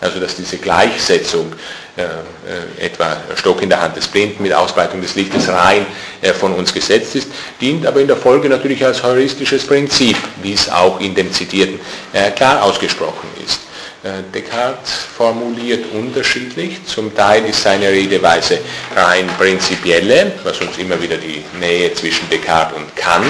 [0.00, 1.52] also dass diese Gleichsetzung
[1.96, 5.84] äh, äh, etwa Stock in der Hand des Blinden mit Ausbreitung des Lichtes rein
[6.22, 7.28] äh, von uns gesetzt ist,
[7.60, 11.80] dient aber in der Folge natürlich als heuristisches Prinzip, wie es auch in dem Zitierten
[12.12, 13.60] äh, klar ausgesprochen ist.
[14.02, 16.82] Äh, Descartes formuliert unterschiedlich.
[16.86, 18.58] Zum Teil ist seine Redeweise
[18.96, 23.26] rein prinzipielle, was uns immer wieder die Nähe zwischen Descartes und Kant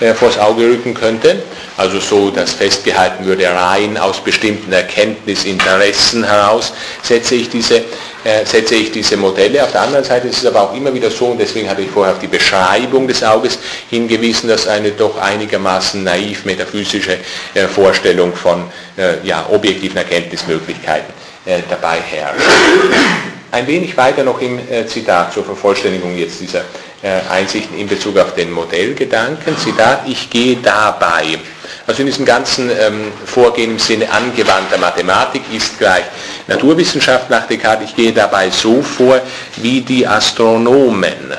[0.00, 1.42] äh, vors Auge rücken könnte.
[1.76, 7.82] Also so, dass festgehalten würde, rein aus bestimmten Erkenntnisinteressen heraus setze ich diese
[8.24, 9.62] äh, setze ich diese Modelle.
[9.64, 11.90] Auf der anderen Seite ist es aber auch immer wieder so, und deswegen hatte ich
[11.90, 13.58] vorher auf die Beschreibung des Auges
[13.90, 17.18] hingewiesen, dass eine doch einigermaßen naiv metaphysische
[17.54, 21.12] äh, Vorstellung von äh, ja, objektiven Erkenntnismöglichkeiten
[21.46, 22.46] äh, dabei herrscht.
[23.50, 26.60] Ein wenig weiter noch im äh, Zitat zur Vervollständigung jetzt dieser
[27.02, 29.58] äh, Einsichten in Bezug auf den Modellgedanken.
[29.58, 31.38] Zitat, ich gehe dabei
[31.92, 36.04] also in diesem ganzen ähm, Vorgehen im Sinne angewandter Mathematik ist gleich
[36.46, 37.90] Naturwissenschaft nach Descartes.
[37.90, 39.20] Ich gehe dabei so vor
[39.58, 41.34] wie die Astronomen.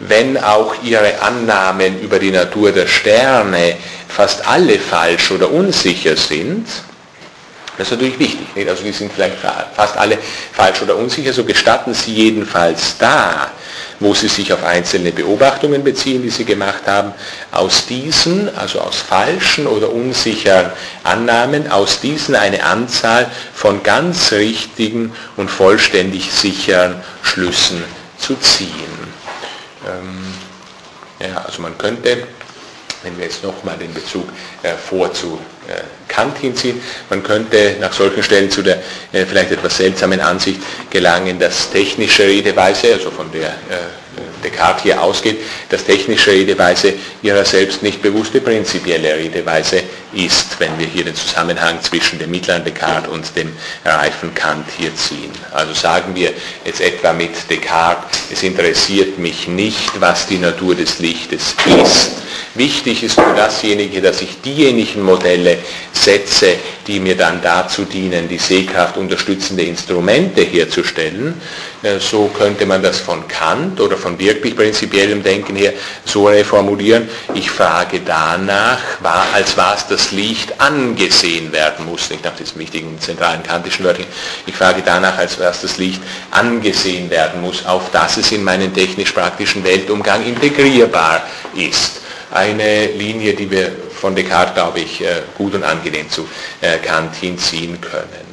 [0.00, 3.76] Wenn auch ihre Annahmen über die Natur der Sterne
[4.08, 6.66] fast alle falsch oder unsicher sind,
[7.78, 8.54] das ist natürlich wichtig.
[8.54, 8.68] Nicht?
[8.68, 9.36] Also die sind vielleicht
[9.74, 10.18] fast alle
[10.52, 13.50] falsch oder unsicher, so gestatten sie jedenfalls da,
[13.98, 17.12] wo sie sich auf einzelne Beobachtungen beziehen, die sie gemacht haben,
[17.50, 20.70] aus diesen, also aus falschen oder unsicheren
[21.04, 27.82] Annahmen, aus diesen eine Anzahl von ganz richtigen und vollständig sicheren Schlüssen
[28.18, 29.12] zu ziehen.
[29.86, 30.34] Ähm,
[31.26, 32.24] ja, also man könnte,
[33.02, 34.28] wenn wir jetzt nochmal den Bezug
[34.62, 35.51] äh, vor zu äh,
[36.08, 36.80] Kant hinziehen.
[37.10, 38.78] Man könnte nach solchen Stellen zu der
[39.12, 40.60] äh, vielleicht etwas seltsamen Ansicht
[40.90, 44.01] gelangen, dass technische Redeweise, also von der äh,
[44.42, 45.38] Descartes hier ausgeht,
[45.68, 49.82] dass technische Redeweise ihrer selbst nicht bewusste prinzipielle Redeweise
[50.12, 53.52] ist, wenn wir hier den Zusammenhang zwischen dem mittleren Descartes und dem
[53.84, 55.32] reifen Kant hier ziehen.
[55.52, 56.32] Also sagen wir
[56.64, 62.22] jetzt etwa mit Descartes, es interessiert mich nicht, was die Natur des Lichtes ist
[62.54, 65.56] Wichtig ist nur dasjenige, dass ich diejenigen Modelle
[65.90, 66.56] setze,
[66.86, 71.40] die mir dann dazu dienen, die Sehkraft unterstützende Instrumente herzustellen.
[71.82, 75.72] Äh, so könnte man das von Kant oder von wirklich prinzipiellem Denken her
[76.04, 77.08] so reformulieren.
[77.34, 78.78] Ich frage danach,
[79.32, 84.06] als was das Licht angesehen werden muss, nicht nach diesem wichtigen zentralen kantischen Wörtchen.
[84.46, 88.74] Ich frage danach, als was das Licht angesehen werden muss, auf das es in meinen
[88.74, 91.22] technisch-praktischen Weltumgang integrierbar
[91.54, 96.26] ist eine Linie, die wir von Descartes, glaube ich, äh, gut und angenehm zu
[96.60, 98.26] äh, Kant hinziehen können.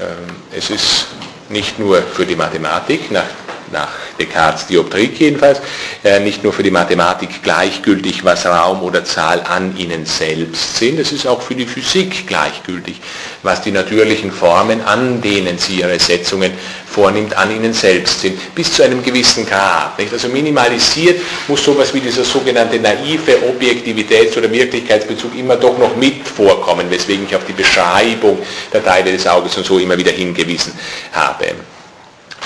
[0.00, 1.06] Ähm, es ist
[1.48, 3.24] nicht nur für die Mathematik, nach,
[3.72, 3.88] nach
[4.18, 5.60] Descartes Dioptrik jedenfalls,
[6.04, 10.98] äh, nicht nur für die Mathematik gleichgültig, was Raum oder Zahl an ihnen selbst sind,
[10.98, 13.00] es ist auch für die Physik gleichgültig,
[13.42, 16.52] was die natürlichen Formen, an denen sie ihre Setzungen
[16.86, 19.98] vornimmt, an ihnen selbst sind, bis zu einem gewissen Grad.
[19.98, 20.12] Nicht?
[20.12, 26.26] Also minimalisiert muss sowas wie dieser sogenannte naive Objektivitäts- oder Wirklichkeitsbezug immer doch noch mit
[26.26, 28.38] vorkommen, weswegen ich auf die Beschreibung
[28.72, 30.72] der Teile des Auges und so immer wieder hingewiesen
[31.12, 31.77] habe.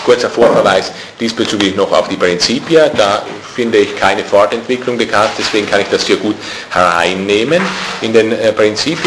[0.05, 2.91] Kurzer Vorverweis diesbezüglich noch auf die Prinzipien.
[2.97, 3.23] Da
[3.55, 6.37] finde ich keine Fortentwicklung Descartes, deswegen kann ich das hier gut
[6.71, 7.63] hereinnehmen.
[8.01, 8.53] In den äh,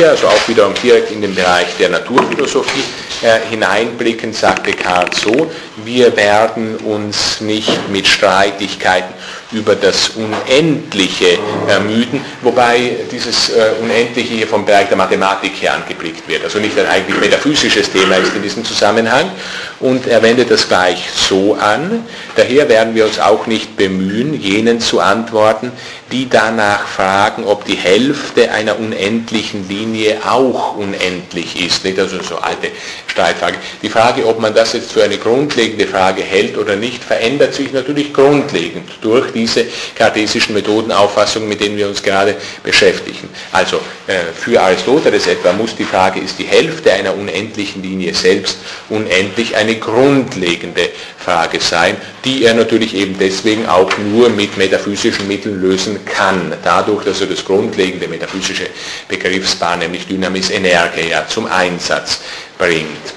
[0.08, 2.84] also auch wiederum direkt in den Bereich der Naturphilosophie
[3.22, 5.52] äh, hineinblicken, sagt Descartes so,
[5.84, 9.14] wir werden uns nicht mit Streitigkeiten
[9.52, 11.38] über das Unendliche
[11.68, 16.78] ermüden, wobei dieses äh, Unendliche hier vom Bereich der Mathematik her angeblickt wird, also nicht
[16.78, 19.32] ein eigentlich metaphysisches Thema ist in diesem Zusammenhang.
[19.80, 22.04] Und er wendet das gleich so an,
[22.36, 25.72] daher werden wir uns auch nicht bemühen, jenen zu antworten,
[26.12, 31.84] die danach fragen, ob die Hälfte einer unendlichen Linie auch unendlich ist.
[31.84, 32.70] Nicht also so alte
[33.08, 33.58] Streitfrage.
[33.82, 37.74] Die Frage, ob man das jetzt für eine grundlegende Frage hält oder nicht, verändert sich
[37.74, 43.28] natürlich grundlegend durch diese kartesischen Methodenauffassungen, mit denen wir uns gerade beschäftigen.
[43.52, 48.58] Also äh, für Aristoteles etwa muss die Frage, ist die Hälfte einer unendlichen Linie selbst
[48.90, 55.60] unendlich, eine grundlegende Frage sein, die er natürlich eben deswegen auch nur mit metaphysischen Mitteln
[55.60, 58.68] lösen kann, dadurch, dass er das grundlegende metaphysische
[59.08, 62.20] Begriffspaar, nämlich Dynamis Energia, zum Einsatz
[62.58, 63.14] bringt.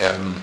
[0.00, 0.36] Ähm,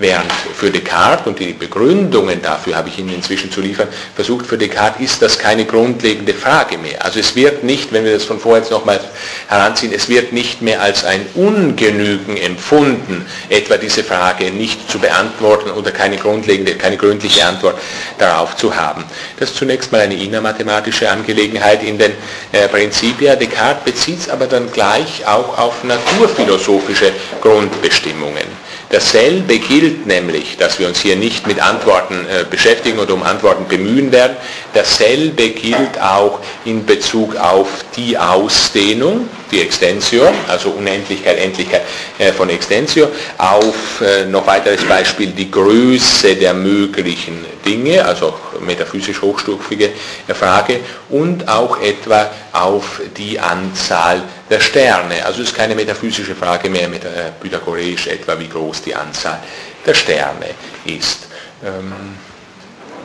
[0.00, 4.56] Während für Descartes, und die Begründungen dafür habe ich Ihnen inzwischen zu liefern, versucht für
[4.56, 7.04] Descartes ist das keine grundlegende Frage mehr.
[7.04, 9.00] Also es wird nicht, wenn wir das von vorher jetzt nochmal
[9.48, 15.72] heranziehen, es wird nicht mehr als ein Ungenügen empfunden, etwa diese Frage nicht zu beantworten
[15.72, 17.76] oder keine grundlegende, keine gründliche Antwort
[18.18, 19.02] darauf zu haben.
[19.40, 22.12] Das ist zunächst mal eine innermathematische Angelegenheit in den
[22.52, 23.34] äh, Prinzipia.
[23.34, 28.67] Descartes bezieht es aber dann gleich auch auf naturphilosophische Grundbestimmungen.
[28.90, 33.68] Dasselbe gilt nämlich, dass wir uns hier nicht mit Antworten äh, beschäftigen oder um Antworten
[33.68, 34.36] bemühen werden.
[34.72, 41.82] Dasselbe gilt auch in Bezug auf die Ausdehnung, die Extensio, also Unendlichkeit, Endlichkeit
[42.18, 49.20] äh, von Extensio, auf äh, noch weiteres Beispiel die Größe der möglichen Dinge, also metaphysisch
[49.20, 49.90] hochstufige
[50.28, 50.80] Frage,
[51.10, 55.24] und auch etwa auf die Anzahl der Sterne.
[55.24, 59.40] Also es ist keine metaphysische Frage mehr, mit, äh, pythagoreisch etwa, wie groß die Anzahl
[59.84, 60.50] der Sterne
[60.84, 61.26] ist.
[61.64, 61.92] Ähm,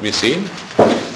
[0.01, 0.49] wir sehen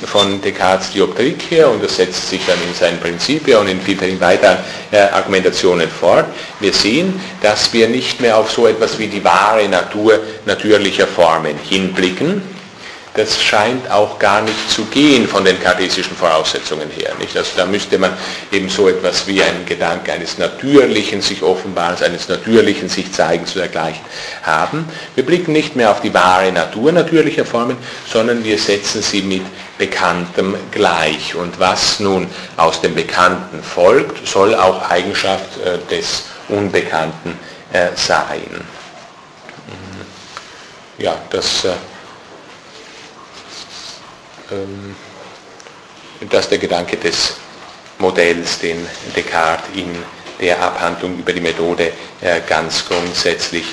[0.06, 4.20] von Descartes Dioptrik her, und das setzt sich dann in seinen Prinzipien und in vielen
[4.22, 4.58] weiteren
[4.92, 6.26] äh, Argumentationen fort,
[6.60, 11.58] wir sehen, dass wir nicht mehr auf so etwas wie die wahre Natur natürlicher Formen
[11.58, 12.42] hinblicken,
[13.18, 17.14] das scheint auch gar nicht zu gehen von den kartesischen Voraussetzungen her.
[17.20, 17.36] Nicht?
[17.36, 18.14] Also da müsste man
[18.52, 23.60] eben so etwas wie einen Gedanke eines natürlichen sich Offenbarens, eines natürlichen sich Zeigens zu
[23.60, 24.06] dergleichen
[24.44, 24.88] haben.
[25.16, 29.42] Wir blicken nicht mehr auf die wahre Natur natürlicher Formen, sondern wir setzen sie mit
[29.80, 31.34] Bekanntem gleich.
[31.34, 37.38] Und was nun aus dem Bekannten folgt, soll auch Eigenschaft äh, des Unbekannten
[37.74, 38.64] äh, sein.
[41.00, 41.74] Ja, das äh,
[46.30, 47.36] dass der Gedanke des
[48.00, 48.86] Modells, den
[49.16, 49.96] Descartes in
[50.40, 51.92] der Abhandlung über die Methode
[52.22, 53.66] äh, ganz grundsätzlich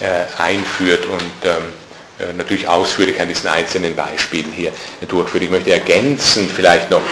[0.00, 1.72] äh, einführt und ähm,
[2.18, 4.72] äh, natürlich ausführlich an diesen einzelnen Beispielen hier
[5.08, 5.44] durchführt.
[5.44, 7.02] Ich möchte ergänzen vielleicht noch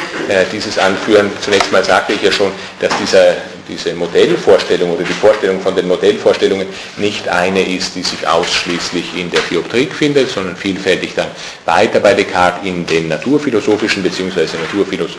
[0.53, 1.31] dieses Anführen.
[1.41, 3.35] Zunächst mal sagte ich ja schon, dass dieser
[3.69, 6.67] diese Modellvorstellung oder die Vorstellung von den Modellvorstellungen
[6.97, 11.29] nicht eine ist, die sich ausschließlich in der Dioptrik findet, sondern vielfältig dann
[11.65, 14.47] weiter bei Descartes in den naturphilosophischen bzw.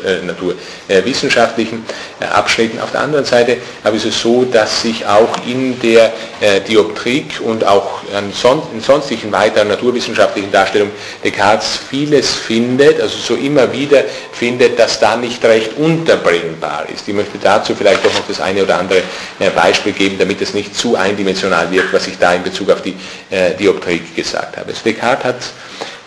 [0.05, 1.85] Äh, naturwissenschaftlichen
[2.19, 2.79] äh, Abschnitten.
[2.79, 7.39] Auf der anderen Seite aber ist es so, dass sich auch in der äh, Dioptrik
[7.41, 10.93] und auch in sonstigen weiteren naturwissenschaftlichen Darstellungen
[11.23, 17.07] Descartes vieles findet, also so immer wieder findet, dass da nicht recht unterbringbar ist.
[17.07, 19.03] Ich möchte dazu vielleicht doch noch das eine oder andere
[19.39, 22.81] äh, Beispiel geben, damit es nicht zu eindimensional wirkt, was ich da in Bezug auf
[22.81, 22.95] die
[23.29, 24.73] äh, Dioptrik gesagt habe.
[24.73, 25.43] Descartes hat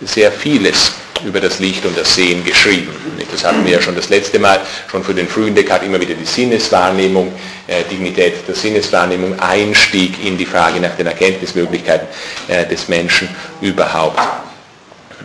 [0.00, 0.92] sehr vieles
[1.24, 2.92] über das Licht und das Sehen geschrieben.
[3.30, 4.60] Das hatten wir ja schon das letzte Mal,
[4.90, 7.32] schon für den frühen Descartes immer wieder die Sinneswahrnehmung,
[7.66, 12.08] äh, Dignität der Sinneswahrnehmung, Einstieg in die Frage nach den Erkenntnismöglichkeiten
[12.48, 13.28] äh, des Menschen
[13.60, 14.18] überhaupt.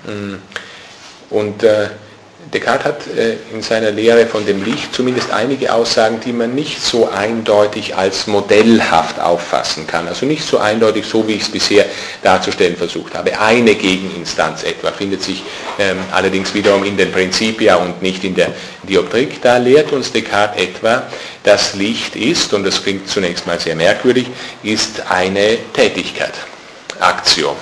[0.06, 0.36] Mm.
[1.30, 1.90] Und äh,
[2.54, 6.82] Descartes hat äh, in seiner Lehre von dem Licht zumindest einige Aussagen, die man nicht
[6.82, 10.08] so eindeutig als modellhaft auffassen kann.
[10.08, 11.86] Also nicht so eindeutig, so wie ich es bisher
[12.24, 13.38] darzustellen versucht habe.
[13.40, 15.44] Eine Gegeninstanz etwa findet sich
[15.78, 19.42] ähm, allerdings wiederum in den Principia und nicht in der Dioptrik.
[19.42, 21.04] Da lehrt uns Descartes etwa,
[21.44, 24.28] dass Licht ist, und das klingt zunächst mal sehr merkwürdig,
[24.64, 26.34] ist eine Tätigkeit,
[27.00, 27.56] Aktion.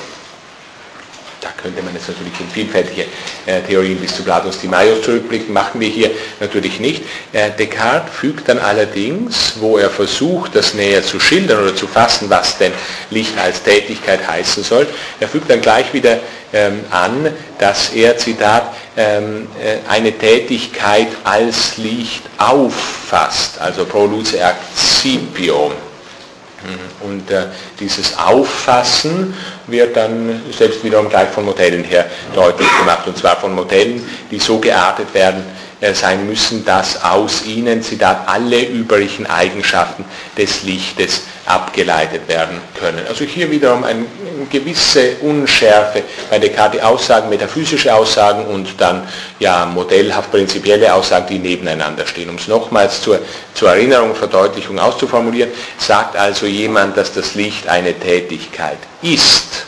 [1.45, 3.03] Da könnte man jetzt natürlich in vielfältige
[3.45, 7.03] äh, Theorien bis zu Platons Timaeus zurückblicken, machen wir hier natürlich nicht.
[7.33, 12.31] Äh, Descartes fügt dann allerdings, wo er versucht, das näher zu schildern oder zu fassen,
[12.31, 12.71] was denn
[13.11, 14.87] Licht als Tätigkeit heißen soll,
[15.19, 16.17] er fügt dann gleich wieder
[16.51, 17.29] ähm, an,
[17.59, 25.71] dass er, Zitat, ähm, äh, eine Tätigkeit als Licht auffasst, also pro luce accipio.
[27.01, 27.45] Und äh,
[27.79, 29.35] dieses Auffassen
[29.68, 33.07] wird dann selbst wiederum gleich von Modellen her deutlich gemacht.
[33.07, 35.43] Und zwar von Modellen, die so geartet werden,
[35.82, 40.05] äh, sein müssen, dass aus ihnen, Zitat, alle übrigen Eigenschaften
[40.38, 43.05] des Lichtes abgeleitet werden können.
[43.07, 44.05] Also hier wiederum eine
[44.49, 49.07] gewisse Unschärfe bei Descartes, Aussagen, metaphysische Aussagen und dann
[49.39, 52.29] ja modellhaft prinzipielle Aussagen, die nebeneinander stehen.
[52.29, 53.19] Um es nochmals zur,
[53.53, 59.65] zur Erinnerung, Verdeutlichung auszuformulieren, sagt also jemand, dass das Licht eine Tätigkeit ist,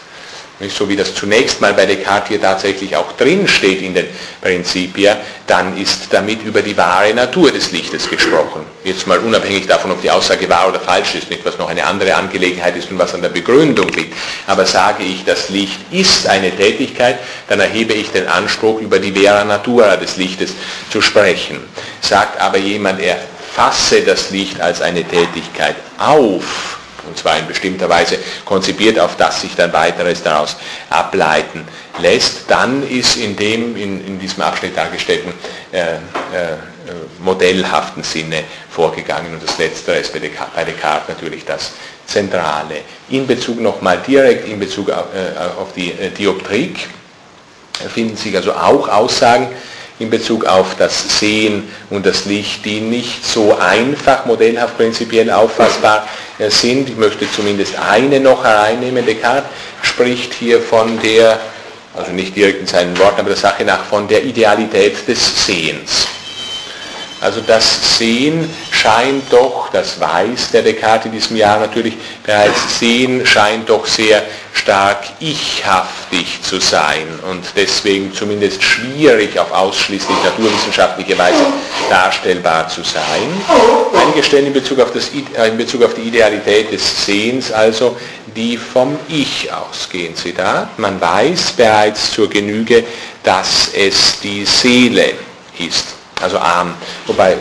[0.60, 4.08] nicht so wie das zunächst mal bei Descartes hier tatsächlich auch drin steht in den
[4.42, 8.62] Prinzipien, dann ist damit über die wahre Natur des Lichtes gesprochen.
[8.84, 11.86] Jetzt mal unabhängig davon, ob die Aussage wahr oder falsch ist, nicht was noch eine
[11.86, 14.16] andere Angelegenheit ist und was an der Begründung liegt.
[14.48, 19.12] Aber sage ich, das Licht ist eine Tätigkeit, dann erhebe ich den Anspruch, über die
[19.12, 20.54] vera natura des Lichtes
[20.90, 21.60] zu sprechen.
[22.02, 23.18] Sagt aber jemand, er
[23.54, 26.77] fasse das Licht als eine Tätigkeit auf,
[27.08, 30.58] und zwar in bestimmter Weise konzipiert, auf das sich dann weiteres daraus
[30.90, 31.68] ableiten
[32.00, 35.34] lässt, dann ist in dem in, in diesem Abschnitt dargestellten
[35.72, 35.98] äh, äh,
[37.20, 41.72] modellhaften Sinne vorgegangen und das Letztere ist bei Descartes, natürlich das
[42.06, 42.82] Zentrale.
[43.10, 46.88] In Bezug nochmal direkt in Bezug auf, äh, auf die äh, Dioptrik
[47.94, 49.50] finden sich also auch Aussagen,
[50.00, 56.08] in Bezug auf das Sehen und das Licht, die nicht so einfach modellhaft prinzipiell auffassbar
[56.38, 56.90] äh, sind.
[56.90, 59.06] Ich möchte zumindest eine noch hereinnehmen.
[59.06, 59.50] Descartes
[59.82, 61.40] spricht hier von der,
[61.96, 66.08] also nicht direkt in seinen Worten, aber der Sache nach, von der Idealität des Sehens.
[67.20, 73.26] Also das Sehen scheint doch, das weiß der Descartes in diesem Jahr natürlich bereits, Sehen
[73.26, 74.22] scheint doch sehr
[74.54, 81.44] stark ichhaftig zu sein und deswegen zumindest schwierig auf ausschließlich naturwissenschaftliche Weise
[81.90, 83.30] darstellbar zu sein.
[83.96, 87.98] Einige Stellen in Bezug auf, das, äh, in Bezug auf die Idealität des Sehens also,
[88.36, 90.16] die vom Ich ausgehen.
[90.16, 92.84] Zitat, man weiß bereits zur Genüge,
[93.24, 95.14] dass es die Seele
[95.58, 96.74] ist also arm,
[97.06, 97.38] wobei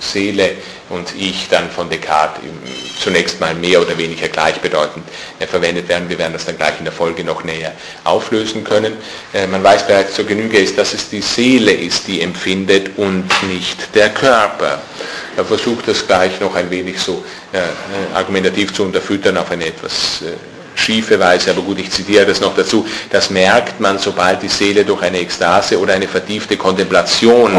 [0.00, 0.56] Seele
[0.90, 2.42] und Ich dann von Descartes
[3.00, 5.04] zunächst mal mehr oder weniger gleichbedeutend
[5.38, 6.08] äh, verwendet werden.
[6.08, 7.72] Wir werden das dann gleich in der Folge noch näher
[8.04, 8.94] auflösen können.
[9.32, 13.28] Äh, man weiß bereits zur Genüge ist, dass es die Seele ist, die empfindet und
[13.48, 14.82] nicht der Körper.
[15.36, 17.60] Er versucht das gleich noch ein wenig so äh,
[18.14, 20.22] argumentativ zu unterfüttern auf eine etwas
[20.74, 24.84] schiefe Weise, aber gut, ich zitiere das noch dazu, das merkt man, sobald die Seele
[24.84, 27.52] durch eine Ekstase oder eine vertiefte Kontemplation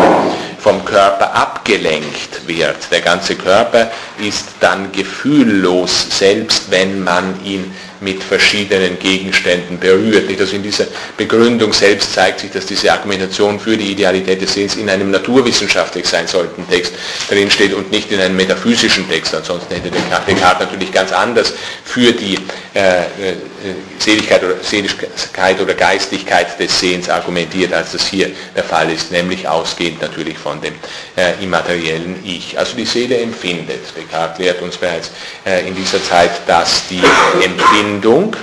[0.59, 2.77] vom Körper abgelenkt wird.
[2.91, 10.29] Der ganze Körper ist dann gefühllos, selbst wenn man ihn mit verschiedenen Gegenständen berührt.
[10.39, 10.85] Also in dieser
[11.17, 16.05] Begründung selbst zeigt sich, dass diese Argumentation für die Idealität des Sehens in einem naturwissenschaftlich
[16.07, 16.93] sein sollten Text
[17.29, 19.33] drin steht und nicht in einem metaphysischen Text.
[19.35, 22.37] Ansonsten hätte Descartes natürlich ganz anders für die
[22.73, 23.03] äh, äh,
[23.99, 29.47] Seligkeit, oder, Seligkeit oder Geistigkeit des Sehens argumentiert, als das hier der Fall ist, nämlich
[29.47, 30.73] ausgehend natürlich von dem
[31.15, 32.57] äh, immateriellen Ich.
[32.57, 33.81] Also die Seele empfindet.
[33.95, 35.11] Descartes lehrt uns bereits
[35.45, 37.01] äh, in dieser Zeit, dass die
[37.43, 38.35] Empfindung Empfindung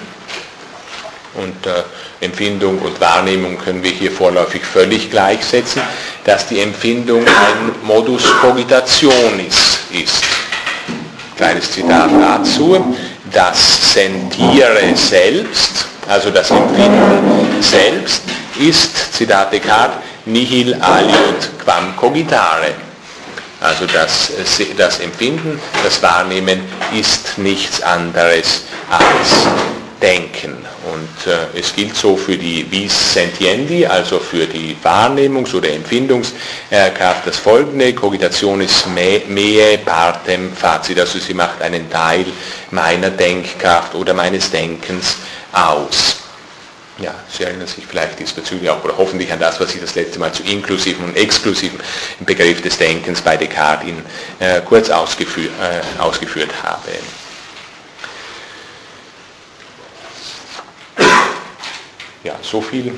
[1.35, 5.83] und äh, Empfindung und Wahrnehmung können wir hier vorläufig völlig gleichsetzen,
[6.25, 10.25] dass die Empfindung ein Modus cogitationis ist.
[11.37, 12.97] Kleines Zitat dazu.
[13.33, 18.23] Das Sentiere selbst, also das Empfinden selbst,
[18.59, 22.75] ist, Zitat Descartes, nihil aliud quam cogitare.
[23.61, 24.31] Also das,
[24.77, 26.61] das Empfinden, das Wahrnehmen
[26.93, 29.47] ist nichts anderes als
[30.01, 30.68] Denken.
[30.93, 37.27] Und äh, es gilt so für die Vis Sentiendi, also für die Wahrnehmungs- oder Empfindungskraft
[37.27, 39.21] das folgende, Cogitation ist me
[39.85, 42.27] partem fazit, also sie macht einen Teil
[42.71, 45.17] meiner Denkkraft oder meines Denkens
[45.53, 46.17] aus.
[46.99, 50.19] Ja, Sie erinnern sich vielleicht diesbezüglich auch oder hoffentlich an das, was ich das letzte
[50.19, 51.79] Mal zu inklusiven und exklusiven
[52.27, 53.97] Begriff des Denkens bei Descartes in,
[54.41, 56.91] äh, kurz ausgeführ, äh, ausgeführt habe.
[62.25, 62.93] Ja, so viel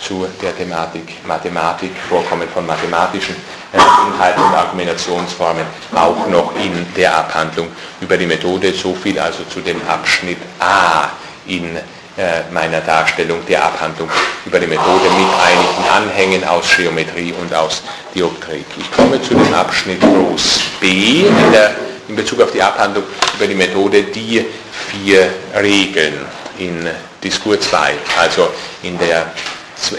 [0.00, 3.34] zu der Thematik Mathematik, Vorkommen von mathematischen
[3.72, 5.64] äh, Inhalten und Argumentationsformen,
[5.94, 7.68] auch noch in der Abhandlung
[8.02, 8.74] über die Methode.
[8.74, 11.08] So viel also zu dem Abschnitt A
[11.46, 11.74] in
[12.18, 14.10] äh, meiner Darstellung der Abhandlung
[14.44, 17.82] über die Methode mit einigen Anhängen aus Geometrie und aus
[18.14, 18.66] Dioptrik.
[18.78, 21.74] Ich komme zu dem Abschnitt groß B in, der,
[22.08, 23.04] in Bezug auf die Abhandlung
[23.36, 24.44] über die Methode die
[24.90, 26.26] vier Regeln
[26.58, 26.88] in
[27.22, 28.52] Diskur 2, also
[28.82, 29.32] in der,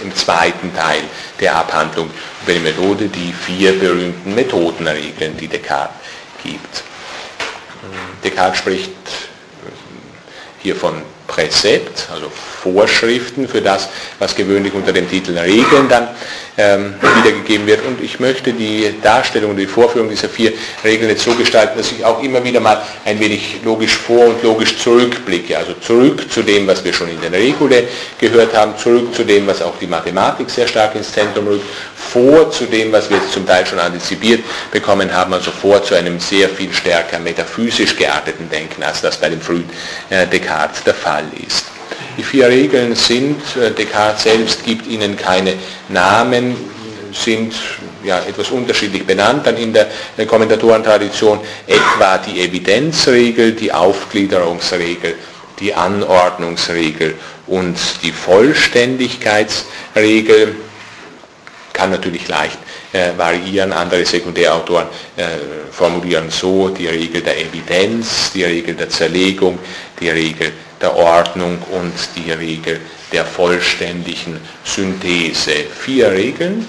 [0.02, 1.04] im zweiten Teil
[1.40, 2.10] der Abhandlung
[2.44, 5.96] über die Methode die vier berühmten Methodenregeln, die Descartes
[6.44, 6.84] gibt.
[8.24, 8.92] Descartes spricht
[10.62, 16.10] hier von Präzept, also Vorschriften für das, was gewöhnlich unter dem Titel Regeln dann
[16.58, 17.86] ähm, wiedergegeben wird.
[17.86, 20.52] Und ich möchte die Darstellung und die Vorführung dieser vier
[20.84, 24.44] Regeln jetzt so gestalten, dass ich auch immer wieder mal ein wenig logisch vor und
[24.44, 25.58] logisch zurückblicke.
[25.58, 27.88] Also zurück zu dem, was wir schon in den Regule
[28.20, 31.66] gehört haben, zurück zu dem, was auch die Mathematik sehr stark ins Zentrum rückt,
[31.96, 35.96] vor zu dem, was wir jetzt zum Teil schon antizipiert bekommen haben, also vor zu
[35.96, 39.70] einem sehr viel stärker metaphysisch gearteten Denken, als das bei dem frühen
[40.10, 41.66] äh, Descartes der Fall ist.
[42.18, 45.54] Die vier Regeln sind, äh, Descartes selbst gibt ihnen keine
[45.88, 46.56] Namen,
[47.14, 47.54] sind
[48.04, 55.16] ja, etwas unterschiedlich benannt, dann in der, der Kommentatorentradition etwa die Evidenzregel, die Aufgliederungsregel,
[55.60, 57.16] die Anordnungsregel
[57.48, 60.56] und die Vollständigkeitsregel
[61.74, 62.58] kann natürlich leicht
[62.92, 63.72] äh, variieren.
[63.72, 65.28] Andere Sekundärautoren äh,
[65.72, 69.60] formulieren so die Regel der Evidenz, die Regel der Zerlegung,
[70.00, 72.80] die Regel der Ordnung und die Regel
[73.12, 75.66] der vollständigen Synthese.
[75.80, 76.68] Vier Regeln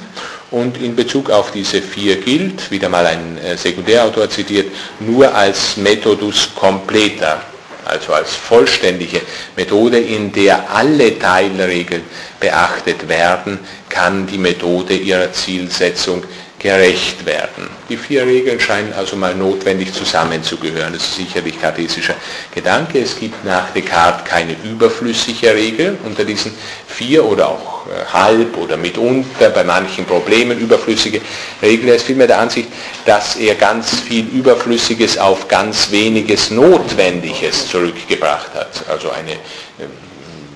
[0.51, 5.77] und in Bezug auf diese vier gilt, wieder mal ein äh, Sekundärautor zitiert, nur als
[5.77, 7.43] Methodus completa,
[7.85, 9.21] also als vollständige
[9.57, 12.03] Methode, in der alle Teilregeln
[12.41, 16.25] beachtet werden, kann die Methode ihrer Zielsetzung
[16.61, 17.69] gerecht werden.
[17.89, 20.93] Die vier Regeln scheinen also mal notwendig zusammenzugehören.
[20.93, 22.15] Das ist sicherlich kartesischer
[22.55, 23.01] Gedanke.
[23.01, 26.53] Es gibt nach Descartes keine überflüssige Regel unter diesen
[26.87, 31.23] vier oder auch äh, halb oder mitunter bei manchen Problemen überflüssige
[31.63, 31.89] Regeln.
[31.89, 32.69] Er ist vielmehr der Ansicht,
[33.07, 38.85] dass er ganz viel Überflüssiges auf ganz weniges Notwendiges zurückgebracht hat.
[38.91, 40.10] Also eine ähm,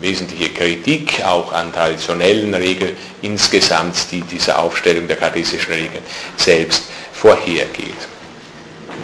[0.04, 6.04] wesentliche Kritik auch an traditionellen Regeln insgesamt, die dieser Aufstellung der kartesischen Regeln
[6.36, 8.02] selbst vorhergeht.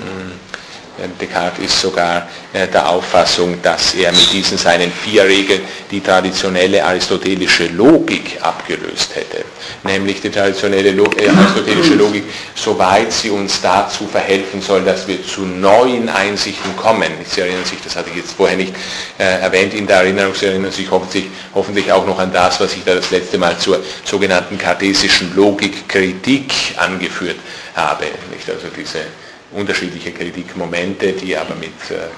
[0.02, 0.39] Hm.
[1.20, 6.84] Descartes ist sogar äh, der Auffassung, dass er mit diesen seinen vier Regeln die traditionelle
[6.84, 9.44] aristotelische Logik abgelöst hätte.
[9.82, 12.24] Nämlich die traditionelle Logik, äh, aristotelische Logik,
[12.54, 17.10] soweit sie uns dazu verhelfen soll, dass wir zu neuen Einsichten kommen.
[17.26, 18.74] Sie erinnern sich, das hatte ich jetzt vorher nicht
[19.18, 22.74] äh, erwähnt, in der Erinnerung, Sie erinnern sich hoffentlich, hoffentlich auch noch an das, was
[22.74, 27.36] ich da das letzte Mal zur sogenannten kartesischen Logikkritik angeführt
[27.74, 28.04] habe.
[28.32, 28.48] Nicht?
[28.48, 29.00] Also diese
[29.52, 32.08] unterschiedliche Kritikmomente, die aber mit äh,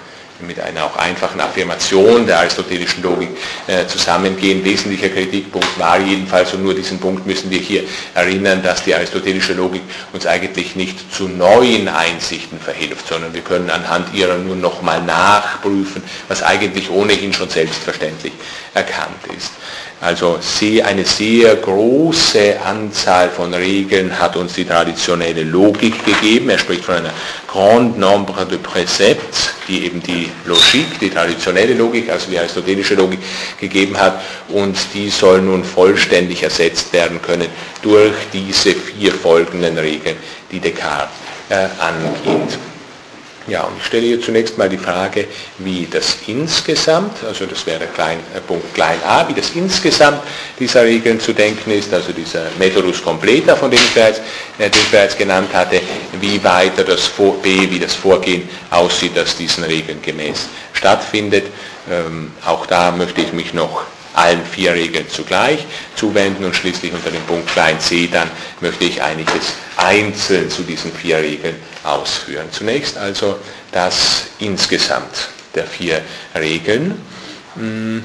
[0.47, 3.31] mit einer auch einfachen Affirmation der aristotelischen Logik
[3.67, 4.65] äh, zusammengehen.
[4.65, 9.55] Wesentlicher Kritikpunkt war jedenfalls, und nur diesen Punkt müssen wir hier erinnern, dass die aristotelische
[9.55, 15.03] Logik uns eigentlich nicht zu neuen Einsichten verhilft, sondern wir können anhand ihrer nur nochmal
[15.03, 18.33] nachprüfen, was eigentlich ohnehin schon selbstverständlich
[18.75, 19.53] erkannt ist.
[20.03, 20.41] Also
[20.85, 26.51] eine sehr große Anzahl von Regeln hat uns die traditionelle Logik gegeben.
[26.51, 27.13] Er spricht von einer
[27.47, 33.21] Grand Nombre de Préceptes, die eben die Logik, die traditionelle Logik, also die aristotelische Logik
[33.61, 34.21] gegeben hat.
[34.49, 37.47] Und die soll nun vollständig ersetzt werden können
[37.81, 40.17] durch diese vier folgenden Regeln,
[40.51, 41.15] die Descartes
[41.49, 42.59] äh, angeht.
[43.49, 45.27] Ja, und ich stelle hier zunächst mal die Frage,
[45.59, 50.23] wie das insgesamt, also das wäre klein, äh, Punkt klein a, wie das insgesamt
[50.61, 54.19] dieser Regeln zu denken ist, also dieser Methodus completa, von dem ich bereits,
[54.59, 55.81] äh, den ich bereits genannt hatte,
[56.21, 61.47] wie weiter das b, wie das Vorgehen aussieht, das diesen Regeln gemäß stattfindet.
[61.91, 63.83] Ähm, auch da möchte ich mich noch
[64.15, 65.61] allen vier Regeln zugleich
[65.97, 70.93] zuwenden und schließlich unter dem Punkt klein c dann möchte ich einiges einzeln zu diesen
[70.93, 72.47] vier Regeln ausführen.
[72.51, 73.39] Zunächst also
[73.73, 76.03] das insgesamt der vier
[76.35, 77.01] Regeln.
[77.55, 78.05] Hm,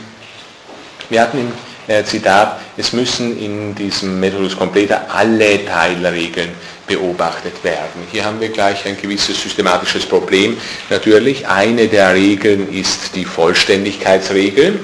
[1.09, 1.51] wir hatten im
[1.87, 6.49] äh, Zitat, es müssen in diesem Methodus Completa alle Teilregeln
[6.85, 8.03] beobachtet werden.
[8.11, 10.57] Hier haben wir gleich ein gewisses systematisches Problem.
[10.89, 14.79] Natürlich, eine der Regeln ist die Vollständigkeitsregel,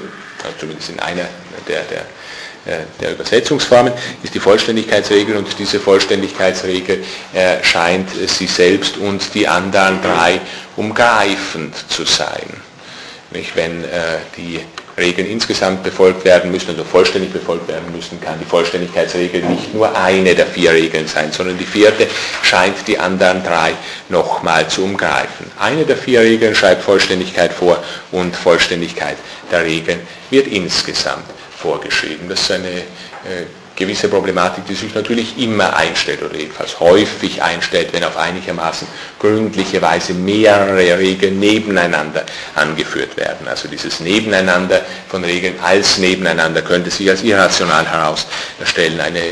[0.58, 1.26] zumindest in einer
[1.68, 2.04] der, der
[2.66, 3.92] äh, der Übersetzungsformen
[4.22, 10.40] ist die Vollständigkeitsregel und diese Vollständigkeitsregel äh, scheint sie selbst und die anderen drei
[10.76, 12.62] umgreifend zu sein.
[13.54, 14.60] Wenn äh, die
[14.96, 19.96] Regeln insgesamt befolgt werden müssen, also vollständig befolgt werden müssen, kann die Vollständigkeitsregel nicht nur
[19.96, 22.06] eine der vier Regeln sein, sondern die vierte
[22.42, 23.72] scheint die anderen drei
[24.08, 25.50] nochmal zu umgreifen.
[25.58, 27.82] Eine der vier Regeln schreibt Vollständigkeit vor
[28.12, 29.16] und Vollständigkeit
[29.50, 31.24] der Regeln wird insgesamt
[31.56, 32.28] vorgeschrieben.
[32.28, 37.92] Das ist eine äh, gewisse Problematik, die sich natürlich immer einstellt oder jedenfalls häufig einstellt,
[37.92, 38.86] wenn auf einigermaßen
[39.24, 43.48] gründliche Weise mehrere Regeln nebeneinander angeführt werden.
[43.48, 49.00] Also dieses Nebeneinander von Regeln als Nebeneinander könnte sich als irrational herausstellen.
[49.00, 49.22] Eine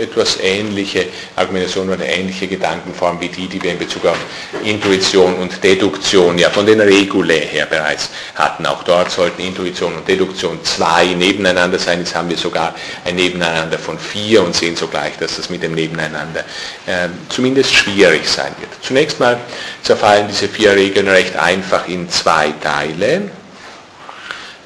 [0.00, 4.18] etwas ähnliche Argumentation oder eine ähnliche Gedankenform wie die, die wir in Bezug auf
[4.64, 8.66] Intuition und Deduktion ja von den Regulae her bereits hatten.
[8.66, 12.00] Auch dort sollten Intuition und Deduktion zwei nebeneinander sein.
[12.00, 12.74] Jetzt haben wir sogar
[13.04, 16.40] ein Nebeneinander von von vier und sehen sogleich, dass das mit dem Nebeneinander
[16.86, 18.70] äh, zumindest schwierig sein wird.
[18.80, 19.38] Zunächst mal
[19.82, 23.30] zerfallen diese vier Regeln recht einfach in zwei Teile.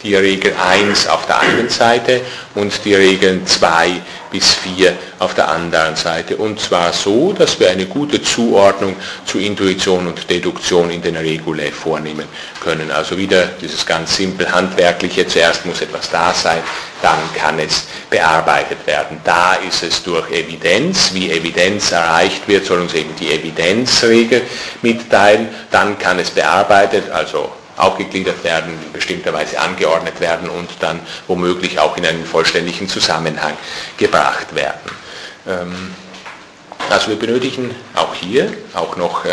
[0.02, 2.20] die Regel 1 auf der einen Seite
[2.54, 4.00] und die Regeln 2
[4.36, 6.36] bis 4 auf der anderen Seite.
[6.36, 11.72] Und zwar so, dass wir eine gute Zuordnung zu Intuition und Deduktion in den Regulae
[11.72, 12.26] vornehmen
[12.60, 12.90] können.
[12.90, 16.58] Also wieder dieses ganz simpel handwerkliche, zuerst muss etwas da sein,
[17.00, 19.22] dann kann es bearbeitet werden.
[19.24, 24.42] Da ist es durch Evidenz, wie Evidenz erreicht wird, soll uns eben die Evidenzregel
[24.82, 31.00] mitteilen, dann kann es bearbeitet, also aufgegliedert werden, in bestimmter Weise angeordnet werden und dann
[31.26, 33.54] womöglich auch in einen vollständigen Zusammenhang
[33.96, 34.90] gebracht werden.
[35.46, 35.94] Ähm,
[36.90, 39.30] also wir benötigen auch hier, auch noch äh,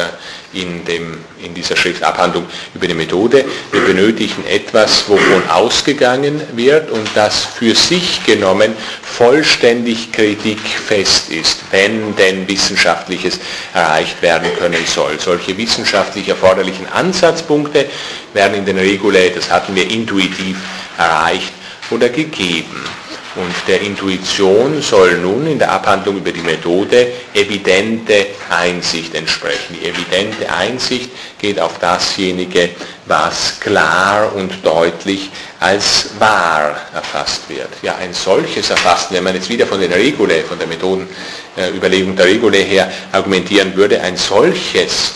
[0.53, 7.07] in, dem, in dieser Schriftabhandlung über die Methode, wir benötigen etwas, wovon ausgegangen wird und
[7.15, 13.39] das für sich genommen vollständig kritikfest ist, wenn denn Wissenschaftliches
[13.73, 15.19] erreicht werden können soll.
[15.19, 17.87] Solche wissenschaftlich erforderlichen Ansatzpunkte
[18.33, 20.57] werden in den Regulae, das hatten wir intuitiv
[20.97, 21.53] erreicht
[21.91, 22.83] oder gegeben.
[23.35, 29.75] Und der Intuition soll nun in der Abhandlung über die Methode evidente Einsicht entsprechen.
[29.81, 31.09] Die evidente Einsicht
[31.39, 32.69] geht auf dasjenige,
[33.07, 37.69] was klar und deutlich als wahr erfasst wird.
[37.81, 42.27] Ja, ein solches Erfassen, wenn man jetzt wieder von den Regulae, von der Methodenüberlegung der
[42.27, 45.15] Regulae her argumentieren würde, ein solches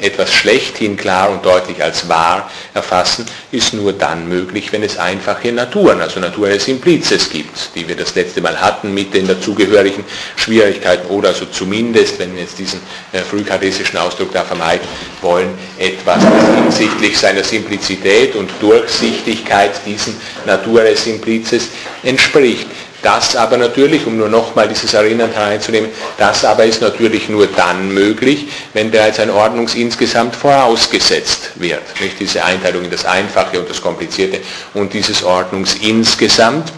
[0.00, 5.50] etwas schlechthin klar und deutlich als wahr erfassen, ist nur dann möglich, wenn es einfache
[5.50, 10.04] Naturen, also Natura Simplices gibt, die wir das letzte Mal hatten mit den dazugehörigen
[10.36, 12.80] Schwierigkeiten oder also zumindest, wenn wir jetzt diesen
[13.12, 14.86] äh, frühkartesischen Ausdruck da vermeiden
[15.20, 20.14] wollen, etwas, das hinsichtlich seiner Simplizität und Durchsichtigkeit diesen
[20.46, 21.70] Natura Simplices
[22.04, 22.68] entspricht.
[23.04, 27.92] Das aber natürlich, um nur nochmal dieses Erinnern hereinzunehmen, das aber ist natürlich nur dann
[27.92, 31.82] möglich, wenn bereits ein Ordnungs insgesamt vorausgesetzt wird.
[32.00, 34.40] Nicht diese Einteilung in das Einfache und das Komplizierte
[34.72, 36.72] und dieses Ordnungs insgesamt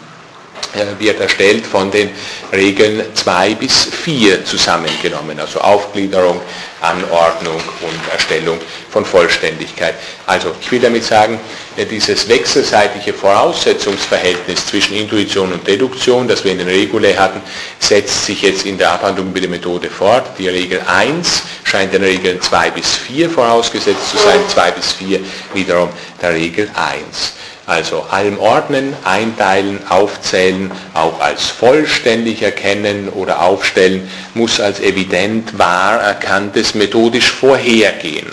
[0.99, 2.11] wird erstellt von den
[2.53, 6.41] Regeln 2 bis 4 zusammengenommen, also Aufgliederung,
[6.81, 8.59] Anordnung und Erstellung
[8.91, 9.95] von Vollständigkeit.
[10.27, 11.41] Also ich will damit sagen,
[11.77, 17.41] äh, dieses wechselseitige Voraussetzungsverhältnis zwischen Intuition und Deduktion, das wir in den Regulae hatten,
[17.79, 20.27] setzt sich jetzt in der Abhandlung über die Methode fort.
[20.39, 25.21] Die Regel 1 scheint den Regeln 2 bis 4 vorausgesetzt zu sein, 2 bis 4
[25.55, 25.89] wiederum
[26.21, 27.33] der Regel 1.
[27.67, 36.01] Also allem ordnen, einteilen, aufzählen, auch als vollständig erkennen oder aufstellen, muss als evident wahr
[36.01, 38.29] erkanntes methodisch vorhergehen.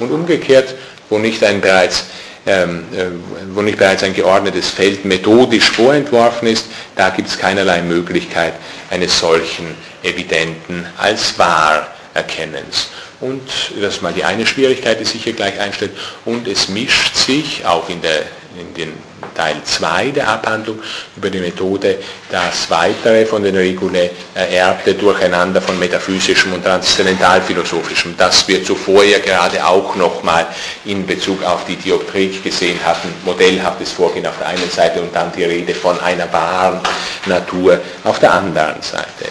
[0.00, 0.74] Und umgekehrt,
[1.08, 2.06] wo nicht ein bereits
[2.46, 3.06] ähm, äh,
[3.54, 8.54] wo nicht bereits ein geordnetes Feld methodisch vorentworfen ist, da gibt es keinerlei Möglichkeit
[8.88, 12.88] eines solchen evidenten als wahr Erkennens.
[13.20, 13.42] Und
[13.78, 15.92] das ist mal die eine Schwierigkeit, die sich hier gleich einstellt.
[16.24, 18.22] Und es mischt sich auch in der
[18.58, 18.92] in den
[19.34, 20.78] Teil 2 der Abhandlung
[21.16, 21.98] über die Methode
[22.30, 29.18] das weitere von den Regulae ererbte Durcheinander von metaphysischem und transzendentalphilosophischem, das wir zuvor ja
[29.18, 30.46] gerade auch nochmal
[30.84, 35.32] in Bezug auf die Dioptrik gesehen hatten, modellhaftes Vorgehen auf der einen Seite und dann
[35.32, 36.80] die Rede von einer wahren
[37.26, 39.26] Natur auf der anderen Seite.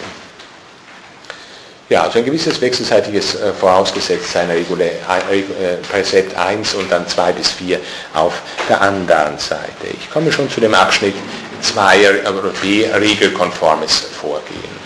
[1.88, 7.32] Ja, also ein gewisses wechselseitiges äh, Vorausgesetztsein Regule, äh, äh, Präzept 1 und dann 2
[7.32, 7.78] bis 4
[8.14, 9.86] auf der anderen Seite.
[9.92, 11.14] Ich komme schon zu dem Abschnitt
[11.60, 14.76] 2 oder B, regelkonformes Vorgehen.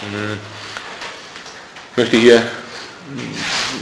[0.00, 0.38] Hm.
[1.90, 2.42] Ich möchte hier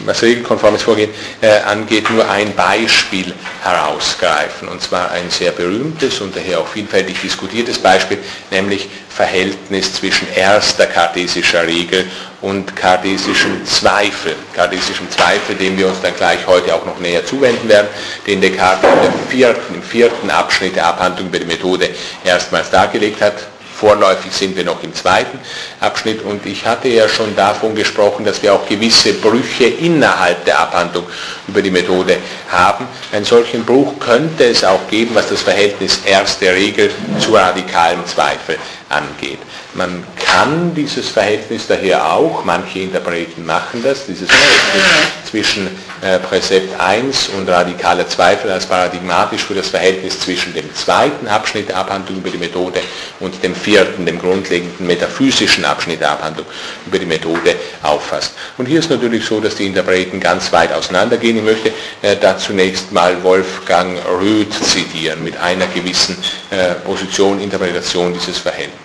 [0.04, 1.10] was regelkonformes Vorgehen
[1.40, 4.68] äh, angeht, nur ein Beispiel herausgreifen.
[4.68, 8.18] Und zwar ein sehr berühmtes und daher auch vielfältig diskutiertes Beispiel,
[8.50, 12.10] nämlich Verhältnis zwischen erster kartesischer Regel
[12.40, 14.34] und kartesischem Zweifel.
[14.54, 17.88] Kartesischem Zweifel, dem wir uns dann gleich heute auch noch näher zuwenden werden,
[18.26, 21.90] den Descartes im vierten, im vierten Abschnitt der Abhandlung über die Methode
[22.24, 23.34] erstmals dargelegt hat
[23.80, 25.38] Vorläufig sind wir noch im zweiten
[25.80, 30.58] Abschnitt und ich hatte ja schon davon gesprochen, dass wir auch gewisse Brüche innerhalb der
[30.58, 31.06] Abhandlung
[31.48, 32.18] über die Methode
[32.50, 32.86] haben.
[33.10, 38.58] Einen solchen Bruch könnte es auch geben, was das Verhältnis erste Regel zu radikalem Zweifel
[38.90, 39.38] angeht.
[39.74, 45.68] Man kann dieses Verhältnis daher auch, manche Interpreten machen das, dieses Verhältnis zwischen
[46.02, 51.68] äh, Präzept 1 und radikaler Zweifel als paradigmatisch für das Verhältnis zwischen dem zweiten Abschnitt
[51.68, 52.80] der Abhandlung über die Methode
[53.20, 56.46] und dem vierten, dem grundlegenden metaphysischen Abschnitt der Abhandlung
[56.84, 58.34] über die Methode auffasst.
[58.58, 61.36] Und hier ist natürlich so, dass die Interpreten ganz weit auseinandergehen.
[61.36, 61.68] Ich möchte
[62.02, 66.16] äh, da zunächst mal Wolfgang Röth zitieren mit einer gewissen
[66.50, 68.79] äh, Position, Interpretation dieses Verhältnisses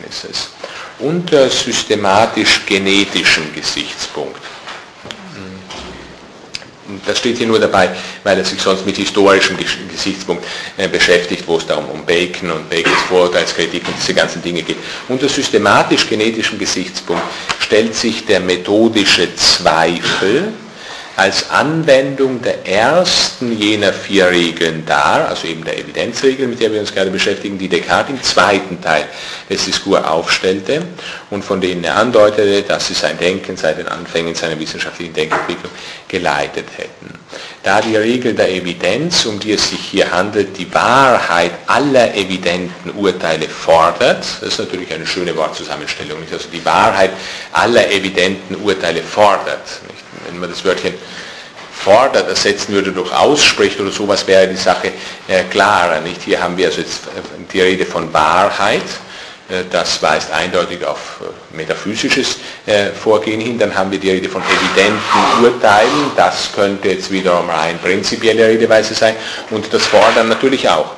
[1.00, 4.42] unter systematisch-genetischen Gesichtspunkt.
[7.06, 7.90] Das steht hier nur dabei,
[8.24, 9.58] weil er sich sonst mit historischem
[9.92, 10.46] Gesichtspunkt
[10.78, 14.62] äh, beschäftigt, wo es da um, um Bacon und Bacons Vorurteilskritik und diese ganzen Dinge
[14.62, 14.78] geht.
[15.10, 17.24] Unter systematisch-genetischem Gesichtspunkt
[17.60, 20.54] stellt sich der methodische Zweifel
[21.18, 26.82] als Anwendung der ersten jener vier Regeln dar, also eben der Evidenzregel, mit der wir
[26.82, 29.06] uns gerade beschäftigen, die Descartes im zweiten Teil
[29.50, 30.82] des Diskurs aufstellte
[31.30, 35.72] und von denen er andeutete, dass sie sein Denken seit den Anfängen seiner wissenschaftlichen Denkentwicklung
[36.08, 37.18] geleitet hätten.
[37.64, 42.92] Da die Regel der Evidenz, um die es sich hier handelt, die Wahrheit aller evidenten
[42.92, 47.12] Urteile fordert, das ist natürlich eine schöne Wortzusammenstellung, also die Wahrheit
[47.54, 49.64] aller evidenten Urteile fordert.
[50.26, 50.94] Wenn man das Wörtchen
[51.86, 54.92] fordert ersetzen würde durch ausspricht oder sowas, wäre die Sache
[55.28, 56.02] äh, klarer.
[56.02, 56.24] Nicht?
[56.24, 58.82] Hier haben wir also jetzt äh, die Rede von Wahrheit,
[59.50, 61.22] äh, das weist eindeutig auf
[61.52, 62.38] metaphysisches
[63.02, 63.60] Vorgehen hin.
[63.60, 68.96] Dann haben wir die Rede von evidenten Urteilen, das könnte jetzt wiederum rein prinzipielle Redeweise
[68.96, 69.16] sein
[69.52, 70.94] und das Fordern natürlich auch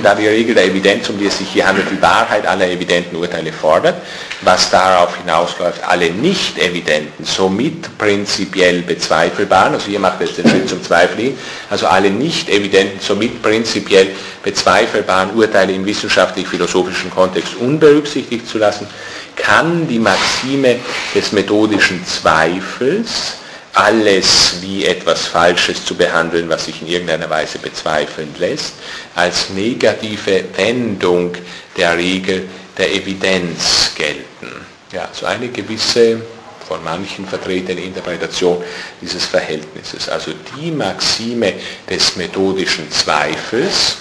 [0.00, 3.16] da die Regel der Evidenz, um die es sich hier handelt, die Wahrheit aller evidenten
[3.16, 3.96] Urteile fordert,
[4.42, 10.68] was darauf hinausläuft, alle nicht evidenten, somit prinzipiell bezweifelbaren, also hier macht jetzt den Schritt
[10.68, 11.38] zum Zweifel hin,
[11.68, 14.12] also alle nicht evidenten, somit prinzipiell
[14.42, 18.86] bezweifelbaren Urteile im wissenschaftlich-philosophischen Kontext unberücksichtigt zu lassen,
[19.34, 20.76] kann die Maxime
[21.14, 23.41] des methodischen Zweifels
[23.74, 28.74] alles wie etwas Falsches zu behandeln, was sich in irgendeiner Weise bezweifeln lässt,
[29.14, 31.34] als negative Wendung
[31.76, 34.66] der Regel der Evidenz gelten.
[34.92, 36.20] Ja, so eine gewisse
[36.68, 38.62] von manchen vertretene Interpretation
[39.00, 40.08] dieses Verhältnisses.
[40.08, 41.54] Also die Maxime
[41.88, 43.96] des methodischen Zweifels,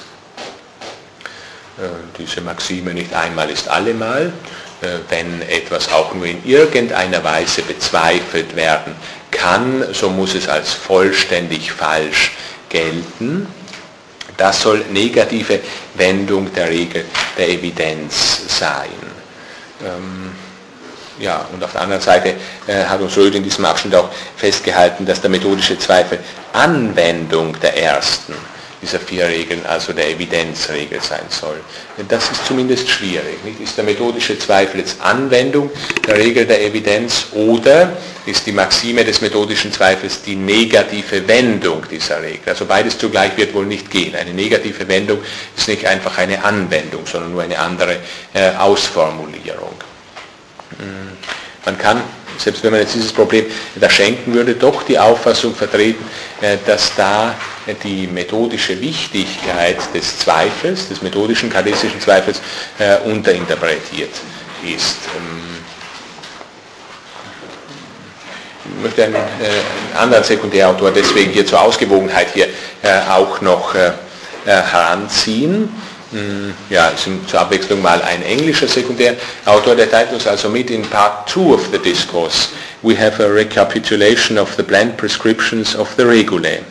[1.78, 1.88] äh,
[2.18, 4.32] diese Maxime nicht einmal ist allemal,
[5.10, 8.96] wenn etwas auch nur in irgendeiner Weise bezweifelt werden
[9.30, 12.32] kann, so muss es als vollständig falsch
[12.70, 13.48] gelten.
[14.38, 15.60] Das soll negative
[15.96, 17.06] Wendung der Regel
[17.38, 18.90] der Evidenz sein.
[19.84, 20.32] Ähm,
[21.20, 22.34] ja, und auf der anderen Seite
[22.66, 26.20] äh, hat uns Röde in diesem Abschnitt auch festgehalten, dass der methodische Zweifel
[26.54, 28.34] Anwendung der ersten
[28.82, 31.60] dieser vier Regeln, also der Evidenzregel sein soll.
[32.08, 33.44] Das ist zumindest schwierig.
[33.44, 33.60] Nicht?
[33.60, 35.70] Ist der methodische Zweifel jetzt Anwendung
[36.08, 37.96] der Regel der Evidenz oder
[38.26, 42.42] ist die Maxime des methodischen Zweifels die negative Wendung dieser Regel?
[42.48, 44.16] Also beides zugleich wird wohl nicht gehen.
[44.16, 45.20] Eine negative Wendung
[45.56, 47.98] ist nicht einfach eine Anwendung, sondern nur eine andere
[48.34, 49.76] äh, Ausformulierung.
[50.78, 51.18] Hm.
[51.66, 52.02] Man kann
[52.42, 53.46] selbst wenn man jetzt dieses Problem
[53.76, 56.04] da schenken würde, doch die Auffassung vertreten,
[56.42, 57.36] äh, dass da
[57.84, 62.42] die methodische Wichtigkeit des Zweifels, des methodischen kardesischen Zweifels,
[62.80, 64.10] äh, unterinterpretiert
[64.64, 64.98] ist.
[65.16, 65.58] Ähm,
[68.66, 69.16] ich möchte äh, einen,
[69.96, 72.48] anderen Sekundärautor deswegen hier zur Ausgewogenheit hier
[73.10, 73.76] auch noch
[74.44, 75.70] heranziehen
[76.70, 76.92] ja,
[77.28, 81.70] zur Abwechslung mal ein englischer Sekundärautor, der teilt uns also mit in Part 2 of
[81.72, 82.50] the Discourse.
[82.82, 86.64] We have a recapitulation of the blend prescriptions of the Regulae.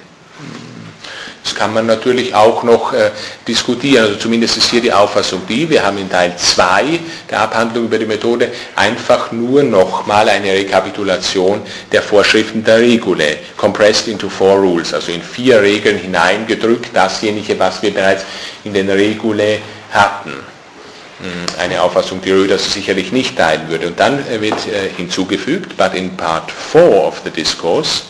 [1.42, 3.10] Das kann man natürlich auch noch äh,
[3.48, 4.04] diskutieren.
[4.04, 7.00] Also zumindest ist hier die Auffassung die, wir haben in Teil 2
[7.30, 14.08] der Abhandlung über die Methode einfach nur nochmal eine Rekapitulation der Vorschriften der Regule, compressed
[14.08, 18.24] into four rules, also in vier Regeln hineingedrückt, dasjenige, was wir bereits
[18.64, 19.58] in den Regule
[19.92, 20.32] hatten.
[20.32, 23.88] Hm, eine Auffassung, die Röder sicherlich nicht teilen würde.
[23.88, 28.02] Und dann äh, wird äh, hinzugefügt, but in part 4 of the discourse,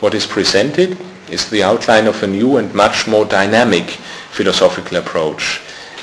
[0.00, 0.96] what is presented
[1.30, 3.90] is the outline of a new and much more dynamic
[4.30, 5.60] philosophical approach.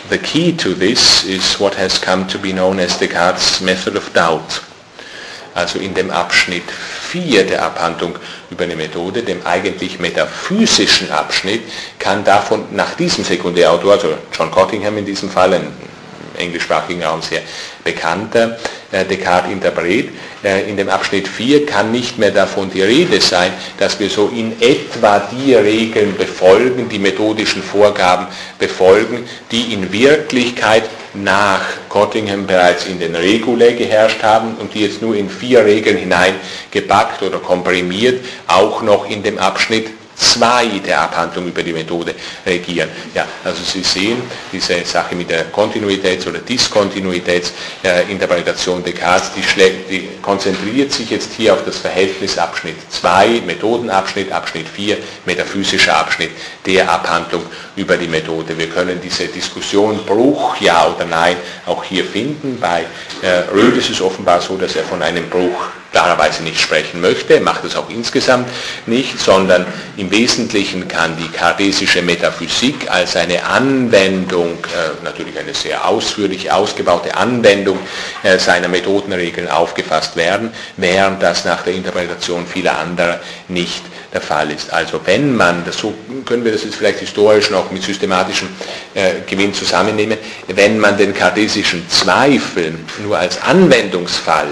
[0.09, 4.11] The key to this is what has come to be known as Descartes' method of
[4.13, 4.61] doubt.
[5.53, 8.17] Also in dem Abschnitt 4 der Abhandlung
[8.49, 11.63] über eine Methode, dem eigentlich metaphysischen Abschnitt,
[11.99, 15.73] kann davon nach diesem Sekundärautor, also John Cottingham in diesem Fall, ein
[16.41, 17.41] englischsprachigen Raum sehr
[17.83, 18.57] bekannter
[18.91, 20.09] äh, Descartes-Interpret.
[20.43, 24.27] Äh, in dem Abschnitt 4 kann nicht mehr davon die Rede sein, dass wir so
[24.35, 28.27] in etwa die Regeln befolgen, die methodischen Vorgaben
[28.59, 35.01] befolgen, die in Wirklichkeit nach Cottingham bereits in den Regule geherrscht haben und die jetzt
[35.01, 41.47] nur in vier Regeln hineingepackt oder komprimiert auch noch in dem Abschnitt 2 der Abhandlung
[41.47, 42.13] über die Methode
[42.45, 42.89] regieren.
[43.13, 44.21] Ja, also Sie sehen,
[44.51, 51.53] diese Sache mit der Kontinuitäts- oder Diskontinuitätsinterpretation Descartes, die, schlägt, die konzentriert sich jetzt hier
[51.53, 56.31] auf das Verhältnis Abschnitt 2, Methodenabschnitt, Abschnitt 4, metaphysischer Abschnitt
[56.65, 57.43] der Abhandlung
[57.75, 58.57] über die Methode.
[58.57, 61.35] Wir können diese Diskussion Bruch, ja oder nein,
[61.65, 62.59] auch hier finden.
[62.59, 62.85] Bei
[63.21, 67.41] äh, Röhl ist es offenbar so, dass er von einem Bruch klarerweise nicht sprechen möchte,
[67.41, 68.47] macht es auch insgesamt
[68.85, 69.65] nicht, sondern
[69.97, 77.15] im Wesentlichen kann die kartesische Metaphysik als eine Anwendung, äh, natürlich eine sehr ausführlich ausgebaute
[77.15, 77.77] Anwendung
[78.23, 83.19] äh, seiner Methodenregeln aufgefasst werden, während das nach der Interpretation vieler anderer
[83.49, 84.71] nicht der Fall ist.
[84.73, 85.93] Also wenn man, das so
[86.25, 88.49] können wir das jetzt vielleicht historisch noch mit systematischem
[88.93, 94.47] äh, Gewinn zusammennehmen, wenn man den kartesischen Zweifel nur als Anwendungsfall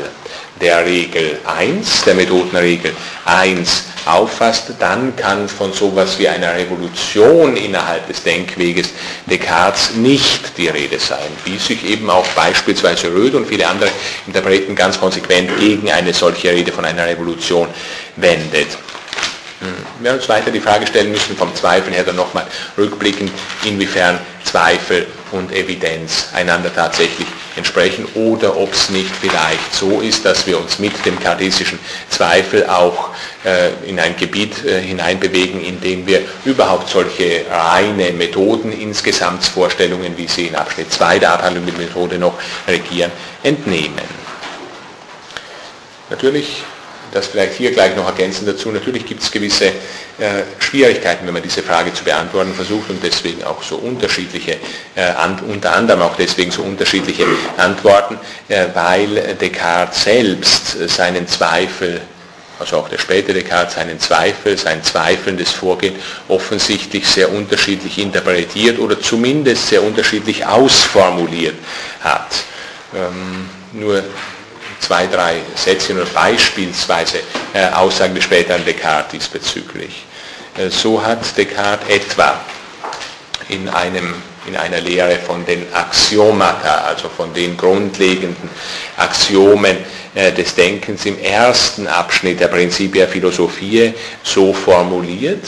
[0.62, 2.94] der Regel 1, der Methodenregel
[3.26, 8.90] 1 auffasst, dann kann von sowas wie einer Revolution innerhalb des Denkweges
[9.26, 13.90] Descartes nicht die Rede sein, wie sich eben auch beispielsweise Röth und viele andere
[14.26, 17.68] Interpreten ganz konsequent gegen eine solche Rede von einer Revolution
[18.16, 18.78] wendet.
[19.62, 20.04] Hm.
[20.04, 23.32] Wir uns weiter die Frage stellen müssen, vom Zweifel her dann nochmal rückblickend,
[23.66, 30.48] inwiefern Zweifel und Evidenz einander tatsächlich entsprechen oder ob es nicht vielleicht so ist, dass
[30.48, 31.80] wir uns mit dem kartesischen
[32.10, 33.10] Zweifel auch
[33.46, 40.18] äh, in ein Gebiet äh, hineinbewegen, in dem wir überhaupt solche reine Methoden, insgesamt Vorstellungen,
[40.18, 42.34] wie sie in Abschnitt 2 der Abhandlung mit Methode noch
[42.68, 43.12] regieren,
[43.44, 44.30] entnehmen.
[46.10, 46.64] Natürlich
[47.14, 48.70] das vielleicht hier gleich noch ergänzen dazu.
[48.72, 49.72] Natürlich gibt es gewisse äh,
[50.60, 54.58] Schwierigkeiten, wenn man diese Frage zu beantworten versucht und deswegen auch so unterschiedliche,
[54.96, 55.14] äh,
[55.48, 57.26] unter anderem auch deswegen so unterschiedliche
[57.58, 58.18] Antworten,
[58.48, 62.02] äh, weil Descartes selbst seinen Zweifel
[62.60, 65.96] also auch der späte Descartes seinen Zweifel, sein zweifelndes Vorgehen
[66.28, 71.56] offensichtlich sehr unterschiedlich interpretiert oder zumindest sehr unterschiedlich ausformuliert
[72.02, 72.28] hat.
[72.94, 74.04] Ähm, nur
[74.80, 77.20] zwei, drei Sätze oder beispielsweise
[77.54, 80.06] äh, Aussagen des späteren Descartes diesbezüglich.
[80.58, 82.40] Äh, so hat Descartes etwa
[83.50, 84.16] in, einem,
[84.48, 88.50] in einer Lehre von den Axiomata, also von den grundlegenden
[88.98, 89.78] Axiomen
[90.16, 93.94] äh, des Denkens im ersten Abschnitt der Principia Philosophie
[94.24, 95.46] so formuliert,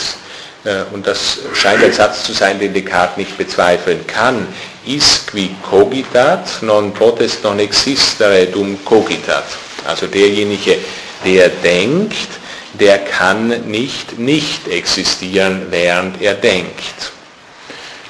[0.93, 4.45] und das scheint ein Satz zu sein, den Descartes nicht bezweifeln kann,
[4.85, 9.45] is qui cogitat, non potest non existere dum cogitat.
[9.85, 10.77] Also derjenige,
[11.23, 12.39] der denkt,
[12.73, 17.11] der kann nicht nicht existieren, während er denkt.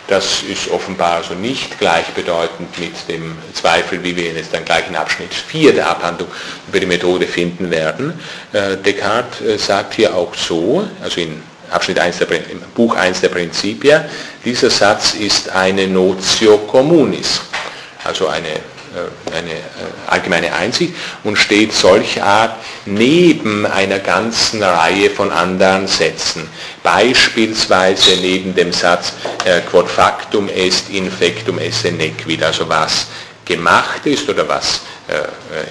[0.07, 4.89] Das ist offenbar also nicht gleichbedeutend mit dem Zweifel, wie wir ihn jetzt dann gleich
[4.89, 6.27] in Abschnitt 4 der Abhandlung
[6.67, 8.19] über die Methode finden werden.
[8.51, 11.41] Äh, Descartes äh, sagt hier auch so, also in
[11.71, 12.27] Abschnitt 1 der,
[12.75, 14.05] Buch 1 der Prinzipia.
[14.43, 17.41] Dieser Satz ist eine Notio communis,
[18.03, 19.57] also eine, äh, eine äh,
[20.07, 20.93] allgemeine Einsicht
[21.23, 26.49] und steht solch Art neben einer ganzen Reihe von anderen Sätzen.
[26.83, 29.13] Beispielsweise neben dem Satz
[29.45, 33.07] äh, quod factum est infectum esse nequid, also was
[33.45, 34.81] gemacht ist oder was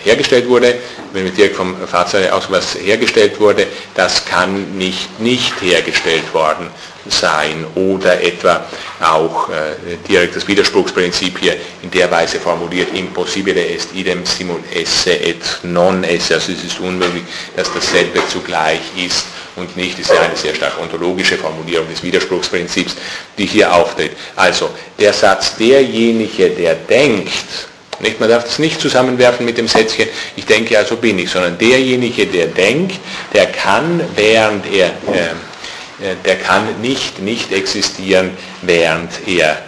[0.05, 0.75] hergestellt wurde,
[1.13, 6.69] wenn mit direkt vom Fahrzeug aus was hergestellt wurde, das kann nicht nicht hergestellt worden
[7.09, 8.65] sein oder etwa
[9.01, 15.13] auch äh, direkt das Widerspruchsprinzip hier in der Weise formuliert, impossibile est idem simul esse
[15.13, 17.23] et non esse, also es ist unmöglich,
[17.57, 19.27] dass dasselbe zugleich ist
[19.57, 22.97] und nicht, ist ja eine sehr stark ontologische Formulierung des Widerspruchsprinzips,
[23.37, 24.13] die hier auftritt.
[24.37, 27.70] Also der Satz, derjenige, der denkt,
[28.01, 28.21] nicht?
[28.21, 32.27] Man darf es nicht zusammenwerfen mit dem Sätzchen, ich denke, also bin ich, sondern derjenige,
[32.27, 32.99] der denkt,
[33.33, 38.31] der kann, während er, äh, äh, der kann nicht nicht existieren,
[38.63, 39.59] während er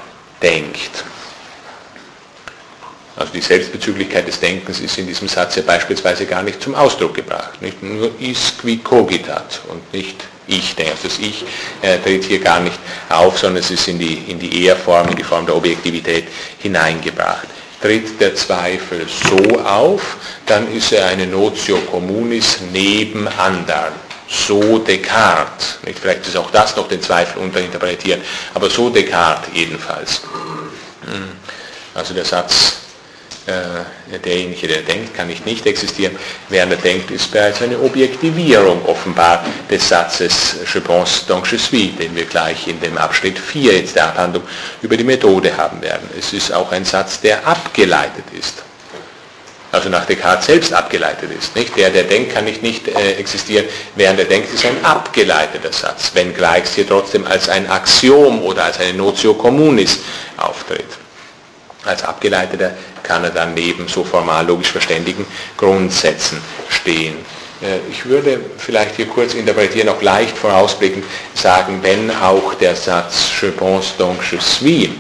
[0.43, 1.05] denkt.
[3.15, 7.15] Also die Selbstbezüglichkeit des Denkens ist in diesem Satz ja beispielsweise gar nicht zum Ausdruck
[7.15, 7.61] gebracht.
[7.61, 10.93] Nicht nur is qui cogitat und nicht ich denke.
[10.93, 11.45] Also das Ich
[11.83, 12.79] äh, tritt hier gar nicht
[13.11, 16.25] auf, sondern es ist in die, in die Ehrform, in die Form der Objektivität
[16.59, 17.49] hineingebracht
[17.83, 23.93] tritt der Zweifel so auf, dann ist er eine Notio communis neben anderen.
[24.29, 25.79] So Descartes.
[25.85, 25.99] Nicht?
[25.99, 28.23] Vielleicht ist auch das noch den Zweifel unterinterpretieren,
[28.55, 30.23] aber so Descartes jedenfalls.
[31.05, 31.33] Hm.
[31.95, 32.82] Also der Satz,
[33.47, 36.17] äh, derjenige, der denkt, kann nicht nicht existieren.
[36.49, 41.97] Während er denkt, ist bereits eine Objektivierung offenbar des Satzes Je pense donc je suis,
[41.97, 44.45] den wir gleich in dem Abschnitt 4 jetzt der Abhandlung
[44.81, 46.09] über die Methode haben werden.
[46.19, 48.63] Es ist auch ein Satz, der abgeleitet ist.
[49.73, 51.57] Also nach Descartes selbst abgeleitet ist.
[51.57, 51.75] Nicht?
[51.77, 53.65] Der, der denkt, kann nicht nicht äh, existieren,
[53.97, 58.65] während er denkt, ist ein abgeleiteter Satz, wenngleich es hier trotzdem als ein Axiom oder
[58.65, 59.99] als eine Notio communis
[60.37, 61.02] auftritt.
[61.85, 62.73] Als abgeleiteter
[63.03, 65.27] kann er dann neben so formal logisch verständigen
[65.57, 67.17] Grundsätzen stehen.
[67.61, 71.05] Äh, ich würde vielleicht hier kurz interpretieren, auch leicht vorausblickend
[71.35, 74.91] sagen, wenn auch der Satz Je pense donc je suis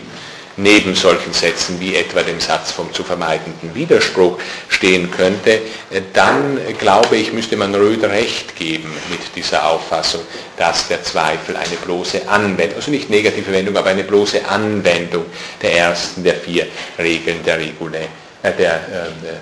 [0.57, 4.39] neben solchen Sätzen wie etwa dem Satz vom zu vermeidenden Widerspruch
[4.69, 5.53] stehen könnte,
[5.91, 10.23] äh, dann glaube ich, müsste man Röder recht geben mit dieser Auffassung,
[10.57, 15.27] dass der Zweifel eine bloße Anwendung, also nicht negative Wendung, aber eine bloße Anwendung
[15.61, 16.66] der ersten der vier
[16.99, 18.01] Regeln der Regule
[18.43, 18.79] äh, der, äh,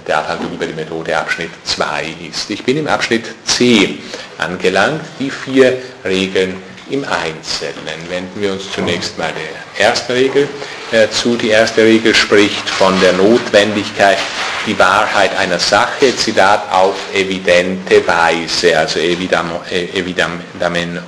[0.06, 2.50] der Abhandlung über die Methode Abschnitt 2 ist.
[2.50, 3.98] Ich bin im Abschnitt C
[4.36, 8.08] angelangt, die vier Regeln im Einzelnen.
[8.08, 10.48] Wenden wir uns zunächst mal der ersten Regel
[10.92, 11.36] äh, zu.
[11.36, 14.18] Die erste Regel spricht von der Notwendigkeit,
[14.66, 21.00] die Wahrheit einer Sache, Zitat, auf evidente Weise, also evidemment, evidemment,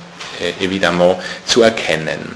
[0.59, 2.35] evidemment zu erkennen.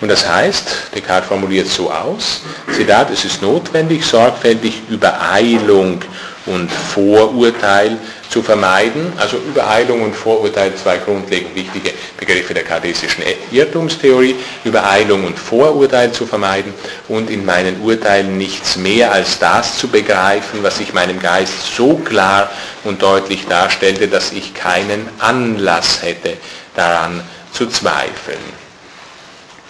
[0.00, 2.42] Und das heißt, Descartes formuliert so aus,
[2.76, 6.02] Zitat, es ist notwendig, sorgfältig Übereilung
[6.44, 7.96] und Vorurteil
[8.28, 9.12] zu vermeiden.
[9.16, 14.36] Also Übereilung und Vorurteil, zwei grundlegend wichtige Begriffe der kartesischen Irrtumstheorie.
[14.64, 16.74] Übereilung und Vorurteil zu vermeiden
[17.08, 21.96] und in meinen Urteilen nichts mehr als das zu begreifen, was sich meinem Geist so
[21.96, 22.50] klar
[22.84, 26.36] und deutlich darstellte, dass ich keinen Anlass hätte,
[26.74, 27.22] daran
[27.52, 28.66] zu zweifeln.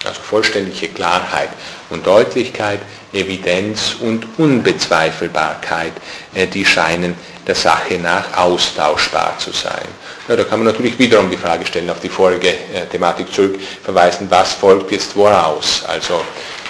[0.05, 1.49] Also vollständige Klarheit
[1.91, 2.81] und Deutlichkeit,
[3.12, 5.93] Evidenz und Unbezweifelbarkeit,
[6.35, 7.15] äh, die scheinen
[7.47, 9.86] der Sache nach austauschbar zu sein.
[10.28, 14.28] Ja, da kann man natürlich wiederum die Frage stellen, auf die vorige äh, Thematik zurückverweisen,
[14.31, 15.85] was folgt jetzt woraus?
[15.86, 16.23] Also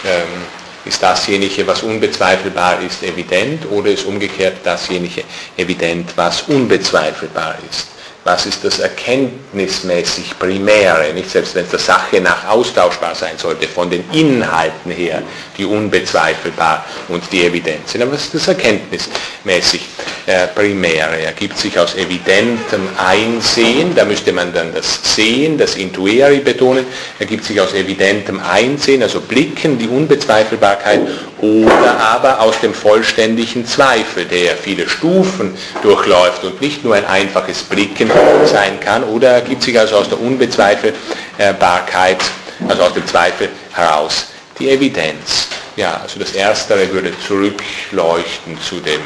[0.04, 0.42] ähm,
[0.84, 5.24] ist dasjenige, was unbezweifelbar ist, evident oder ist umgekehrt dasjenige
[5.56, 7.95] evident, was unbezweifelbar ist?
[8.26, 13.68] Was ist das erkenntnismäßig Primäre, nicht selbst wenn es der Sache nach austauschbar sein sollte,
[13.68, 15.22] von den Inhalten her,
[15.56, 18.02] die unbezweifelbar und die Evidenz sind.
[18.02, 19.86] Aber was ist das erkenntnismäßig
[20.26, 21.22] äh, Primäre?
[21.22, 26.84] Ergibt sich aus evidentem Einsehen, da müsste man dann das Sehen, das Intueri betonen,
[27.20, 31.00] ergibt sich aus evidentem Einsehen, also Blicken, die Unbezweifelbarkeit
[31.40, 37.62] oder aber aus dem vollständigen Zweifel, der viele Stufen durchläuft und nicht nur ein einfaches
[37.62, 38.10] Blicken
[38.44, 42.24] sein kann, oder ergibt sich also aus der Unbezweifelbarkeit,
[42.68, 45.48] also aus dem Zweifel heraus die Evidenz.
[45.76, 49.02] Ja, also das Erstere würde zurückleuchten zu dem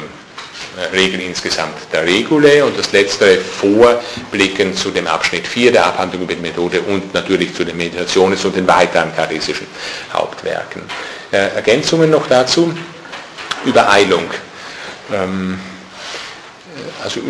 [0.79, 6.23] äh, Regeln insgesamt der Regule und das letztere vorblicken zu dem Abschnitt 4 der Abhandlung
[6.23, 9.67] über die Methode und natürlich zu den Meditations- und den weiteren charisischen
[10.13, 10.83] Hauptwerken.
[11.33, 12.75] Äh, Ergänzungen noch dazu?
[13.65, 14.25] Übereilung.
[15.13, 15.61] Ähm,
[16.75, 17.21] äh, also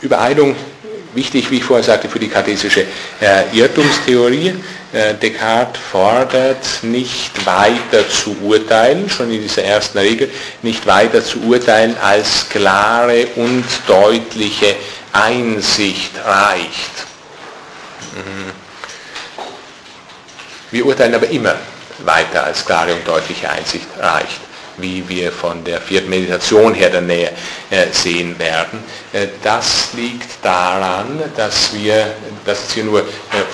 [0.00, 0.56] Übereilung
[1.14, 2.86] wichtig, wie ich vorher sagte, für die kartesische
[3.20, 4.54] äh, Irrtumstheorie.
[5.20, 10.30] Descartes fordert nicht weiter zu urteilen, schon in dieser ersten Regel,
[10.62, 14.76] nicht weiter zu urteilen, als klare und deutliche
[15.12, 16.92] Einsicht reicht.
[18.14, 18.52] Mhm.
[20.70, 21.56] Wir urteilen aber immer
[21.98, 24.45] weiter, als klare und deutliche Einsicht reicht
[24.78, 27.30] wie wir von der vierten Meditation her der Nähe
[27.70, 28.82] äh, sehen werden.
[29.12, 33.04] Äh, das liegt daran, dass wir, das ist hier nur äh,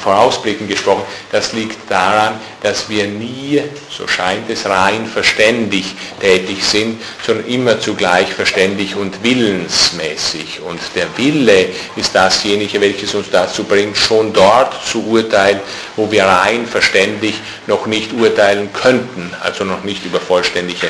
[0.03, 7.01] vorausblickend gesprochen, das liegt daran, dass wir nie, so scheint es, rein verständig tätig sind,
[7.25, 10.61] sondern immer zugleich verständig und willensmäßig.
[10.61, 11.67] Und der Wille
[11.97, 15.61] ist dasjenige, welches uns dazu bringt, schon dort zu urteilen,
[15.97, 17.35] wo wir rein verständig
[17.67, 20.89] noch nicht urteilen könnten, also noch nicht über vollständige,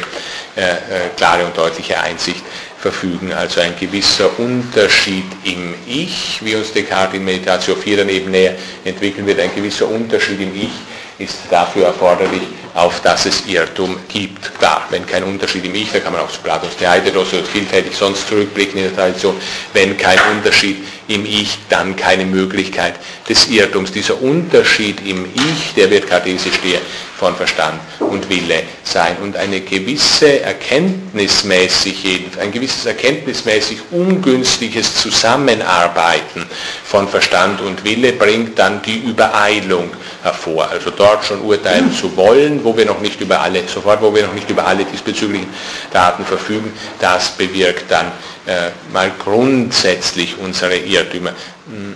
[1.17, 2.43] klare und deutliche Einsicht
[2.79, 3.33] verfügen.
[3.33, 8.55] Also ein gewisser Unterschied im Ich, wie uns Descartes in Meditatio 4 dann eben näher
[8.85, 10.73] entwickeln wird, ein gewisser Unterschied im Ich
[11.19, 12.43] ist dafür erforderlich,
[12.75, 14.59] auf das es Irrtum gibt.
[14.59, 17.95] Klar, wenn kein Unterschied im Ich, da kann man auch zu Platons Theaiteros und vielfältig
[17.95, 19.37] sonst zurückblicken in der Tradition,
[19.73, 20.77] wenn kein Unterschied
[21.09, 22.95] im Ich, dann keine Möglichkeit
[23.29, 23.93] des Irrtums.
[23.93, 26.81] Dieser Unterschied im Ich, der wird kartesisch der
[27.19, 29.17] von Verstand und Wille sein.
[29.23, 32.05] Und eine gewisse erkenntnismäßig,
[32.41, 36.45] ein gewisses erkenntnismäßig ungünstiges Zusammenarbeiten
[36.85, 39.91] von Verstand und Wille bringt dann die Übereilung
[40.25, 40.69] hervor.
[40.69, 44.27] Also dort schon urteilen zu wollen, wo wir noch nicht über alle, sofort wo wir
[44.27, 45.49] noch nicht über alle diesbezüglichen
[45.93, 48.07] Daten verfügen, das bewirkt dann
[48.47, 51.31] äh, mal grundsätzlich unsere Irrtümer.
[51.67, 51.95] Hm,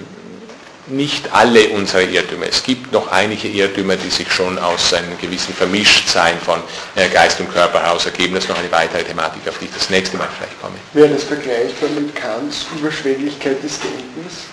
[0.89, 2.47] nicht alle unsere Irrtümer.
[2.49, 6.61] Es gibt noch einige Irrtümer, die sich schon aus einem gewissen Vermischtsein von
[6.95, 8.35] äh, Geist und Körper heraus ergeben.
[8.35, 10.75] Das ist noch eine weitere Thematik, auf die ich das nächste Mal vielleicht komme.
[10.93, 14.45] Wäre das vergleichbar mit Kants Überschwänglichkeit des Denkens?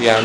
[0.00, 0.18] Ja,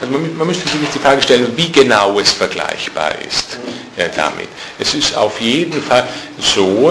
[0.00, 3.58] Also man, man, müsste sich die Frage stellen, wie genau es vergleichbar ist
[3.96, 4.48] äh, damit.
[4.78, 6.06] Es ist auf jeden Fall
[6.38, 6.90] so,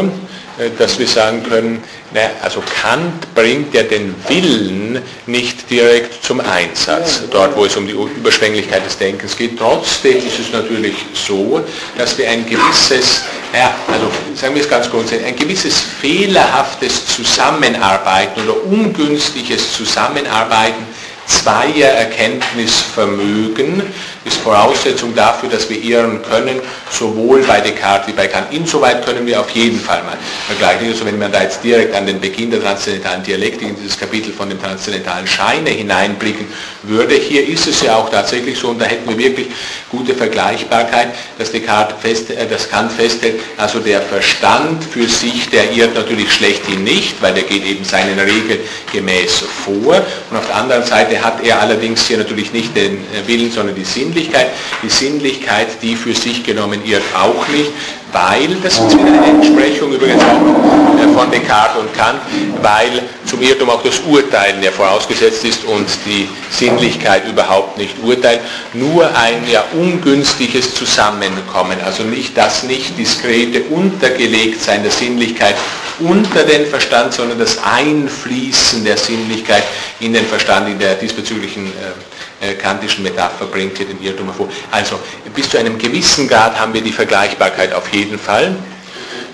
[0.57, 1.81] äh, dass wir sagen können,
[2.15, 7.85] na, also Kant bringt ja den Willen nicht direkt zum Einsatz, dort wo es um
[7.85, 9.59] die Überschwänglichkeit des Denkens geht.
[9.59, 11.61] Trotzdem ist es natürlich so,
[11.97, 13.23] dass wir ein gewisses,
[13.53, 20.87] ja, also sagen wir es ganz grundsätzlich, ein gewisses fehlerhaftes Zusammenarbeiten oder ungünstiges Zusammenarbeiten
[21.27, 23.83] zweier Erkenntnisvermögen
[24.25, 28.47] ist Voraussetzung dafür, dass wir irren können, sowohl bei Descartes wie bei Kant.
[28.51, 30.89] Insoweit können wir auf jeden Fall mal vergleichen.
[30.89, 34.33] Also wenn man da jetzt direkt an den Beginn der transzendentalen Dialektik in dieses Kapitel
[34.33, 36.47] von dem transzendentalen Scheine hineinblicken
[36.83, 39.47] würde, hier ist es ja auch tatsächlich so, und da hätten wir wirklich
[39.91, 45.71] gute Vergleichbarkeit, dass, Descartes fest, äh, dass Kant festhält, also der Verstand für sich, der
[45.71, 48.59] irrt natürlich schlechthin nicht, weil der geht eben seinen Regeln
[48.91, 50.03] gemäß vor.
[50.31, 53.75] Und auf der anderen Seite hat er allerdings hier natürlich nicht den äh, Willen, sondern
[53.75, 54.47] die Sinn Sinnlichkeit.
[54.81, 57.71] Die Sinnlichkeit, die für sich genommen irrt auch nicht,
[58.13, 62.21] weil, das ist wieder eine Entsprechung übrigens auch äh, von Descartes und Kant,
[62.61, 68.39] weil zum Irrtum auch das Urteilen ja vorausgesetzt ist und die Sinnlichkeit überhaupt nicht urteilt,
[68.73, 75.55] nur ein ja ungünstiges Zusammenkommen, also nicht das nicht diskrete Untergelegtsein der Sinnlichkeit
[75.99, 79.63] unter den Verstand, sondern das Einfließen der Sinnlichkeit
[79.99, 82.14] in den Verstand in der diesbezüglichen äh,
[82.53, 84.47] kantischen Metapher bringt hier den Irrtum hervor.
[84.71, 84.99] Also
[85.33, 88.55] bis zu einem gewissen Grad haben wir die Vergleichbarkeit auf jeden Fall.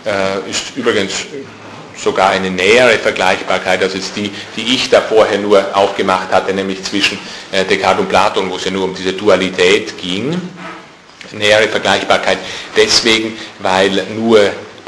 [0.05, 1.13] Äh, ist übrigens
[1.95, 6.83] sogar eine nähere Vergleichbarkeit als jetzt die, die ich da vorher nur aufgemacht hatte, nämlich
[6.83, 7.19] zwischen
[7.51, 10.41] äh, Descartes und Platon, wo es ja nur um diese Dualität ging.
[11.33, 12.39] Nähere Vergleichbarkeit
[12.75, 14.39] deswegen, weil nur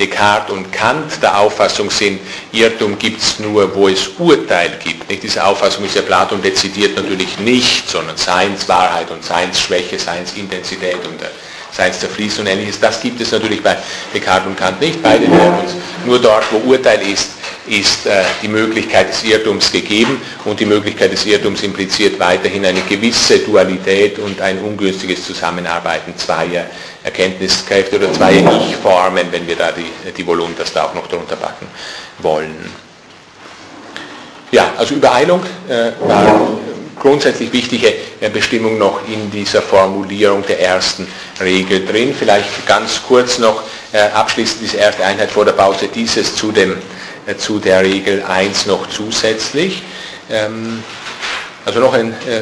[0.03, 2.19] Descartes und Kant der Auffassung sind,
[2.51, 5.09] Irrtum gibt es nur, wo es Urteil gibt.
[5.09, 5.23] Nicht?
[5.23, 11.31] Diese Auffassung ist ja Platon dezidiert natürlich nicht, sondern Seinswahrheit und Seinsschwäche, Seinsintensität und der
[11.71, 12.79] Seinszerfließen und ähnliches.
[12.79, 13.77] Das gibt es natürlich bei
[14.13, 15.01] Descartes und Kant nicht.
[15.01, 15.73] Beide lehren uns
[16.05, 17.31] nur dort, wo Urteil ist,
[17.67, 22.81] ist äh, die Möglichkeit des Irrtums gegeben und die Möglichkeit des Irrtums impliziert weiterhin eine
[22.81, 26.65] gewisse Dualität und ein ungünstiges Zusammenarbeiten zweier
[27.03, 31.67] Erkenntniskräfte oder zwei Ich-Formen, wenn wir da die, die Voluntas da auch noch drunter packen
[32.19, 32.71] wollen.
[34.51, 36.49] Ja, also Übereilung äh, war
[36.99, 41.07] grundsätzlich wichtige äh, Bestimmung noch in dieser Formulierung der ersten
[41.41, 42.13] Regel drin.
[42.17, 46.77] Vielleicht ganz kurz noch äh, abschließend diese erste Einheit vor der Pause, dieses zu, dem,
[47.37, 49.81] zu der Regel 1 noch zusätzlich.
[50.29, 50.83] Ähm,
[51.65, 52.41] also noch ein äh,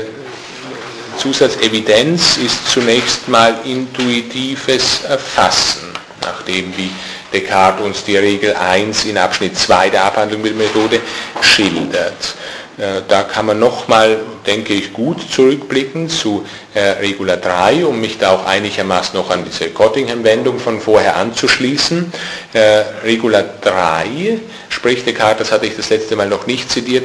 [1.17, 6.91] Zusatzevidenz ist zunächst mal intuitives Erfassen, nachdem wie
[7.31, 10.99] Descartes uns die Regel 1 in Abschnitt 2 der Abhandlung mit Methode
[11.41, 12.35] schildert.
[12.81, 14.17] Äh, da kann man nochmal,
[14.47, 19.45] denke ich, gut zurückblicken zu äh, Regula 3, um mich da auch einigermaßen noch an
[19.45, 22.11] diese Cottingham-Wendung von vorher anzuschließen.
[22.53, 24.39] Äh, Regula 3
[24.69, 27.03] spricht Descartes, das hatte ich das letzte Mal noch nicht zitiert,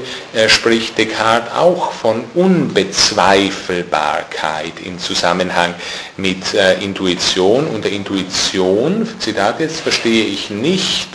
[0.49, 5.75] spricht Descartes auch von Unbezweifelbarkeit im Zusammenhang
[6.17, 7.67] mit Intuition.
[7.67, 11.09] Unter Intuition, Zitat jetzt, verstehe ich nicht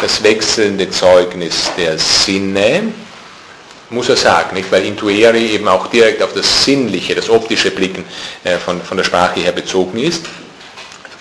[0.00, 2.84] das wechselnde Zeugnis der Sinne,
[3.90, 4.70] muss er sagen, nicht?
[4.70, 8.04] weil Intuere eben auch direkt auf das Sinnliche, das optische Blicken
[8.44, 10.24] äh, von, von der Sprache her bezogen ist.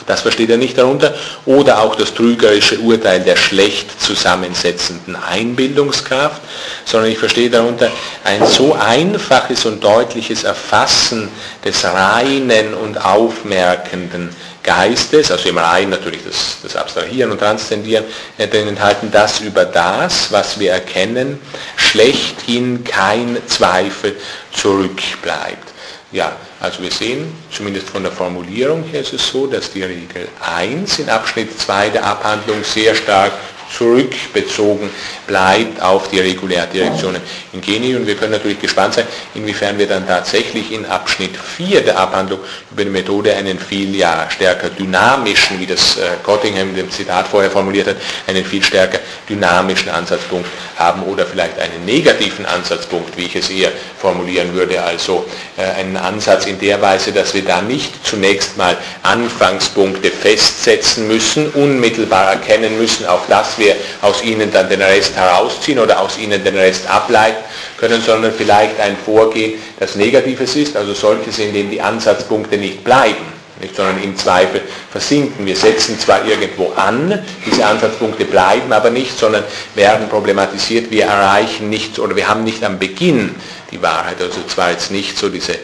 [0.07, 1.13] Das versteht er nicht darunter.
[1.45, 6.41] Oder auch das trügerische Urteil der schlecht zusammensetzenden Einbildungskraft,
[6.85, 7.91] sondern ich verstehe darunter
[8.23, 11.27] ein so einfaches und deutliches Erfassen
[11.63, 14.29] des reinen und aufmerkenden
[14.67, 18.03] Geistes, also im Rein natürlich das, das Abstrahieren und Transzendieren,
[18.37, 21.39] äh, drin enthalten, dass über das, was wir erkennen,
[21.77, 24.17] schlechthin kein Zweifel
[24.51, 25.69] zurückbleibt.
[26.11, 30.27] Ja, also wir sehen, zumindest von der Formulierung her ist es so, dass die Regel
[30.41, 33.31] 1 in Abschnitt 2 der Abhandlung sehr stark
[33.75, 34.89] zurückbezogen
[35.25, 37.21] bleibt auf die Regulärdirektionen
[37.53, 37.95] in Geni.
[37.95, 42.39] Und wir können natürlich gespannt sein, inwiefern wir dann tatsächlich in Abschnitt 4 der Abhandlung
[42.71, 47.27] über die Methode einen viel ja, stärker dynamischen, wie das äh, Cottingham in dem Zitat
[47.27, 48.99] vorher formuliert hat, einen viel stärker
[49.29, 55.25] dynamischen Ansatzpunkt haben oder vielleicht einen negativen Ansatzpunkt, wie ich es eher formulieren würde, also
[55.57, 61.49] äh, einen Ansatz in der Weise, dass wir da nicht zunächst mal Anfangspunkte festsetzen müssen,
[61.49, 66.43] unmittelbar erkennen müssen, auch das wir aus ihnen dann den Rest herausziehen oder aus ihnen
[66.43, 67.43] den Rest ableiten
[67.77, 72.83] können, sondern vielleicht ein Vorgehen, das Negatives ist, also solches, in dem die Ansatzpunkte nicht
[72.83, 73.37] bleiben.
[73.59, 74.61] Nicht, sondern im Zweifel
[74.91, 75.43] versinken.
[75.43, 79.43] Wir setzen zwar irgendwo an, diese Ansatzpunkte bleiben aber nicht, sondern
[79.73, 80.91] werden problematisiert.
[80.91, 83.33] Wir erreichen nicht oder wir haben nicht am Beginn
[83.71, 84.21] die Wahrheit.
[84.21, 85.55] Also zwar jetzt nicht so diese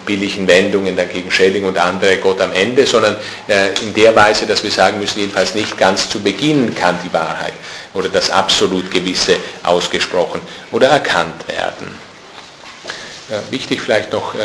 [0.00, 3.16] billigen Wendungen dann gegen Schelling und andere Gott am Ende, sondern
[3.48, 7.12] äh, in der Weise, dass wir sagen müssen, jedenfalls nicht ganz zu Beginn kann die
[7.12, 7.54] Wahrheit
[7.94, 10.40] oder das absolut Gewisse ausgesprochen
[10.72, 11.98] oder erkannt werden.
[13.30, 14.38] Äh, wichtig vielleicht noch äh,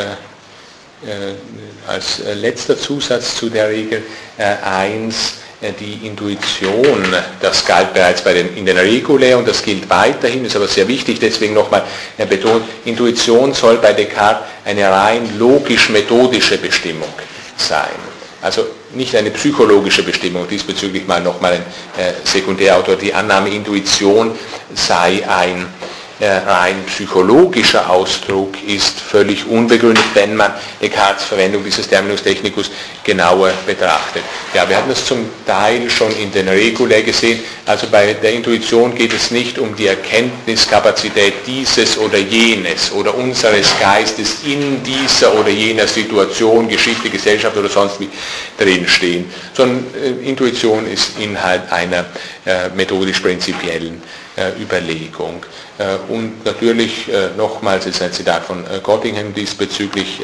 [1.86, 4.02] als letzter Zusatz zu der Regel
[4.36, 5.34] 1,
[5.78, 7.04] die Intuition,
[7.40, 10.88] das galt bereits bei den, in den Regulae und das gilt weiterhin, ist aber sehr
[10.88, 11.84] wichtig, deswegen nochmal
[12.28, 17.12] betont, Intuition soll bei Descartes eine rein logisch-methodische Bestimmung
[17.56, 18.10] sein.
[18.42, 21.64] Also nicht eine psychologische Bestimmung, diesbezüglich mal nochmal ein
[21.98, 24.32] äh, Sekundärautor, die Annahme Intuition
[24.74, 32.22] sei ein äh, rein psychologischer Ausdruck ist völlig unbegründet, wenn man Descartes Verwendung dieses Terminus
[32.22, 32.70] technicus
[33.04, 34.22] genauer betrachtet.
[34.54, 37.40] Ja, wir hatten das zum Teil schon in den Regulae gesehen.
[37.66, 43.72] Also bei der Intuition geht es nicht um die Erkenntniskapazität dieses oder jenes oder unseres
[43.80, 48.10] Geistes in dieser oder jener Situation, Geschichte, Gesellschaft oder sonst wie
[48.58, 49.24] drinstehen,
[49.54, 52.04] sondern äh, Intuition ist Inhalt einer
[52.44, 54.02] äh, methodisch-prinzipiellen
[54.36, 55.42] äh, Überlegung.
[55.80, 60.20] Äh, und natürlich äh, nochmals ist ein Zitat von Gottingham diesbezüglich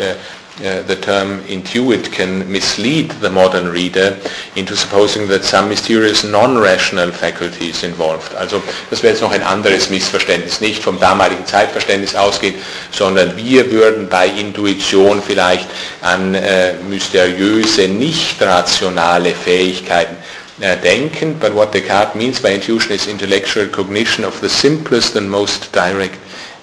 [0.89, 4.16] the term intuit can mislead the modern reader
[4.55, 8.35] into supposing that some mysterious non-rational faculty is involved.
[8.35, 12.55] Also das wäre jetzt noch ein anderes Missverständnis, nicht vom damaligen Zeitverständnis ausgehen,
[12.91, 15.69] sondern wir würden bei Intuition vielleicht
[16.01, 20.16] an äh, mysteriöse, nicht rationale Fähigkeiten
[20.62, 25.31] uh, denken, but what Descartes means by intuition is intellectual cognition of the simplest and
[25.31, 26.19] most direct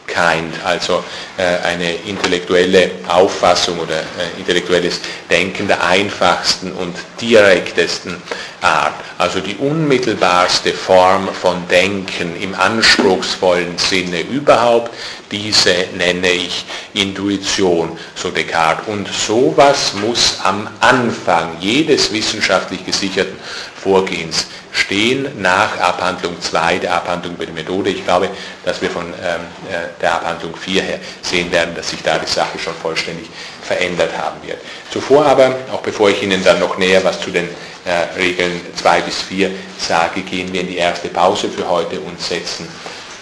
[0.07, 1.03] kind, also
[1.37, 4.99] äh, eine intellektuelle Auffassung oder äh, intellektuelles
[5.29, 8.21] Denken der einfachsten und direktesten
[8.61, 14.93] Art, also die unmittelbarste Form von Denken im anspruchsvollen Sinne überhaupt,
[15.33, 18.87] diese nenne ich Intuition, so Descartes.
[18.87, 23.35] Und sowas muss am Anfang jedes wissenschaftlich gesicherten
[23.75, 27.89] Vorgehens stehen nach Abhandlung 2 der Abhandlung über die Methode.
[27.89, 28.29] Ich glaube,
[28.63, 32.29] dass wir von ähm, äh, der Abhandlung 4 her sehen werden, dass sich da die
[32.29, 33.27] Sache schon vollständig
[33.61, 34.59] verändert haben wird.
[34.91, 37.49] Zuvor aber, auch bevor ich Ihnen dann noch näher was zu den
[37.85, 42.21] äh, Regeln 2 bis 4 sage, gehen wir in die erste Pause für heute und
[42.21, 42.67] setzen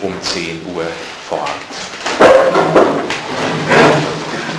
[0.01, 0.85] um 10 Uhr
[1.29, 1.71] vor Ort.